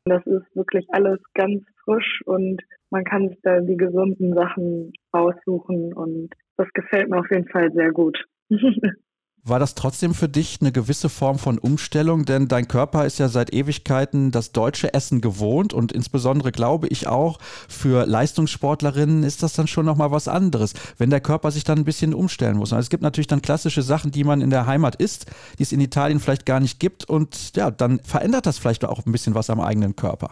Das 0.06 0.26
ist 0.26 0.56
wirklich 0.56 0.86
alles 0.92 1.20
ganz 1.34 1.64
frisch 1.84 2.22
und 2.26 2.62
man 2.92 3.04
kann 3.04 3.28
sich 3.28 3.40
da 3.44 3.60
die 3.60 3.76
gesunden 3.76 4.34
Sachen 4.34 4.94
aussuchen 5.12 5.94
und 5.94 6.30
das 6.56 6.70
gefällt 6.74 7.10
mir 7.10 7.20
auf 7.20 7.30
jeden 7.30 7.50
Fall 7.50 7.72
sehr 7.74 7.92
gut. 7.92 8.24
War 9.48 9.60
das 9.60 9.76
trotzdem 9.76 10.14
für 10.14 10.28
dich 10.28 10.58
eine 10.60 10.74
gewisse 10.74 11.08
Form 11.08 11.40
von 11.40 11.58
Umstellung? 11.58 12.26
Denn 12.26 12.50
dein 12.50 12.68
Körper 12.68 13.06
ist 13.06 13.18
ja 13.18 13.30
seit 13.30 13.54
Ewigkeiten 13.54 14.32
das 14.32 14.52
deutsche 14.52 14.94
Essen 14.94 15.22
gewohnt 15.22 15.74
und 15.74 15.94
insbesondere 15.94 16.52
glaube 16.52 16.88
ich 16.90 17.08
auch 17.08 17.38
für 17.70 18.06
Leistungssportlerinnen 18.06 19.24
ist 19.24 19.44
das 19.44 19.54
dann 19.54 19.68
schon 19.68 19.86
nochmal 19.86 20.12
was 20.12 20.28
anderes, 20.28 20.74
wenn 20.98 21.10
der 21.10 21.22
Körper 21.22 21.52
sich 21.52 21.64
dann 21.64 21.78
ein 21.78 21.86
bisschen 21.86 22.14
umstellen 22.14 22.58
muss. 22.58 22.74
Also 22.74 22.82
es 22.82 22.90
gibt 22.90 23.04
natürlich 23.04 23.28
dann 23.28 23.42
klassische 23.42 23.84
Sachen, 23.84 24.12
die 24.12 24.26
man 24.26 24.42
in 24.42 24.50
der 24.50 24.68
Heimat 24.68 24.96
isst, 24.96 25.32
die 25.58 25.64
es 25.64 25.72
in 25.72 25.80
Italien 25.80 26.20
vielleicht 26.20 26.46
gar 26.46 26.60
nicht 26.60 26.82
gibt 26.82 27.10
und 27.10 27.56
ja, 27.56 27.72
dann 27.72 28.00
verändert 28.00 28.48
das 28.48 28.58
vielleicht 28.58 28.84
auch 28.84 29.06
ein 29.06 29.14
bisschen 29.14 29.34
was 29.34 29.50
am 29.50 29.62
eigenen 29.62 29.96
Körper. 29.96 30.32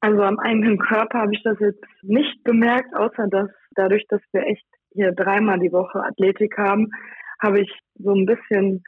Also 0.00 0.22
am 0.22 0.38
eigenen 0.38 0.78
Körper 0.78 1.22
habe 1.22 1.34
ich 1.34 1.42
das 1.42 1.58
jetzt 1.58 1.82
nicht 2.02 2.44
gemerkt, 2.44 2.94
außer 2.94 3.26
dass 3.28 3.50
dadurch, 3.74 4.06
dass 4.08 4.20
wir 4.30 4.46
echt 4.46 4.64
hier 4.92 5.10
dreimal 5.12 5.58
die 5.58 5.72
Woche 5.72 6.00
Athletik 6.04 6.56
haben, 6.56 6.90
habe 7.42 7.60
ich 7.60 7.70
so 7.94 8.12
ein 8.12 8.26
bisschen 8.26 8.82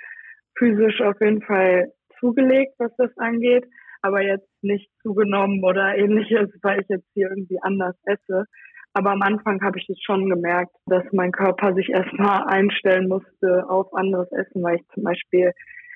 physisch 0.58 1.00
auf 1.00 1.20
jeden 1.20 1.42
Fall 1.42 1.92
zugelegt, 2.18 2.74
was 2.78 2.94
das 2.96 3.10
angeht, 3.16 3.64
aber 4.02 4.22
jetzt 4.22 4.48
nicht 4.62 4.90
zugenommen 5.02 5.64
oder 5.64 5.96
ähnliches, 5.96 6.50
weil 6.62 6.80
ich 6.80 6.88
jetzt 6.88 7.08
hier 7.14 7.28
irgendwie 7.30 7.58
anders 7.62 7.96
esse. 8.04 8.44
Aber 8.92 9.12
am 9.12 9.22
Anfang 9.22 9.62
habe 9.62 9.78
ich 9.78 9.88
es 9.88 10.00
schon 10.02 10.28
gemerkt, 10.28 10.74
dass 10.86 11.04
mein 11.12 11.32
Körper 11.32 11.74
sich 11.74 11.88
erstmal 11.90 12.44
einstellen 12.48 13.08
musste 13.08 13.68
auf 13.68 13.94
anderes 13.94 14.30
Essen, 14.32 14.62
weil 14.62 14.76
ich 14.76 14.88
zum 14.94 15.04
Beispiel 15.04 15.52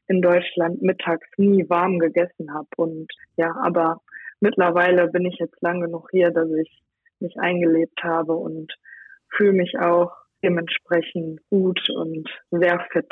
in 0.06 0.22
Deutschland 0.22 0.82
mittags 0.82 1.26
nie 1.36 1.68
warm 1.68 1.98
gegessen 1.98 2.52
habe. 2.54 2.68
Und 2.76 3.08
ja, 3.36 3.54
aber 3.62 4.00
mittlerweile 4.40 5.08
bin 5.08 5.24
ich 5.26 5.38
jetzt 5.38 5.60
lang 5.60 5.80
genug 5.80 6.08
hier, 6.10 6.30
dass 6.30 6.48
ich 6.50 6.82
mich 7.20 7.36
eingelebt 7.38 8.02
habe 8.02 8.34
und 8.34 8.72
fühle 9.36 9.52
mich 9.52 9.78
auch 9.78 10.12
dementsprechend 10.44 11.40
gut 11.50 11.80
und 11.90 12.28
sehr 12.50 12.78
fit. 12.92 13.10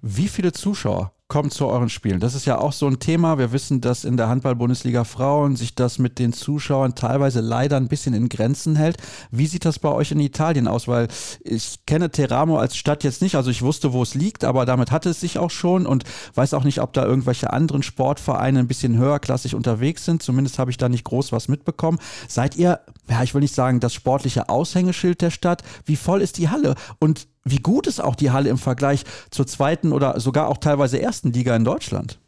Wie 0.00 0.28
viele 0.28 0.52
Zuschauer 0.52 1.12
kommen 1.30 1.50
zu 1.50 1.66
euren 1.66 1.88
Spielen? 1.88 2.20
Das 2.20 2.34
ist 2.34 2.44
ja 2.44 2.58
auch 2.58 2.72
so 2.72 2.86
ein 2.86 2.98
Thema. 2.98 3.38
Wir 3.38 3.52
wissen, 3.52 3.80
dass 3.80 4.04
in 4.04 4.18
der 4.18 4.28
Handball-Bundesliga 4.28 5.04
Frauen 5.04 5.56
sich 5.56 5.74
das 5.74 5.98
mit 5.98 6.18
den 6.18 6.34
Zuschauern 6.34 6.94
teilweise 6.94 7.40
leider 7.40 7.78
ein 7.78 7.88
bisschen 7.88 8.12
in 8.12 8.28
Grenzen 8.28 8.76
hält. 8.76 8.98
Wie 9.30 9.46
sieht 9.46 9.64
das 9.64 9.78
bei 9.78 9.88
euch 9.88 10.10
in 10.10 10.20
Italien 10.20 10.68
aus? 10.68 10.88
Weil 10.88 11.08
ich 11.42 11.86
kenne 11.86 12.10
Teramo 12.10 12.58
als 12.58 12.76
Stadt 12.76 13.04
jetzt 13.04 13.22
nicht. 13.22 13.36
Also 13.36 13.50
ich 13.50 13.62
wusste, 13.62 13.94
wo 13.94 14.02
es 14.02 14.14
liegt, 14.14 14.44
aber 14.44 14.66
damit 14.66 14.90
hatte 14.90 15.08
es 15.08 15.20
sich 15.20 15.38
auch 15.38 15.50
schon 15.50 15.86
und 15.86 16.04
weiß 16.34 16.52
auch 16.52 16.64
nicht, 16.64 16.82
ob 16.82 16.92
da 16.92 17.04
irgendwelche 17.04 17.52
anderen 17.52 17.82
Sportvereine 17.82 18.58
ein 18.58 18.68
bisschen 18.68 18.98
höherklassig 18.98 19.54
unterwegs 19.54 20.04
sind. 20.04 20.22
Zumindest 20.22 20.58
habe 20.58 20.72
ich 20.72 20.76
da 20.76 20.88
nicht 20.88 21.04
groß 21.04 21.30
was 21.32 21.46
mitbekommen. 21.46 21.98
Seid 22.28 22.56
ihr, 22.56 22.80
ja, 23.08 23.22
ich 23.22 23.34
will 23.34 23.40
nicht 23.40 23.54
sagen, 23.54 23.78
das 23.78 23.94
sportliche 23.94 24.48
Aushängeschild 24.48 25.22
der 25.22 25.30
Stadt? 25.30 25.62
Wie 25.84 25.96
voll 25.96 26.22
ist 26.22 26.38
die 26.38 26.48
Halle? 26.48 26.74
Und 26.98 27.28
wie 27.44 27.58
gut 27.58 27.86
ist 27.86 28.00
auch 28.00 28.16
die 28.16 28.30
Halle 28.30 28.50
im 28.50 28.58
Vergleich 28.58 29.04
zur 29.30 29.46
zweiten 29.46 29.92
oder 29.92 30.20
sogar 30.20 30.48
auch 30.48 30.58
teilweise 30.58 31.00
ersten 31.00 31.32
Liga 31.32 31.56
in 31.56 31.64
Deutschland? 31.64 32.18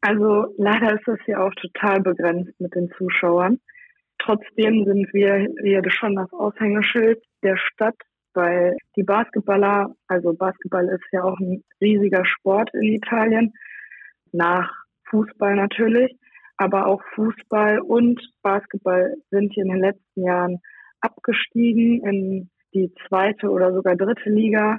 Also 0.00 0.52
leider 0.58 0.94
ist 0.94 1.06
das 1.06 1.18
hier 1.24 1.40
auch 1.40 1.52
total 1.54 2.00
begrenzt 2.00 2.52
mit 2.58 2.74
den 2.74 2.90
Zuschauern. 2.98 3.60
Trotzdem 4.18 4.84
sind 4.84 5.12
wir 5.12 5.48
hier 5.62 5.82
schon 5.90 6.16
das 6.16 6.32
Aushängeschild 6.32 7.22
der 7.42 7.56
Stadt, 7.56 7.96
weil 8.34 8.76
die 8.96 9.04
Basketballer, 9.04 9.94
also 10.08 10.32
Basketball 10.32 10.88
ist 10.88 11.04
ja 11.12 11.22
auch 11.22 11.38
ein 11.38 11.62
riesiger 11.80 12.24
Sport 12.24 12.70
in 12.74 12.94
Italien, 12.94 13.52
nach 14.32 14.72
Fußball 15.10 15.54
natürlich, 15.54 16.16
aber 16.56 16.86
auch 16.86 17.02
Fußball 17.14 17.80
und 17.80 18.20
Basketball 18.42 19.14
sind 19.30 19.52
hier 19.52 19.64
in 19.64 19.70
den 19.70 19.80
letzten 19.80 20.24
Jahren 20.24 20.58
abgestiegen 21.00 22.06
in 22.06 22.50
die 22.74 22.92
zweite 23.08 23.50
oder 23.50 23.72
sogar 23.72 23.96
dritte 23.96 24.30
Liga. 24.30 24.78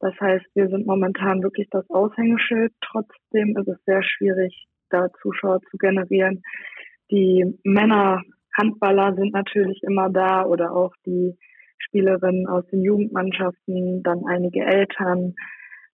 Das 0.00 0.14
heißt, 0.20 0.44
wir 0.54 0.68
sind 0.68 0.86
momentan 0.86 1.42
wirklich 1.42 1.68
das 1.70 1.88
Aushängeschild. 1.90 2.72
Trotzdem 2.80 3.56
ist 3.56 3.68
es 3.68 3.78
sehr 3.84 4.02
schwierig, 4.02 4.66
da 4.90 5.08
Zuschauer 5.22 5.60
zu 5.70 5.76
generieren. 5.78 6.42
Die 7.10 7.58
Männer 7.62 8.22
Handballer 8.56 9.14
sind 9.14 9.32
natürlich 9.32 9.82
immer 9.82 10.10
da 10.10 10.44
oder 10.44 10.72
auch 10.72 10.92
die 11.06 11.36
Spielerinnen 11.78 12.46
aus 12.46 12.66
den 12.68 12.82
Jugendmannschaften, 12.82 14.02
dann 14.02 14.24
einige 14.26 14.60
Eltern. 14.64 15.34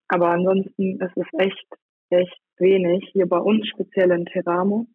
Aber 0.07 0.29
ansonsten 0.29 0.99
ist 0.99 1.17
es 1.17 1.27
echt, 1.37 1.67
echt 2.09 2.39
wenig. 2.57 3.09
Hier 3.11 3.27
bei 3.27 3.37
uns 3.37 3.67
speziell 3.67 4.11
in 4.11 4.25
Teramo. 4.25 4.87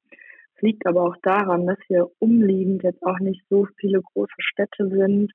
Es 0.57 0.63
liegt 0.63 0.87
aber 0.87 1.03
auch 1.03 1.17
daran, 1.23 1.67
dass 1.67 1.79
hier 1.87 2.09
umliegend 2.19 2.83
jetzt 2.83 3.03
auch 3.03 3.19
nicht 3.21 3.43
so 3.49 3.67
viele 3.79 4.01
große 4.01 4.33
Städte 4.39 4.89
sind 4.89 5.33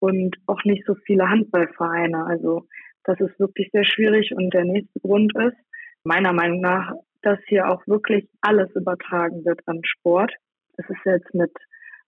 und 0.00 0.36
auch 0.46 0.64
nicht 0.64 0.84
so 0.86 0.94
viele 1.06 1.28
Handballvereine. 1.28 2.24
Also 2.26 2.66
das 3.04 3.20
ist 3.20 3.38
wirklich 3.38 3.70
sehr 3.72 3.84
schwierig. 3.84 4.32
Und 4.34 4.52
der 4.52 4.64
nächste 4.64 5.00
Grund 5.00 5.32
ist, 5.36 5.56
meiner 6.04 6.32
Meinung 6.32 6.60
nach, 6.60 6.92
dass 7.22 7.38
hier 7.46 7.68
auch 7.68 7.86
wirklich 7.86 8.28
alles 8.40 8.70
übertragen 8.74 9.44
wird 9.44 9.60
an 9.66 9.80
Sport. 9.84 10.32
Es 10.76 10.88
ist 10.88 11.04
jetzt 11.04 11.34
mit 11.34 11.52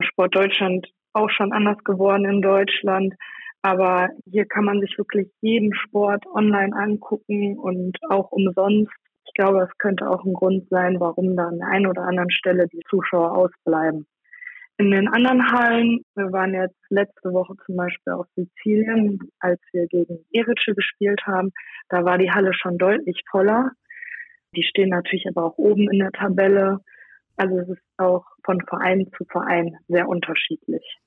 Sport 0.00 0.34
Deutschland 0.34 0.88
auch 1.12 1.30
schon 1.30 1.52
anders 1.52 1.78
geworden 1.84 2.24
in 2.24 2.42
Deutschland. 2.42 3.14
Aber 3.62 4.08
hier 4.24 4.46
kann 4.46 4.64
man 4.64 4.80
sich 4.80 4.96
wirklich 4.98 5.28
jeden 5.40 5.72
Sport 5.74 6.24
online 6.34 6.74
angucken 6.74 7.58
und 7.58 7.96
auch 8.08 8.32
umsonst. 8.32 8.90
Ich 9.26 9.34
glaube, 9.34 9.62
es 9.62 9.78
könnte 9.78 10.08
auch 10.10 10.24
ein 10.24 10.32
Grund 10.32 10.68
sein, 10.68 10.98
warum 10.98 11.36
da 11.36 11.46
an 11.46 11.58
der 11.58 11.68
einen 11.68 11.86
oder 11.86 12.02
anderen 12.02 12.30
Stelle 12.30 12.66
die 12.66 12.80
Zuschauer 12.90 13.36
ausbleiben. 13.36 14.06
In 14.78 14.90
den 14.90 15.08
anderen 15.08 15.52
Hallen, 15.52 16.00
wir 16.14 16.32
waren 16.32 16.54
jetzt 16.54 16.78
letzte 16.88 17.32
Woche 17.32 17.54
zum 17.66 17.76
Beispiel 17.76 18.14
auf 18.14 18.26
Sizilien, 18.34 19.18
als 19.38 19.60
wir 19.72 19.86
gegen 19.86 20.24
Erice 20.32 20.74
gespielt 20.74 21.20
haben, 21.26 21.52
da 21.88 22.04
war 22.04 22.18
die 22.18 22.30
Halle 22.30 22.52
schon 22.54 22.78
deutlich 22.78 23.22
voller. 23.30 23.70
Die 24.56 24.62
stehen 24.62 24.88
natürlich 24.88 25.26
aber 25.28 25.44
auch 25.44 25.58
oben 25.58 25.90
in 25.90 25.98
der 25.98 26.10
Tabelle. 26.12 26.80
Also 27.36 27.58
es 27.58 27.68
ist 27.68 27.82
auch 27.98 28.24
von 28.44 28.60
Verein 28.62 29.08
zu 29.16 29.24
Verein 29.26 29.76
sehr 29.88 30.08
unterschiedlich. 30.08 30.98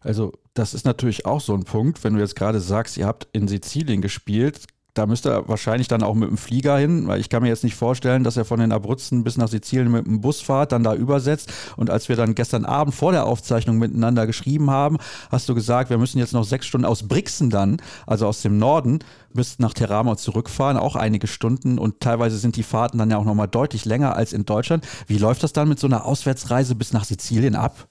Also 0.00 0.32
das 0.54 0.74
ist 0.74 0.84
natürlich 0.84 1.26
auch 1.26 1.40
so 1.40 1.54
ein 1.54 1.64
Punkt, 1.64 2.04
wenn 2.04 2.14
du 2.14 2.20
jetzt 2.20 2.36
gerade 2.36 2.60
sagst, 2.60 2.96
ihr 2.96 3.06
habt 3.06 3.28
in 3.32 3.48
Sizilien 3.48 4.02
gespielt, 4.02 4.66
da 4.96 5.06
müsste 5.06 5.30
er 5.30 5.48
wahrscheinlich 5.48 5.88
dann 5.88 6.02
auch 6.02 6.14
mit 6.14 6.30
dem 6.30 6.38
Flieger 6.38 6.78
hin, 6.78 7.06
weil 7.06 7.20
ich 7.20 7.28
kann 7.28 7.42
mir 7.42 7.48
jetzt 7.48 7.64
nicht 7.64 7.74
vorstellen, 7.74 8.24
dass 8.24 8.36
er 8.36 8.46
von 8.46 8.60
den 8.60 8.72
Abruzzen 8.72 9.24
bis 9.24 9.36
nach 9.36 9.48
Sizilien 9.48 9.92
mit 9.92 10.06
dem 10.06 10.22
Bus 10.22 10.40
fahrt, 10.40 10.72
dann 10.72 10.82
da 10.82 10.94
übersetzt. 10.94 11.74
Und 11.76 11.90
als 11.90 12.08
wir 12.08 12.16
dann 12.16 12.34
gestern 12.34 12.64
Abend 12.64 12.94
vor 12.94 13.12
der 13.12 13.26
Aufzeichnung 13.26 13.78
miteinander 13.78 14.26
geschrieben 14.26 14.70
haben, 14.70 14.96
hast 15.30 15.48
du 15.48 15.54
gesagt, 15.54 15.90
wir 15.90 15.98
müssen 15.98 16.18
jetzt 16.18 16.32
noch 16.32 16.44
sechs 16.44 16.66
Stunden 16.66 16.86
aus 16.86 17.06
Brixen 17.06 17.50
dann, 17.50 17.76
also 18.06 18.26
aus 18.26 18.40
dem 18.40 18.58
Norden, 18.58 19.00
bis 19.34 19.58
nach 19.58 19.74
Teramo 19.74 20.14
zurückfahren, 20.14 20.78
auch 20.78 20.96
einige 20.96 21.26
Stunden. 21.26 21.78
Und 21.78 22.00
teilweise 22.00 22.38
sind 22.38 22.56
die 22.56 22.62
Fahrten 22.62 22.96
dann 22.96 23.10
ja 23.10 23.18
auch 23.18 23.24
nochmal 23.24 23.48
deutlich 23.48 23.84
länger 23.84 24.16
als 24.16 24.32
in 24.32 24.46
Deutschland. 24.46 24.86
Wie 25.06 25.18
läuft 25.18 25.42
das 25.42 25.52
dann 25.52 25.68
mit 25.68 25.78
so 25.78 25.86
einer 25.86 26.06
Auswärtsreise 26.06 26.74
bis 26.74 26.94
nach 26.94 27.04
Sizilien 27.04 27.54
ab? 27.54 27.86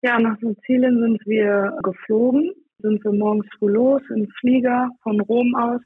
Ja, 0.00 0.18
nach 0.18 0.38
Sizilien 0.40 0.98
sind 1.00 1.20
wir 1.26 1.76
geflogen, 1.82 2.52
sind 2.78 3.04
wir 3.04 3.12
morgens 3.12 3.46
früh 3.58 3.70
los 3.70 4.00
im 4.14 4.28
Flieger 4.40 4.88
von 5.02 5.20
Rom 5.20 5.54
aus 5.54 5.80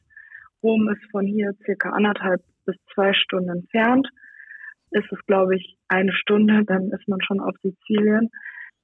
Rom 0.63 0.89
ist 0.89 1.11
von 1.11 1.27
hier 1.27 1.53
circa 1.65 1.91
anderthalb 1.91 2.43
bis 2.65 2.77
zwei 2.95 3.13
Stunden 3.13 3.51
entfernt. 3.51 4.09
Ist 4.91 5.11
es, 5.11 5.19
glaube 5.27 5.57
ich, 5.57 5.77
eine 5.89 6.13
Stunde, 6.13 6.65
dann 6.65 6.91
ist 6.91 7.09
man 7.09 7.21
schon 7.23 7.41
auf 7.41 7.55
Sizilien. 7.63 8.31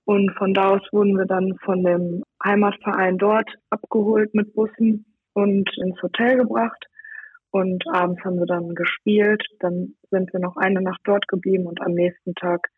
Und 0.05 0.33
von 0.39 0.55
da 0.55 0.71
aus 0.71 0.83
wurden 0.91 1.19
wir 1.19 1.27
dann 1.27 1.57
von 1.65 1.85
dem 1.85 2.23
Heimatverein 2.43 3.19
dort 3.19 3.49
abgeholt 3.69 4.35
mit 4.35 4.55
Bussen 4.55 5.05
und 5.35 5.71
ins 5.77 6.01
Hotel 6.03 6.39
gebracht. 6.39 6.87
Und 7.51 7.85
abends 7.93 8.23
haben 8.25 8.39
wir 8.39 8.47
dann 8.47 8.75
gespielt. 8.75 9.43
Dann 9.61 9.95
sind 10.11 10.33
wir 10.33 10.41
noch 10.41 10.57
eine 10.57 10.81
Nacht 10.81 11.01
dort 11.05 11.29
geblieben 11.29 11.67
und 11.67 11.81
am 11.83 11.93
nächsten 11.93 12.35
Tag 12.35 12.69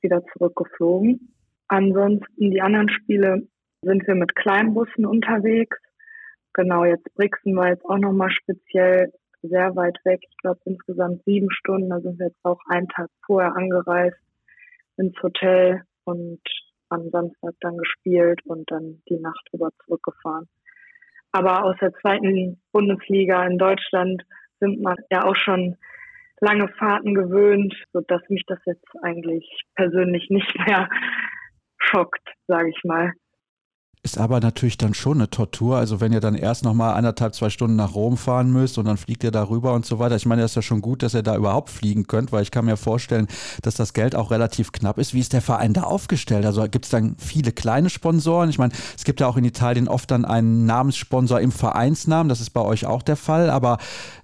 wieder 0.00 0.22
zurückgeflogen. 0.32 1.34
Ansonsten 1.68 2.50
die 2.52 2.60
anderen 2.60 2.88
Spiele 2.88 3.48
sind 3.82 4.06
wir 4.06 4.14
mit 4.14 4.34
Kleinbussen 4.36 5.06
unterwegs 5.06 5.76
genau, 6.56 6.84
jetzt 6.84 7.14
Brixen 7.14 7.54
war 7.54 7.68
jetzt 7.68 7.84
auch 7.84 7.98
nochmal 7.98 8.30
speziell 8.30 9.12
sehr 9.42 9.76
weit 9.76 9.98
weg. 10.04 10.20
Ich 10.28 10.36
glaube 10.38 10.60
insgesamt 10.64 11.22
sieben 11.24 11.50
Stunden. 11.50 11.90
Da 11.90 12.00
sind 12.00 12.18
wir 12.18 12.26
jetzt 12.26 12.44
auch 12.44 12.60
einen 12.68 12.88
Tag 12.88 13.08
vorher 13.24 13.54
angereist 13.54 14.18
ins 14.96 15.14
Hotel 15.22 15.82
und 16.04 16.40
am 16.88 17.10
Samstag 17.10 17.54
dann 17.60 17.76
gespielt 17.76 18.40
und 18.46 18.70
dann 18.70 19.02
die 19.08 19.20
Nacht 19.20 19.48
über 19.52 19.70
zurückgefahren. 19.84 20.48
Aber 21.32 21.64
aus 21.64 21.76
der 21.80 21.92
zweiten 21.94 22.60
Bundesliga 22.72 23.44
in 23.44 23.58
Deutschland 23.58 24.22
sind 24.60 24.80
man 24.80 24.96
ja 25.10 25.24
auch 25.24 25.36
schon 25.36 25.76
lange 26.40 26.68
Fahrten 26.78 27.14
gewöhnt, 27.14 27.74
sodass 27.92 28.22
mich 28.28 28.44
das 28.46 28.58
jetzt 28.64 28.88
eigentlich 29.02 29.46
persönlich 29.74 30.28
nicht 30.30 30.56
mehr 30.66 30.88
schockt, 31.78 32.26
sage 32.46 32.70
ich 32.70 32.84
mal. 32.84 33.12
Ist 34.06 34.18
aber 34.18 34.38
natürlich 34.38 34.78
dann 34.78 34.94
schon 34.94 35.16
eine 35.16 35.30
Tortur. 35.30 35.78
Also 35.78 36.00
wenn 36.00 36.12
ihr 36.12 36.20
dann 36.20 36.36
erst 36.36 36.62
nochmal 36.62 36.94
anderthalb, 36.94 37.34
zwei 37.34 37.50
Stunden 37.50 37.74
nach 37.74 37.96
Rom 37.96 38.16
fahren 38.16 38.52
müsst 38.52 38.78
und 38.78 38.84
dann 38.84 38.98
fliegt 38.98 39.24
ihr 39.24 39.32
darüber 39.32 39.74
und 39.74 39.84
so 39.84 39.98
weiter. 39.98 40.14
Ich 40.14 40.26
meine, 40.26 40.42
das 40.42 40.52
ist 40.52 40.54
ja 40.54 40.62
schon 40.62 40.80
gut, 40.80 41.02
dass 41.02 41.12
ihr 41.12 41.24
da 41.24 41.34
überhaupt 41.34 41.70
fliegen 41.70 42.06
könnt, 42.06 42.30
weil 42.30 42.44
ich 42.44 42.52
kann 42.52 42.66
mir 42.66 42.76
vorstellen, 42.76 43.26
dass 43.62 43.74
das 43.74 43.94
Geld 43.94 44.14
auch 44.14 44.30
relativ 44.30 44.70
knapp 44.70 44.98
ist. 44.98 45.12
Wie 45.12 45.18
ist 45.18 45.32
der 45.32 45.42
Verein 45.42 45.72
da 45.72 45.82
aufgestellt? 45.82 46.46
Also 46.46 46.62
gibt 46.68 46.84
es 46.84 46.92
dann 46.92 47.16
viele 47.18 47.50
kleine 47.50 47.90
Sponsoren? 47.90 48.48
Ich 48.48 48.58
meine, 48.58 48.72
es 48.96 49.02
gibt 49.02 49.18
ja 49.18 49.26
auch 49.26 49.36
in 49.36 49.44
Italien 49.44 49.88
oft 49.88 50.08
dann 50.08 50.24
einen 50.24 50.66
Namenssponsor 50.66 51.40
im 51.40 51.50
Vereinsnamen. 51.50 52.28
Das 52.28 52.40
ist 52.40 52.50
bei 52.50 52.62
euch 52.62 52.86
auch 52.86 53.02
der 53.02 53.16
Fall. 53.16 53.50
Aber 53.50 53.78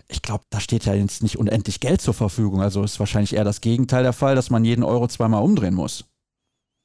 ich 0.06 0.22
glaube, 0.22 0.44
da 0.50 0.60
steht 0.60 0.84
ja 0.84 0.94
jetzt 0.94 1.24
nicht 1.24 1.40
unendlich 1.40 1.80
Geld 1.80 2.00
zur 2.00 2.14
Verfügung. 2.14 2.62
Also 2.62 2.84
ist 2.84 3.00
wahrscheinlich 3.00 3.34
eher 3.34 3.42
das 3.42 3.60
Gegenteil 3.60 4.04
der 4.04 4.12
Fall, 4.12 4.36
dass 4.36 4.48
man 4.48 4.64
jeden 4.64 4.84
Euro 4.84 5.08
zweimal 5.08 5.42
umdrehen 5.42 5.74
muss. 5.74 6.04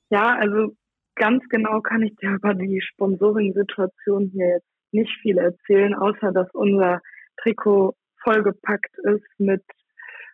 Ja, 0.10 0.36
also 0.40 0.74
ganz 1.18 1.44
genau 1.50 1.82
kann 1.82 2.04
ich 2.04 2.16
dir 2.18 2.32
über 2.32 2.54
die 2.54 2.82
Sponsoring-Situation 2.82 4.32
hier 4.34 4.48
jetzt 4.48 4.68
nicht 4.92 5.12
viel 5.22 5.38
erzählen, 5.38 5.94
außer 5.94 6.32
dass 6.32 6.50
unser 6.54 7.02
Trikot 7.42 7.96
vollgepackt 8.24 8.98
ist 9.04 9.28
mit 9.38 9.64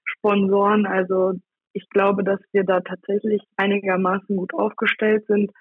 Sponsoren. 0.06 0.86
Also 0.86 1.34
ich 1.74 1.90
glaube, 1.90 2.24
dass 2.24 2.40
wir 2.52 2.64
da 2.64 2.82
tatsächlich 2.82 3.42
einigermaßen 3.58 4.36
gut 4.36 4.54
aufgestellt 4.54 5.26
sind. 5.28 5.52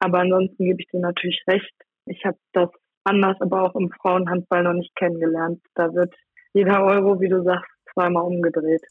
Aber 0.00 0.20
ansonsten 0.20 0.64
gebe 0.64 0.80
ich 0.80 0.88
dir 0.88 1.00
natürlich 1.00 1.42
recht. 1.46 1.72
Ich 2.06 2.24
habe 2.24 2.38
das 2.52 2.68
anders, 3.04 3.36
aber 3.40 3.62
auch 3.62 3.74
im 3.76 3.90
Frauenhandball 3.90 4.64
noch 4.64 4.74
nicht 4.74 4.94
kennengelernt. 4.96 5.60
Da 5.74 5.94
wird 5.94 6.14
jeder 6.52 6.84
Euro, 6.84 7.20
wie 7.20 7.28
du 7.28 7.42
sagst, 7.42 7.70
zweimal 7.92 8.24
umgedreht. 8.24 8.82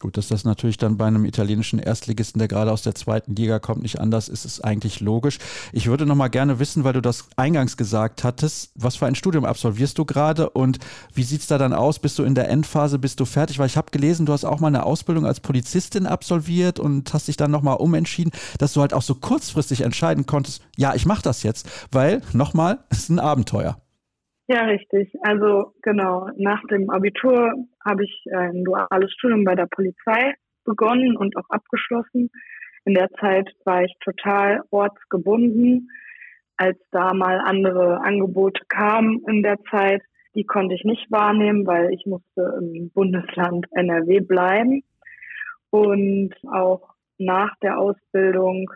Gut, 0.00 0.16
dass 0.16 0.28
das 0.28 0.44
natürlich 0.44 0.76
dann 0.76 0.96
bei 0.96 1.06
einem 1.06 1.24
italienischen 1.24 1.80
Erstligisten, 1.80 2.38
der 2.38 2.46
gerade 2.46 2.70
aus 2.70 2.82
der 2.82 2.94
zweiten 2.94 3.34
Liga 3.34 3.58
kommt, 3.58 3.82
nicht 3.82 4.00
anders 4.00 4.28
ist, 4.28 4.44
ist 4.44 4.64
eigentlich 4.64 5.00
logisch. 5.00 5.38
Ich 5.72 5.88
würde 5.88 6.06
noch 6.06 6.14
mal 6.14 6.28
gerne 6.28 6.60
wissen, 6.60 6.84
weil 6.84 6.92
du 6.92 7.02
das 7.02 7.24
eingangs 7.36 7.76
gesagt 7.76 8.22
hattest, 8.22 8.70
was 8.76 8.94
für 8.94 9.06
ein 9.06 9.16
Studium 9.16 9.44
absolvierst 9.44 9.98
du 9.98 10.04
gerade 10.04 10.50
und 10.50 10.78
wie 11.14 11.24
sieht 11.24 11.40
es 11.40 11.48
da 11.48 11.58
dann 11.58 11.72
aus? 11.72 11.98
Bist 11.98 12.16
du 12.18 12.22
in 12.22 12.36
der 12.36 12.48
Endphase, 12.48 13.00
bist 13.00 13.18
du 13.18 13.24
fertig? 13.24 13.58
Weil 13.58 13.66
ich 13.66 13.76
habe 13.76 13.90
gelesen, 13.90 14.24
du 14.24 14.32
hast 14.32 14.44
auch 14.44 14.60
mal 14.60 14.68
eine 14.68 14.84
Ausbildung 14.84 15.26
als 15.26 15.40
Polizistin 15.40 16.06
absolviert 16.06 16.78
und 16.78 17.12
hast 17.12 17.26
dich 17.26 17.36
dann 17.36 17.50
noch 17.50 17.62
mal 17.62 17.74
umentschieden, 17.74 18.32
dass 18.58 18.74
du 18.74 18.80
halt 18.80 18.94
auch 18.94 19.02
so 19.02 19.16
kurzfristig 19.16 19.80
entscheiden 19.80 20.26
konntest, 20.26 20.62
ja, 20.76 20.94
ich 20.94 21.06
mache 21.06 21.22
das 21.22 21.42
jetzt, 21.42 21.68
weil, 21.90 22.22
nochmal, 22.32 22.78
es 22.90 22.98
ist 23.00 23.08
ein 23.08 23.18
Abenteuer. 23.18 23.78
Ja, 24.50 24.64
richtig. 24.64 25.12
Also 25.20 25.74
genau, 25.82 26.30
nach 26.38 26.62
dem 26.70 26.88
Abitur 26.88 27.52
habe 27.84 28.04
ich 28.04 28.24
ein 28.34 28.64
duales 28.64 29.12
Studium 29.12 29.44
bei 29.44 29.54
der 29.54 29.66
Polizei 29.66 30.34
begonnen 30.64 31.18
und 31.18 31.36
auch 31.36 31.48
abgeschlossen. 31.50 32.30
In 32.86 32.94
der 32.94 33.10
Zeit 33.20 33.54
war 33.66 33.82
ich 33.84 33.94
total 34.02 34.62
ortsgebunden. 34.70 35.90
Als 36.56 36.78
da 36.92 37.12
mal 37.12 37.40
andere 37.44 38.00
Angebote 38.00 38.62
kamen 38.70 39.22
in 39.28 39.42
der 39.42 39.58
Zeit, 39.70 40.00
die 40.34 40.44
konnte 40.44 40.74
ich 40.74 40.84
nicht 40.84 41.10
wahrnehmen, 41.10 41.66
weil 41.66 41.92
ich 41.92 42.06
musste 42.06 42.58
im 42.58 42.90
Bundesland 42.94 43.66
NRW 43.72 44.20
bleiben. 44.20 44.82
Und 45.68 46.32
auch 46.50 46.94
nach 47.18 47.54
der 47.60 47.78
Ausbildung 47.78 48.70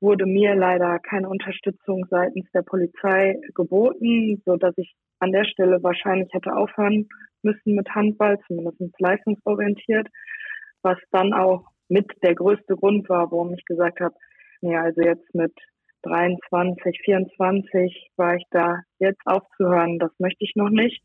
wurde 0.00 0.24
mir 0.24 0.54
leider 0.54 0.98
keine 0.98 1.28
Unterstützung 1.28 2.06
seitens 2.08 2.50
der 2.52 2.62
Polizei 2.62 3.36
geboten, 3.54 4.40
so 4.46 4.56
dass 4.56 4.72
ich 4.78 4.94
an 5.20 5.32
der 5.32 5.44
Stelle 5.44 5.82
wahrscheinlich 5.82 6.32
hätte 6.32 6.54
aufhören 6.54 7.08
müssen 7.42 7.74
mit 7.74 7.88
Handball, 7.94 8.38
zumindest 8.46 8.80
leistungsorientiert, 8.98 10.08
was 10.82 10.98
dann 11.10 11.32
auch 11.32 11.66
mit 11.88 12.10
der 12.22 12.34
größte 12.34 12.76
Grund 12.76 13.08
war, 13.08 13.30
warum 13.30 13.54
ich 13.54 13.64
gesagt 13.64 14.00
habe, 14.00 14.14
nee, 14.60 14.76
also 14.76 15.02
jetzt 15.02 15.34
mit 15.34 15.52
23, 16.02 17.00
24 17.04 18.10
war 18.16 18.36
ich 18.36 18.44
da 18.50 18.80
jetzt 18.98 19.20
aufzuhören, 19.26 19.98
das 19.98 20.10
möchte 20.18 20.44
ich 20.44 20.52
noch 20.54 20.70
nicht 20.70 21.02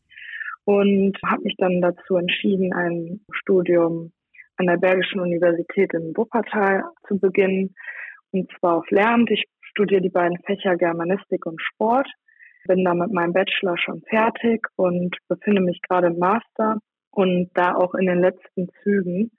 und 0.64 1.16
habe 1.24 1.42
mich 1.42 1.54
dann 1.58 1.80
dazu 1.80 2.16
entschieden, 2.16 2.72
ein 2.72 3.20
Studium 3.30 4.12
an 4.56 4.66
der 4.66 4.76
Bergischen 4.76 5.20
Universität 5.20 5.92
in 5.94 6.16
Wuppertal 6.16 6.82
zu 7.06 7.18
beginnen 7.18 7.74
und 8.32 8.50
zwar 8.58 8.78
auf 8.78 8.90
Lehramt. 8.90 9.30
Ich 9.30 9.44
studiere 9.60 10.00
die 10.00 10.10
beiden 10.10 10.38
Fächer 10.44 10.76
Germanistik 10.76 11.46
und 11.46 11.60
Sport 11.60 12.08
bin 12.66 12.84
da 12.84 12.94
mit 12.94 13.12
meinem 13.12 13.32
Bachelor 13.32 13.76
schon 13.78 14.02
fertig 14.02 14.66
und 14.76 15.16
befinde 15.28 15.60
mich 15.60 15.80
gerade 15.82 16.08
im 16.08 16.18
Master 16.18 16.78
und 17.10 17.50
da 17.54 17.74
auch 17.74 17.94
in 17.94 18.06
den 18.06 18.20
letzten 18.20 18.68
Zügen. 18.82 19.30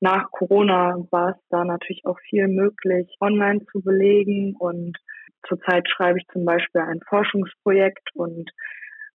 Nach 0.00 0.30
Corona 0.30 0.96
war 1.10 1.30
es 1.30 1.48
da 1.50 1.64
natürlich 1.64 2.04
auch 2.04 2.18
viel 2.28 2.48
möglich, 2.48 3.14
online 3.20 3.64
zu 3.72 3.80
belegen 3.80 4.54
und 4.58 4.98
zurzeit 5.46 5.88
schreibe 5.88 6.18
ich 6.18 6.26
zum 6.32 6.44
Beispiel 6.44 6.82
ein 6.82 7.00
Forschungsprojekt 7.08 8.10
und 8.14 8.50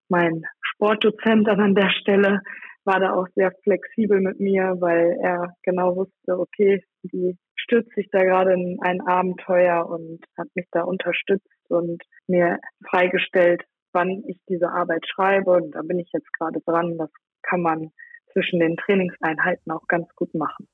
mein 0.08 0.44
Sportdozent 0.60 1.46
dann 1.46 1.60
an 1.60 1.74
der 1.74 1.90
Stelle 1.90 2.40
war 2.84 2.98
da 2.98 3.14
auch 3.14 3.28
sehr 3.34 3.52
flexibel 3.62 4.20
mit 4.20 4.40
mir, 4.40 4.76
weil 4.80 5.16
er 5.22 5.54
genau 5.62 5.96
wusste, 5.96 6.38
okay, 6.38 6.82
die 7.04 7.36
stürzt 7.62 7.94
sich 7.94 8.08
da 8.10 8.22
gerade 8.22 8.52
in 8.52 8.78
ein 8.82 9.00
Abenteuer 9.00 9.86
und 9.86 10.20
hat 10.36 10.48
mich 10.54 10.66
da 10.72 10.82
unterstützt 10.82 11.46
und 11.68 12.02
mir 12.26 12.58
freigestellt, 12.88 13.62
wann 13.92 14.22
ich 14.26 14.38
diese 14.48 14.70
Arbeit 14.70 15.06
schreibe. 15.06 15.52
Und 15.52 15.72
da 15.72 15.82
bin 15.82 15.98
ich 15.98 16.10
jetzt 16.12 16.32
gerade 16.38 16.60
dran. 16.66 16.98
Das 16.98 17.10
kann 17.42 17.60
man 17.60 17.90
zwischen 18.32 18.60
den 18.60 18.76
Trainingseinheiten 18.76 19.70
auch 19.72 19.86
ganz 19.88 20.08
gut 20.16 20.34
machen. 20.34 20.68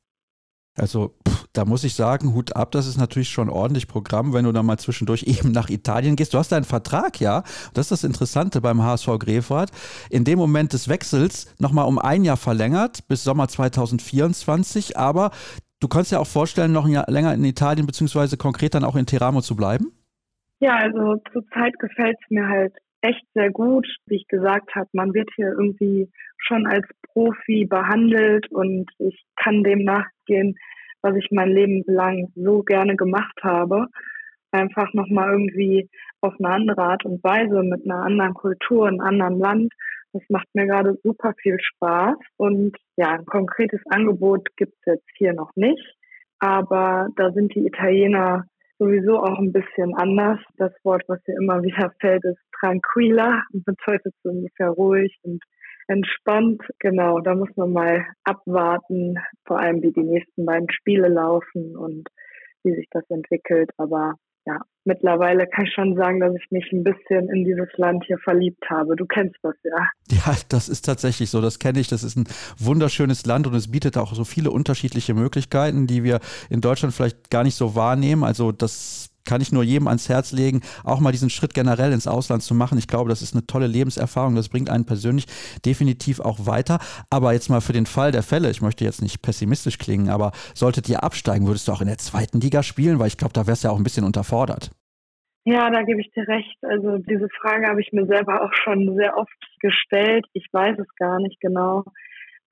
Also 0.77 1.17
pff, 1.29 1.47
da 1.53 1.65
muss 1.65 1.83
ich 1.83 1.95
sagen, 1.95 2.35
Hut 2.35 2.55
ab, 2.55 2.71
das 2.71 2.87
ist 2.87 2.99
natürlich 2.99 3.31
schon 3.31 3.51
ordentlich 3.51 3.89
Programm, 3.89 4.33
wenn 4.33 4.45
du 4.45 4.53
da 4.53 4.63
mal 4.63 4.79
zwischendurch 4.79 5.23
eben 5.27 5.51
nach 5.51 5.69
Italien 5.69 6.15
gehst. 6.15 6.35
Du 6.35 6.39
hast 6.39 6.53
einen 6.53 6.65
Vertrag, 6.65 7.21
ja, 7.21 7.43
das 7.75 7.87
ist 7.87 7.91
das 7.91 8.05
Interessante 8.05 8.61
beim 8.61 8.83
HSV 8.83 9.19
Grefrath, 9.19 9.71
in 10.09 10.25
dem 10.25 10.39
Moment 10.39 10.73
des 10.73 10.89
Wechsels 10.89 11.53
nochmal 11.59 11.87
um 11.87 11.99
ein 11.99 12.25
Jahr 12.25 12.37
verlängert 12.37 13.09
bis 13.09 13.25
Sommer 13.25 13.49
2024, 13.49 14.97
aber 14.97 15.33
Du 15.81 15.87
kannst 15.89 16.11
ja 16.11 16.19
auch 16.19 16.27
vorstellen, 16.27 16.73
noch 16.73 16.87
ein 16.87 16.93
Jahr 16.93 17.09
länger 17.09 17.35
in 17.35 17.45
Italien 17.45 17.87
beziehungsweise 17.87 18.37
konkret 18.37 18.75
dann 18.75 18.85
auch 18.85 18.97
in 18.97 19.07
Teramo 19.07 19.41
zu 19.41 19.55
bleiben? 19.55 19.93
Ja, 20.61 20.77
also 20.77 21.23
zurzeit 21.33 21.79
gefällt 21.79 22.17
es 22.21 22.31
mir 22.31 22.49
halt 22.49 22.75
echt 23.01 23.25
sehr 23.35 23.51
gut. 23.51 23.87
Wie 24.07 24.17
ich 24.17 24.27
gesagt 24.27 24.75
habe, 24.75 24.89
man 24.93 25.15
wird 25.15 25.31
hier 25.37 25.53
irgendwie 25.57 26.11
schon 26.37 26.67
als 26.67 26.87
Profi 27.13 27.65
behandelt 27.65 28.51
und 28.51 28.91
ich 28.99 29.25
kann 29.37 29.63
dem 29.63 29.85
nachgehen, 29.85 30.57
was 31.03 31.15
ich 31.15 31.29
mein 31.31 31.51
Leben 31.51 31.85
lang 31.87 32.33
so 32.35 32.63
gerne 32.63 32.97
gemacht 32.97 33.39
habe. 33.43 33.87
Einfach 34.51 34.93
nochmal 34.95 35.31
irgendwie 35.31 35.89
auf 36.21 36.35
eine 36.39 36.53
andere 36.55 36.83
Art 36.83 37.05
und 37.05 37.23
Weise, 37.23 37.63
mit 37.63 37.85
einer 37.85 38.03
anderen 38.03 38.35
Kultur, 38.35 38.89
in 38.89 39.01
einem 39.01 39.21
anderen 39.21 39.39
Land. 39.39 39.73
Das 40.13 40.23
macht 40.29 40.47
mir 40.55 40.67
gerade 40.67 40.99
super 41.03 41.35
viel 41.41 41.59
Spaß. 41.61 42.17
Und 42.37 42.77
ja, 42.97 43.13
ein 43.13 43.27
konkretes 43.27 43.81
Angebot 43.91 44.49
gibt 44.57 44.75
es 44.81 44.95
jetzt 44.95 45.09
hier 45.17 45.33
noch 45.33 45.51
nicht. 45.55 45.97
Aber 46.39 47.09
da 47.17 47.33
sind 47.33 47.55
die 47.55 47.67
Italiener 47.67 48.45
sowieso 48.79 49.19
auch 49.19 49.39
ein 49.39 49.53
bisschen 49.53 49.95
anders. 49.95 50.39
Das 50.57 50.73
Wort, 50.85 51.03
was 51.09 51.21
hier 51.25 51.37
immer 51.37 51.63
wieder 51.63 51.93
fällt, 52.01 52.25
ist 52.25 52.41
tranquila 52.61 53.43
und 53.53 53.65
bedeutet 53.65 54.15
so 54.23 54.31
ungefähr 54.31 54.71
ruhig 54.71 55.19
und 55.23 55.43
entspannt. 55.89 56.63
Genau, 56.79 57.21
da 57.21 57.35
muss 57.35 57.51
man 57.57 57.73
mal 57.73 58.07
abwarten, 58.25 59.17
vor 59.47 59.59
allem 59.59 59.83
wie 59.83 59.93
die 59.93 60.05
nächsten 60.05 60.45
beiden 60.45 60.71
Spiele 60.71 61.09
laufen 61.09 61.77
und 61.77 62.09
wie 62.63 62.75
sich 62.75 62.87
das 62.91 63.05
entwickelt. 63.11 63.71
Aber 63.79 64.15
ja, 64.49 64.61
mittlerweile 64.85 65.47
kann 65.47 65.67
ich 65.67 65.75
schon 65.75 65.95
sagen, 65.95 66.21
dass 66.21 66.35
ich 66.35 66.51
mich 66.51 66.65
ein 66.73 66.83
bisschen 66.83 67.29
in 67.29 67.45
dieses 67.45 67.69
Land 67.77 68.05
hier 68.07 68.19
verliebt 68.19 68.65
habe. 68.71 68.97
Du 68.97 69.05
kennst 69.05 69.37
das 69.43 69.55
ja. 69.63 69.89
Ja, 70.11 70.35
das 70.49 70.69
ist 70.69 70.87
tatsächlich 70.87 71.29
so. 71.29 71.43
Das 71.43 71.59
kenne 71.59 71.79
ich. 71.81 71.89
Das 71.89 72.03
ist 72.03 72.17
ein 72.17 72.27
wunderschönes 72.59 73.27
Land 73.27 73.47
und 73.47 73.55
es 73.55 73.71
bietet 73.71 73.99
auch 73.99 74.15
so 74.15 74.25
viele 74.25 74.51
unterschiedliche 74.51 75.13
Möglichkeiten, 75.13 75.87
die 75.87 76.03
wir 76.03 76.21
in 76.49 76.63
Deutschland 76.63 76.95
vielleicht 76.95 77.31
gar 77.31 77.45
nicht 77.45 77.57
so 77.57 77.75
wahrnehmen. 77.75 78.25
Also 78.25 78.51
das 78.51 79.08
kann 79.29 79.43
ich 79.43 79.53
nur 79.53 79.63
jedem 79.63 79.89
ans 79.89 80.09
Herz 80.09 80.33
legen, 80.33 80.63
auch 80.85 81.01
mal 81.01 81.13
diesen 81.13 81.29
Schritt 81.29 81.53
generell 81.53 81.93
ins 81.93 82.07
Ausland 82.07 82.43
zu 82.43 82.55
machen. 82.55 82.79
Ich 82.79 82.89
glaube, 82.89 83.11
das 83.11 83.21
ist 83.21 83.35
eine 83.35 83.47
tolle 83.47 83.67
Lebenserfahrung. 83.67 84.35
Das 84.35 84.49
bringt 84.49 84.71
einen 84.71 84.87
persönlich 84.87 85.27
definitiv 85.67 86.19
auch 86.19 86.47
weiter. 86.47 86.79
Aber 87.11 87.35
jetzt 87.35 87.51
mal 87.51 87.61
für 87.61 87.75
den 87.75 87.85
Fall 87.85 88.11
der 88.11 88.23
Fälle, 88.23 88.51
ich 88.51 88.63
möchte 88.63 88.85
jetzt 88.85 89.03
nicht 89.03 89.21
pessimistisch 89.21 89.77
klingen, 89.77 90.09
aber 90.09 90.33
solltet 90.55 90.89
ihr 90.89 91.05
absteigen, 91.05 91.47
würdest 91.47 91.69
du 91.69 91.73
auch 91.73 91.83
in 91.83 91.89
der 91.89 91.99
zweiten 91.99 92.41
Liga 92.41 92.63
spielen? 92.63 92.99
Weil 92.99 93.09
ich 93.09 93.19
glaube, 93.19 93.35
da 93.35 93.47
wärst 93.47 93.65
du 93.65 93.69
ja 93.69 93.75
auch 93.75 93.79
ein 93.79 93.85
bisschen 93.85 94.05
unterfordert. 94.05 94.71
Ja, 95.45 95.71
da 95.71 95.83
gebe 95.83 96.01
ich 96.01 96.11
dir 96.13 96.27
recht. 96.27 96.57
Also 96.63 96.99
diese 96.99 97.29
Frage 97.41 97.69
habe 97.69 97.81
ich 97.83 97.93
mir 97.93 98.07
selber 98.07 98.43
auch 98.43 98.53
schon 98.53 98.97
sehr 98.97 99.17
oft 99.17 99.31
gestellt. 99.61 100.25
Ich 100.33 100.47
weiß 100.53 100.79
es 100.79 100.89
gar 100.97 101.21
nicht 101.21 101.41
genau 101.41 101.85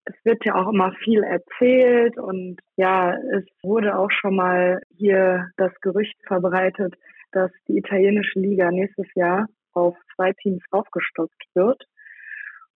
es 0.06 0.14
wird 0.24 0.44
ja 0.44 0.54
auch 0.54 0.72
immer 0.72 0.92
viel 1.04 1.22
erzählt 1.22 2.16
und 2.16 2.58
ja, 2.76 3.14
es 3.32 3.44
wurde 3.62 3.98
auch 3.98 4.10
schon 4.10 4.36
mal 4.36 4.80
hier 4.96 5.48
das 5.56 5.72
Gerücht 5.80 6.16
verbreitet, 6.26 6.94
dass 7.32 7.50
die 7.68 7.76
italienische 7.78 8.38
Liga 8.38 8.70
nächstes 8.70 9.06
Jahr 9.14 9.46
auf 9.72 9.96
zwei 10.14 10.32
Teams 10.32 10.62
aufgestockt 10.70 11.44
wird. 11.54 11.82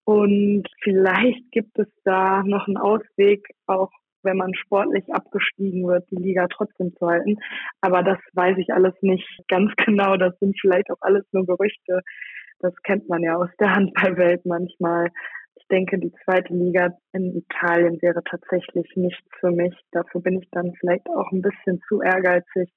Und 0.05 0.63
vielleicht 0.81 1.51
gibt 1.51 1.77
es 1.77 1.87
da 2.03 2.41
noch 2.43 2.67
einen 2.67 2.77
Ausweg, 2.77 3.47
auch 3.67 3.91
wenn 4.23 4.37
man 4.37 4.53
sportlich 4.55 5.05
abgestiegen 5.13 5.87
wird, 5.87 6.09
die 6.09 6.15
Liga 6.15 6.47
trotzdem 6.47 6.93
zu 6.97 7.07
halten. 7.07 7.37
Aber 7.79 8.01
das 8.01 8.17
weiß 8.33 8.57
ich 8.57 8.73
alles 8.73 8.95
nicht 9.01 9.27
ganz 9.47 9.71
genau. 9.85 10.17
Das 10.17 10.37
sind 10.39 10.57
vielleicht 10.59 10.89
auch 10.91 11.01
alles 11.01 11.25
nur 11.31 11.45
Gerüchte. 11.45 12.01
Das 12.59 12.73
kennt 12.83 13.07
man 13.07 13.21
ja 13.21 13.35
aus 13.35 13.49
der 13.59 13.73
Handballwelt 13.75 14.45
manchmal 14.45 15.09
denke, 15.71 15.99
die 15.99 16.11
zweite 16.23 16.53
Liga 16.53 16.97
in 17.13 17.35
Italien 17.35 18.01
wäre 18.01 18.23
tatsächlich 18.23 18.87
nichts 18.95 19.27
für 19.39 19.51
mich. 19.51 19.75
Dafür 19.91 20.21
bin 20.21 20.41
ich 20.41 20.49
dann 20.51 20.73
vielleicht 20.79 21.07
auch 21.07 21.31
ein 21.31 21.41
bisschen 21.41 21.81
zu 21.87 22.01
ehrgeizig. 22.01 22.71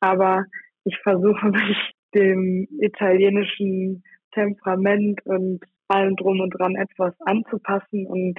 Aber 0.00 0.44
ich 0.84 0.98
versuche 1.02 1.46
mich 1.50 1.92
dem 2.14 2.66
italienischen 2.80 4.02
Temperament 4.32 5.24
und 5.24 5.60
allem 5.88 6.16
drum 6.16 6.40
und 6.40 6.50
dran 6.50 6.76
etwas 6.76 7.14
anzupassen 7.20 8.06
und 8.06 8.38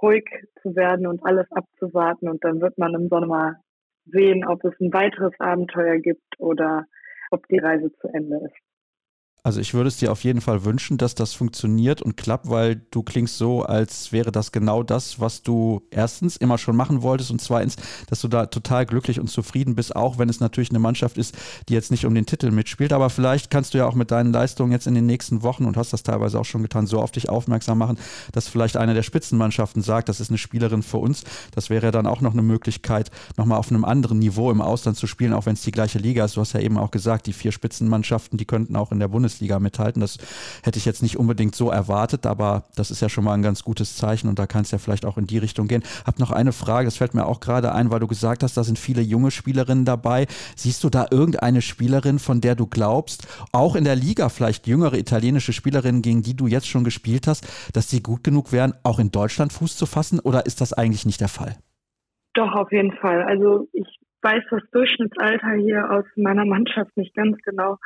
ruhig 0.00 0.24
zu 0.62 0.74
werden 0.76 1.06
und 1.06 1.24
alles 1.24 1.50
abzuwarten. 1.52 2.28
Und 2.28 2.44
dann 2.44 2.60
wird 2.60 2.78
man 2.78 2.94
im 2.94 3.08
Sommer 3.08 3.56
sehen, 4.06 4.46
ob 4.46 4.64
es 4.64 4.78
ein 4.80 4.92
weiteres 4.92 5.32
Abenteuer 5.38 5.98
gibt 5.98 6.38
oder 6.38 6.84
ob 7.30 7.46
die 7.48 7.58
Reise 7.58 7.92
zu 8.00 8.08
Ende 8.08 8.36
ist. 8.36 8.67
Also 9.48 9.62
ich 9.62 9.72
würde 9.72 9.88
es 9.88 9.96
dir 9.96 10.12
auf 10.12 10.24
jeden 10.24 10.42
Fall 10.42 10.66
wünschen, 10.66 10.98
dass 10.98 11.14
das 11.14 11.32
funktioniert 11.32 12.02
und 12.02 12.18
klappt, 12.18 12.50
weil 12.50 12.82
du 12.90 13.02
klingst 13.02 13.38
so, 13.38 13.62
als 13.62 14.12
wäre 14.12 14.30
das 14.30 14.52
genau 14.52 14.82
das, 14.82 15.20
was 15.20 15.42
du 15.42 15.80
erstens 15.90 16.36
immer 16.36 16.58
schon 16.58 16.76
machen 16.76 17.00
wolltest 17.00 17.30
und 17.30 17.40
zweitens, 17.40 17.76
dass 18.10 18.20
du 18.20 18.28
da 18.28 18.44
total 18.44 18.84
glücklich 18.84 19.18
und 19.18 19.28
zufrieden 19.28 19.74
bist, 19.74 19.96
auch 19.96 20.18
wenn 20.18 20.28
es 20.28 20.40
natürlich 20.40 20.68
eine 20.68 20.80
Mannschaft 20.80 21.16
ist, 21.16 21.34
die 21.66 21.72
jetzt 21.72 21.90
nicht 21.90 22.04
um 22.04 22.14
den 22.14 22.26
Titel 22.26 22.50
mitspielt. 22.50 22.92
Aber 22.92 23.08
vielleicht 23.08 23.50
kannst 23.50 23.72
du 23.72 23.78
ja 23.78 23.86
auch 23.86 23.94
mit 23.94 24.10
deinen 24.10 24.34
Leistungen 24.34 24.70
jetzt 24.70 24.86
in 24.86 24.94
den 24.94 25.06
nächsten 25.06 25.42
Wochen 25.42 25.64
und 25.64 25.78
hast 25.78 25.94
das 25.94 26.02
teilweise 26.02 26.38
auch 26.38 26.44
schon 26.44 26.60
getan, 26.60 26.86
so 26.86 27.00
auf 27.00 27.12
dich 27.12 27.30
aufmerksam 27.30 27.78
machen, 27.78 27.96
dass 28.32 28.48
vielleicht 28.48 28.76
eine 28.76 28.92
der 28.92 29.02
Spitzenmannschaften 29.02 29.80
sagt, 29.80 30.10
das 30.10 30.20
ist 30.20 30.28
eine 30.28 30.36
Spielerin 30.36 30.82
für 30.82 30.98
uns. 30.98 31.24
Das 31.54 31.70
wäre 31.70 31.90
dann 31.90 32.06
auch 32.06 32.20
noch 32.20 32.34
eine 32.34 32.42
Möglichkeit, 32.42 33.10
nochmal 33.38 33.56
auf 33.56 33.70
einem 33.70 33.86
anderen 33.86 34.18
Niveau 34.18 34.50
im 34.50 34.60
Ausland 34.60 34.98
zu 34.98 35.06
spielen, 35.06 35.32
auch 35.32 35.46
wenn 35.46 35.54
es 35.54 35.62
die 35.62 35.72
gleiche 35.72 35.98
Liga 35.98 36.26
ist. 36.26 36.36
Du 36.36 36.42
hast 36.42 36.52
ja 36.52 36.60
eben 36.60 36.76
auch 36.76 36.90
gesagt, 36.90 37.26
die 37.26 37.32
vier 37.32 37.50
Spitzenmannschaften, 37.50 38.36
die 38.36 38.44
könnten 38.44 38.76
auch 38.76 38.92
in 38.92 38.98
der 38.98 39.08
Bundesliga 39.08 39.37
Bundesliga 39.38 39.60
mithalten. 39.60 40.00
Das 40.00 40.18
hätte 40.62 40.78
ich 40.78 40.84
jetzt 40.84 41.02
nicht 41.02 41.16
unbedingt 41.16 41.54
so 41.54 41.70
erwartet, 41.70 42.26
aber 42.26 42.64
das 42.76 42.90
ist 42.90 43.00
ja 43.00 43.08
schon 43.08 43.24
mal 43.24 43.34
ein 43.34 43.42
ganz 43.42 43.62
gutes 43.62 43.96
Zeichen 43.96 44.28
und 44.28 44.38
da 44.38 44.46
kann 44.46 44.62
es 44.62 44.70
ja 44.70 44.78
vielleicht 44.78 45.04
auch 45.06 45.16
in 45.16 45.26
die 45.26 45.38
Richtung 45.38 45.68
gehen. 45.68 45.82
Hab 46.04 46.18
noch 46.18 46.30
eine 46.30 46.52
Frage, 46.52 46.86
das 46.86 46.96
fällt 46.96 47.14
mir 47.14 47.26
auch 47.26 47.40
gerade 47.40 47.72
ein, 47.72 47.90
weil 47.90 48.00
du 48.00 48.06
gesagt 48.06 48.42
hast, 48.42 48.56
da 48.56 48.64
sind 48.64 48.78
viele 48.78 49.00
junge 49.00 49.30
Spielerinnen 49.30 49.84
dabei. 49.84 50.26
Siehst 50.56 50.82
du 50.82 50.90
da 50.90 51.06
irgendeine 51.10 51.62
Spielerin, 51.62 52.18
von 52.18 52.40
der 52.40 52.56
du 52.56 52.66
glaubst, 52.66 53.26
auch 53.52 53.76
in 53.76 53.84
der 53.84 53.96
Liga 53.96 54.28
vielleicht 54.28 54.66
jüngere 54.66 54.94
italienische 54.94 55.52
Spielerinnen, 55.52 56.02
gegen 56.02 56.22
die 56.22 56.34
du 56.34 56.46
jetzt 56.46 56.66
schon 56.66 56.84
gespielt 56.84 57.26
hast, 57.26 57.46
dass 57.72 57.88
sie 57.88 58.02
gut 58.02 58.24
genug 58.24 58.52
wären, 58.52 58.74
auch 58.82 58.98
in 58.98 59.10
Deutschland 59.10 59.52
Fuß 59.52 59.76
zu 59.76 59.86
fassen 59.86 60.18
oder 60.18 60.46
ist 60.46 60.60
das 60.60 60.72
eigentlich 60.72 61.06
nicht 61.06 61.20
der 61.20 61.28
Fall? 61.28 61.56
Doch, 62.34 62.52
auf 62.54 62.72
jeden 62.72 62.92
Fall. 62.92 63.22
Also 63.22 63.68
ich 63.72 63.86
weiß 64.22 64.42
das 64.50 64.62
Durchschnittsalter 64.72 65.52
hier 65.60 65.90
aus 65.90 66.04
meiner 66.16 66.44
Mannschaft 66.44 66.96
nicht 66.96 67.14
ganz 67.14 67.36
genau. 67.44 67.78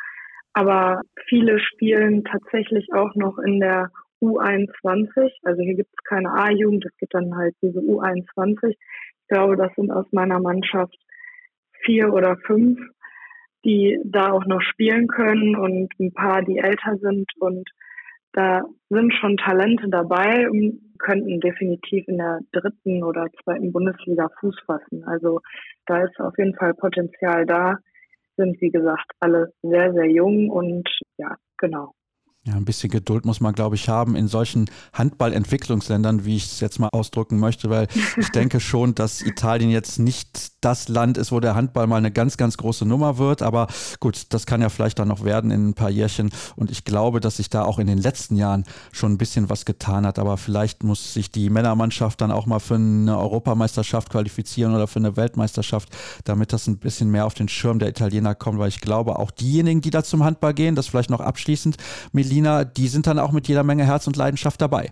Aber 0.55 1.01
viele 1.29 1.59
spielen 1.59 2.25
tatsächlich 2.25 2.93
auch 2.93 3.15
noch 3.15 3.39
in 3.39 3.61
der 3.61 3.91
U21. 4.21 5.33
Also 5.43 5.63
hier 5.63 5.75
gibt 5.75 5.91
es 5.91 6.05
keine 6.05 6.33
A-Jugend, 6.33 6.85
es 6.85 6.97
gibt 6.99 7.15
dann 7.15 7.35
halt 7.35 7.55
diese 7.63 7.81
U21. 7.81 8.69
Ich 8.69 9.29
glaube, 9.29 9.57
das 9.57 9.75
sind 9.77 9.91
aus 9.91 10.07
meiner 10.13 10.41
Mannschaft 10.41 10.97
vier 11.85 12.13
oder 12.13 12.37
fünf, 12.47 12.79
die 13.65 13.99
da 14.05 14.33
auch 14.33 14.45
noch 14.47 14.61
spielen 14.61 15.09
können 15.09 15.57
und 15.57 15.93
ein 15.99 16.13
paar, 16.13 16.43
die 16.43 16.59
älter 16.59 16.97
sind. 16.99 17.31
Und 17.39 17.69
da 18.33 18.63
sind 18.91 19.13
schon 19.15 19.37
Talente 19.37 19.89
dabei 19.89 20.49
und 20.51 20.81
könnten 20.99 21.41
definitiv 21.41 22.07
in 22.09 22.19
der 22.19 22.41
dritten 22.53 23.03
oder 23.03 23.27
zweiten 23.43 23.73
Bundesliga 23.73 24.29
Fuß 24.41 24.57
fassen. 24.67 25.05
Also 25.05 25.41
da 25.87 26.05
ist 26.05 26.19
auf 26.21 26.37
jeden 26.39 26.55
Fall 26.55 26.75
Potenzial 26.75 27.45
da 27.47 27.79
sind, 28.37 28.61
wie 28.61 28.71
gesagt, 28.71 29.13
alle 29.21 29.53
sehr, 29.63 29.93
sehr 29.93 30.11
jung 30.11 30.51
und 30.51 30.89
ja, 31.19 31.37
genau. 31.59 31.95
Ja, 32.45 32.55
ein 32.55 32.65
bisschen 32.65 32.91
Geduld 32.91 33.25
muss 33.25 33.39
man, 33.39 33.53
glaube 33.53 33.77
ich, 33.77 33.89
haben 33.89 34.17
in 34.17 34.27
solchen 34.27 34.69
Handballentwicklungsländern, 34.93 36.25
wie 36.25 36.35
ich 36.35 36.47
es 36.47 36.59
jetzt 36.59 36.81
mal 36.81 36.89
ausdrücken 36.93 37.39
möchte, 37.39 37.71
weil 37.71 37.87
ich 38.17 38.31
denke 38.31 38.59
schon, 38.59 38.97
dass 38.97 39.23
Italien 39.23 39.71
jetzt 39.71 40.01
nicht 40.01 40.51
das 40.61 40.89
Land 40.89 41.19
ist, 41.19 41.31
wo 41.31 41.39
der 41.39 41.55
Handball 41.55 41.87
mal 41.87 41.99
eine 41.99 42.11
ganz, 42.11 42.37
ganz 42.37 42.57
große 42.57 42.85
Nummer 42.85 43.19
wird. 43.19 43.43
Aber 43.43 43.69
gut, 44.01 44.27
das 44.31 44.45
kann 44.45 44.61
ja 44.61 44.71
vielleicht 44.71 44.99
dann 44.99 45.07
noch 45.07 45.23
werden 45.23 45.53
in 45.53 45.69
ein 45.69 45.75
paar 45.75 45.91
Jährchen. 45.91 46.31
Und 46.57 46.73
ich 46.73 46.85
glaube, 46.85 47.21
dass 47.21 47.37
sich 47.37 47.49
da 47.49 47.63
auch 47.63 47.79
in 47.79 47.87
den 47.87 47.99
letzten 47.99 48.35
Jahren 48.35 48.65
schon 48.91 49.13
ein 49.13 49.19
bisschen 49.19 49.49
was 49.49 49.65
getan 49.65 50.05
hat. 50.05 50.19
Aber 50.19 50.37
vielleicht 50.37 50.83
muss 50.83 51.15
sich 51.15 51.31
die 51.31 51.49
Männermannschaft 51.49 52.21
dann 52.21 52.33
auch 52.33 52.47
mal 52.47 52.59
für 52.59 52.75
eine 52.75 53.19
Europameisterschaft 53.19 54.11
qualifizieren 54.11 54.75
oder 54.75 54.89
für 54.89 54.99
eine 54.99 55.17
Weltmeisterschaft, 55.17 55.91
damit 56.25 56.53
das 56.53 56.67
ein 56.67 56.79
bisschen 56.79 57.09
mehr 57.09 57.27
auf 57.27 57.35
den 57.35 57.49
Schirm 57.49 57.79
der 57.79 57.89
Italiener 57.89 58.35
kommt. 58.35 58.59
Weil 58.59 58.69
ich 58.69 58.81
glaube, 58.81 59.21
auch 59.21 59.31
diejenigen, 59.31 59.81
die 59.81 59.91
da 59.91 60.03
zum 60.03 60.25
Handball 60.25 60.55
gehen, 60.55 60.75
das 60.75 60.89
vielleicht 60.89 61.11
noch 61.11 61.21
abschließend, 61.21 61.77
Berliner, 62.33 62.65
die 62.65 62.89
sind 62.89 63.07
dann 63.07 63.19
auch 63.19 63.33
mit 63.33 63.47
jeder 63.47 63.63
Menge 63.63 63.85
Herz 63.85 64.07
und 64.07 64.17
Leidenschaft 64.17 64.61
dabei. 64.61 64.91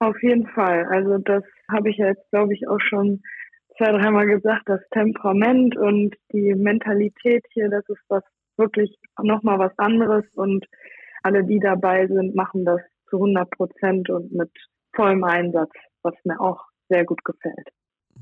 Auf 0.00 0.16
jeden 0.22 0.46
Fall. 0.48 0.84
Also 0.90 1.16
das 1.16 1.42
habe 1.70 1.88
ich 1.88 1.96
jetzt, 1.96 2.30
glaube 2.30 2.52
ich, 2.52 2.68
auch 2.68 2.80
schon 2.80 3.22
zwei, 3.78 3.90
dreimal 3.90 4.26
gesagt, 4.26 4.64
das 4.66 4.80
Temperament 4.90 5.76
und 5.78 6.14
die 6.32 6.54
Mentalität 6.54 7.42
hier, 7.52 7.70
das 7.70 7.88
ist 7.88 8.02
was 8.08 8.22
wirklich 8.58 8.94
nochmal 9.22 9.58
was 9.58 9.72
anderes 9.78 10.24
und 10.34 10.66
alle, 11.22 11.42
die 11.44 11.58
dabei 11.58 12.06
sind, 12.06 12.34
machen 12.34 12.66
das 12.66 12.80
zu 13.08 13.16
100 13.16 13.50
Prozent 13.50 14.10
und 14.10 14.30
mit 14.32 14.50
vollem 14.94 15.24
Einsatz, 15.24 15.70
was 16.02 16.14
mir 16.24 16.38
auch 16.38 16.62
sehr 16.90 17.06
gut 17.06 17.24
gefällt. 17.24 17.70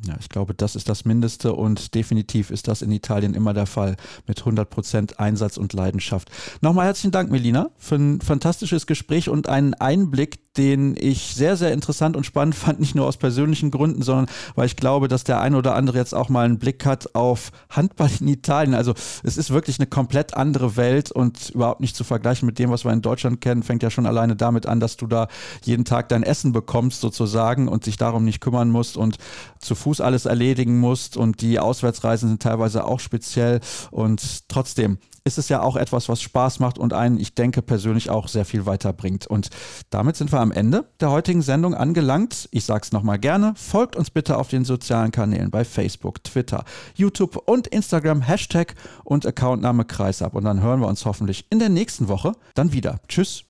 Ja, 0.05 0.17
ich 0.19 0.29
glaube, 0.29 0.55
das 0.55 0.75
ist 0.75 0.89
das 0.89 1.05
Mindeste 1.05 1.53
und 1.53 1.95
definitiv 1.95 2.51
ist 2.51 2.67
das 2.67 2.83
in 2.83 2.91
Italien 2.91 3.35
immer 3.35 3.55
der 3.55 3.67
Fall 3.67 3.97
mit 4.27 4.41
100 4.41 4.69
Prozent 4.69 5.21
Einsatz 5.21 5.57
und 5.57 5.73
Leidenschaft. 5.75 6.31
Nochmal 6.61 6.87
herzlichen 6.87 7.13
Dank, 7.13 7.31
Melina, 7.31 7.71
für 7.79 7.97
ein 7.97 8.21
fantastisches 8.21 8.87
Gespräch 8.87 9.29
und 9.29 9.49
einen 9.49 9.75
Einblick, 9.75 10.52
den 10.57 10.97
ich 10.99 11.35
sehr, 11.35 11.57
sehr 11.57 11.73
interessant 11.73 12.17
und 12.17 12.25
spannend 12.25 12.55
fand, 12.63 12.81
nicht 12.81 12.95
nur 12.95 13.07
aus 13.07 13.17
persönlichen 13.17 13.71
Gründen, 13.71 14.03
sondern 14.03 14.27
weil 14.55 14.67
ich 14.67 14.77
glaube, 14.77 15.09
dass 15.09 15.25
der 15.25 15.41
ein 15.41 15.55
oder 15.55 15.75
andere 15.75 15.99
jetzt 15.99 16.15
auch 16.15 16.29
mal 16.29 16.45
einen 16.45 16.59
Blick 16.59 16.85
hat 16.85 17.15
auf 17.15 17.53
Handball 17.71 18.11
in 18.21 18.29
Italien. 18.29 18.75
Also 18.75 18.95
es 19.23 19.37
ist 19.37 19.51
wirklich 19.51 19.79
eine 19.79 19.87
komplett 19.87 20.35
andere 20.35 20.77
Welt 20.77 21.11
und 21.11 21.51
überhaupt 21.51 21.81
nicht 21.81 21.97
zu 21.97 22.05
vergleichen 22.05 22.47
mit 22.47 22.59
dem, 22.59 22.71
was 22.71 22.85
wir 22.85 22.93
in 22.93 23.03
Deutschland 23.03 23.41
kennen. 23.41 23.63
Fängt 23.63 23.83
ja 23.83 23.91
schon 23.91 24.07
alleine 24.07 24.37
damit 24.37 24.67
an, 24.67 24.81
dass 24.81 24.97
du 24.97 25.07
da 25.07 25.29
jeden 25.63 25.85
Tag 25.85 26.09
dein 26.09 26.23
Essen 26.23 26.53
bekommst 26.53 27.01
sozusagen 27.01 27.69
und 27.69 27.85
sich 27.85 27.97
darum 27.97 28.25
nicht 28.25 28.41
kümmern 28.41 28.71
musst 28.71 28.97
und 28.97 29.17
zu 29.59 29.75
Fuß 29.75 30.01
alles 30.01 30.27
erledigen 30.27 30.79
musst 30.79 31.17
und 31.17 31.41
die 31.41 31.59
Auswärtsreisen 31.59 32.29
sind 32.29 32.43
teilweise 32.43 32.85
auch 32.85 33.01
speziell 33.01 33.61
und 33.91 34.49
trotzdem 34.49 34.99
ist 35.25 35.39
es 35.39 35.49
ja 35.49 35.63
auch 35.63 35.77
etwas, 35.77 36.09
was 36.09 36.21
Spaß 36.21 36.59
macht 36.59 36.79
und 36.79 36.93
einen, 36.93 37.19
ich 37.19 37.35
denke, 37.35 37.63
persönlich 37.63 38.11
auch 38.11 38.29
sehr 38.29 38.45
viel 38.45 38.67
weiterbringt. 38.67 39.27
Und 39.27 39.51
damit 39.91 40.17
sind 40.17 40.33
wir 40.33 40.41
am 40.41 40.53
Ende 40.53 40.85
der 41.01 41.11
heutigen 41.11 41.43
Sendung 41.43 41.75
angelangt. 41.75 42.49
Ich 42.51 42.65
sage 42.65 42.83
es 42.85 42.93
nochmal 42.93 43.19
gerne. 43.19 43.55
Folgt 43.57 43.97
uns 43.97 44.11
bitte 44.11 44.39
auf 44.39 44.49
den 44.49 44.65
sozialen 44.65 45.11
Kanälen 45.13 45.51
bei 45.51 45.65
Facebook, 45.65 46.23
Twitter, 46.25 46.65
YouTube 46.95 47.37
und 47.37 47.67
Instagram. 47.69 48.23
Hashtag 48.23 48.75
und 49.05 49.27
Accountname 49.27 49.85
Kreisab. 49.85 50.35
Und 50.35 50.45
dann 50.45 50.61
hören 50.61 50.81
wir 50.81 50.89
uns 50.89 51.05
hoffentlich 51.05 51.47
in 51.51 51.59
der 51.59 51.69
nächsten 51.69 52.09
Woche 52.09 52.33
dann 52.55 52.73
wieder. 52.73 53.01
Tschüss. 53.09 53.41